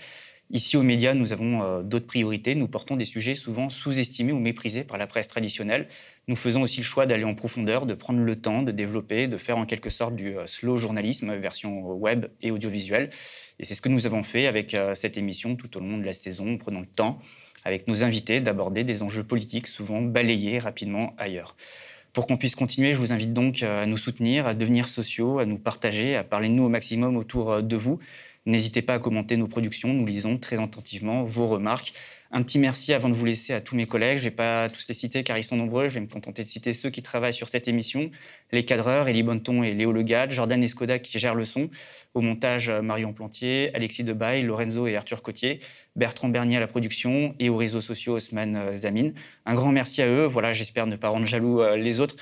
Ici, 0.50 0.76
aux 0.76 0.84
médias, 0.84 1.12
nous 1.12 1.32
avons 1.32 1.62
euh, 1.62 1.82
d'autres 1.82 2.06
priorités. 2.06 2.54
Nous 2.54 2.68
portons 2.68 2.94
des 2.94 3.04
sujets 3.04 3.34
souvent 3.34 3.68
sous-estimés 3.68 4.30
ou 4.30 4.38
méprisés 4.38 4.84
par 4.84 4.96
la 4.96 5.08
presse 5.08 5.26
traditionnelle. 5.26 5.88
Nous 6.28 6.36
faisons 6.36 6.62
aussi 6.62 6.78
le 6.78 6.84
choix 6.84 7.04
d'aller 7.04 7.24
en 7.24 7.34
profondeur, 7.34 7.84
de 7.84 7.94
prendre 7.94 8.20
le 8.20 8.36
temps, 8.36 8.62
de 8.62 8.70
développer, 8.70 9.26
de 9.26 9.38
faire 9.38 9.58
en 9.58 9.66
quelque 9.66 9.90
sorte 9.90 10.14
du 10.14 10.38
euh, 10.38 10.46
slow 10.46 10.76
journalisme, 10.76 11.34
version 11.34 11.90
web 11.90 12.26
et 12.42 12.52
audiovisuelle. 12.52 13.10
Et 13.58 13.64
c'est 13.64 13.74
ce 13.74 13.82
que 13.82 13.88
nous 13.88 14.06
avons 14.06 14.22
fait 14.22 14.46
avec 14.46 14.74
euh, 14.74 14.94
cette 14.94 15.18
émission 15.18 15.56
tout 15.56 15.76
au 15.76 15.80
long 15.80 15.98
de 15.98 16.04
la 16.04 16.12
saison, 16.12 16.54
en 16.54 16.58
prenant 16.58 16.80
le 16.80 16.86
temps, 16.86 17.18
avec 17.64 17.88
nos 17.88 18.04
invités, 18.04 18.40
d'aborder 18.40 18.84
des 18.84 19.02
enjeux 19.02 19.24
politiques 19.24 19.66
souvent 19.66 20.00
balayés 20.00 20.60
rapidement 20.60 21.16
ailleurs. 21.18 21.56
Pour 22.12 22.28
qu'on 22.28 22.36
puisse 22.36 22.54
continuer, 22.54 22.94
je 22.94 23.00
vous 23.00 23.12
invite 23.12 23.32
donc 23.32 23.64
à 23.64 23.84
nous 23.84 23.96
soutenir, 23.96 24.46
à 24.46 24.54
devenir 24.54 24.86
sociaux, 24.86 25.40
à 25.40 25.44
nous 25.44 25.58
partager, 25.58 26.14
à 26.14 26.22
parler 26.22 26.48
de 26.48 26.54
nous 26.54 26.62
au 26.62 26.68
maximum 26.68 27.16
autour 27.16 27.62
de 27.62 27.76
vous. 27.76 27.98
N'hésitez 28.46 28.80
pas 28.80 28.94
à 28.94 28.98
commenter 29.00 29.36
nos 29.36 29.48
productions, 29.48 29.92
nous 29.92 30.06
lisons 30.06 30.38
très 30.38 30.58
attentivement 30.60 31.24
vos 31.24 31.48
remarques. 31.48 31.92
Un 32.30 32.42
petit 32.42 32.58
merci 32.58 32.92
avant 32.92 33.08
de 33.08 33.14
vous 33.14 33.24
laisser 33.24 33.52
à 33.52 33.60
tous 33.60 33.76
mes 33.76 33.86
collègues. 33.86 34.18
Je 34.18 34.24
ne 34.24 34.28
vais 34.30 34.34
pas 34.34 34.68
tous 34.68 34.86
les 34.88 34.94
citer 34.94 35.22
car 35.22 35.38
ils 35.38 35.44
sont 35.44 35.56
nombreux. 35.56 35.88
Je 35.88 35.94
vais 35.94 36.00
me 36.00 36.08
contenter 36.08 36.42
de 36.42 36.48
citer 36.48 36.72
ceux 36.72 36.90
qui 36.90 37.02
travaillent 37.02 37.32
sur 37.32 37.48
cette 37.48 37.68
émission. 37.68 38.10
Les 38.52 38.64
cadreurs, 38.64 39.08
Elie 39.08 39.22
Bonneton 39.22 39.62
et 39.62 39.74
Léo 39.74 39.92
Legade, 39.92 40.32
Jordan 40.32 40.62
Escoda 40.62 40.98
qui 40.98 41.18
gère 41.18 41.34
le 41.34 41.44
son. 41.44 41.70
Au 42.14 42.20
montage, 42.20 42.70
Marion 42.70 43.12
Plantier, 43.12 43.70
Alexis 43.74 44.04
Debaille, 44.04 44.42
Lorenzo 44.42 44.86
et 44.86 44.96
Arthur 44.96 45.22
Cotier, 45.22 45.60
Bertrand 45.94 46.28
Bernier 46.28 46.56
à 46.56 46.60
la 46.60 46.66
production 46.66 47.34
et 47.38 47.48
aux 47.48 47.56
réseaux 47.56 47.80
sociaux 47.80 48.14
Osman 48.14 48.72
Zamin. 48.72 49.12
Un 49.44 49.54
grand 49.54 49.72
merci 49.72 50.02
à 50.02 50.06
eux. 50.06 50.24
Voilà, 50.24 50.52
j'espère 50.52 50.86
ne 50.86 50.96
pas 50.96 51.08
rendre 51.08 51.26
jaloux 51.26 51.62
euh, 51.62 51.76
les 51.76 52.00
autres. 52.00 52.16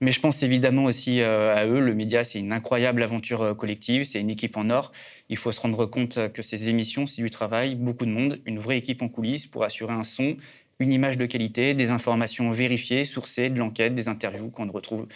Mais 0.00 0.12
je 0.12 0.20
pense 0.20 0.42
évidemment 0.42 0.84
aussi 0.84 1.22
euh, 1.22 1.56
à 1.56 1.66
eux. 1.66 1.80
Le 1.80 1.94
média, 1.94 2.22
c'est 2.22 2.38
une 2.38 2.52
incroyable 2.52 3.02
aventure 3.02 3.42
euh, 3.42 3.54
collective, 3.54 4.04
c'est 4.04 4.20
une 4.20 4.28
équipe 4.28 4.56
en 4.56 4.68
or. 4.68 4.92
Il 5.30 5.36
faut 5.36 5.52
se 5.52 5.60
rendre 5.60 5.86
compte 5.86 6.32
que 6.32 6.42
ces 6.42 6.68
émissions, 6.68 7.06
c'est 7.06 7.22
du 7.22 7.30
travail, 7.30 7.74
beaucoup 7.74 8.04
de 8.04 8.10
monde, 8.10 8.40
une 8.44 8.58
vraie 8.58 8.76
équipe 8.76 9.00
en 9.00 9.08
coulisses 9.08 9.46
pour 9.46 9.64
assurer 9.64 9.94
un 9.94 10.02
son, 10.02 10.36
une 10.80 10.92
image 10.92 11.16
de 11.16 11.24
qualité, 11.24 11.72
des 11.72 11.90
informations 11.90 12.50
vérifiées, 12.50 13.04
sourcées, 13.04 13.48
de 13.48 13.58
l'enquête, 13.58 13.94
des 13.94 14.08
interviews 14.08 14.50
qu'on 14.50 14.66
ne 14.66 14.72
retrouve 14.72 15.06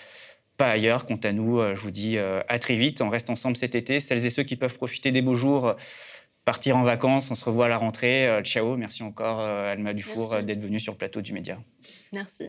pas 0.56 0.70
ailleurs. 0.70 1.04
Quant 1.04 1.20
à 1.24 1.32
nous, 1.32 1.60
euh, 1.60 1.74
je 1.74 1.82
vous 1.82 1.90
dis 1.90 2.16
à 2.16 2.58
très 2.58 2.76
vite. 2.76 3.02
On 3.02 3.10
reste 3.10 3.28
ensemble 3.28 3.56
cet 3.56 3.74
été. 3.74 4.00
Celles 4.00 4.24
et 4.24 4.30
ceux 4.30 4.44
qui 4.44 4.56
peuvent 4.56 4.74
profiter 4.74 5.12
des 5.12 5.20
beaux 5.20 5.34
jours, 5.34 5.74
partir 6.46 6.78
en 6.78 6.84
vacances, 6.84 7.30
on 7.30 7.34
se 7.34 7.44
revoit 7.44 7.66
à 7.66 7.68
la 7.68 7.76
rentrée. 7.76 8.40
Ciao. 8.44 8.78
Merci 8.78 9.02
encore, 9.02 9.40
Alma 9.40 9.92
Dufour, 9.92 10.42
d'être 10.42 10.60
venue 10.60 10.80
sur 10.80 10.94
le 10.94 10.98
plateau 10.98 11.20
du 11.20 11.34
Média. 11.34 11.58
Merci. 12.14 12.48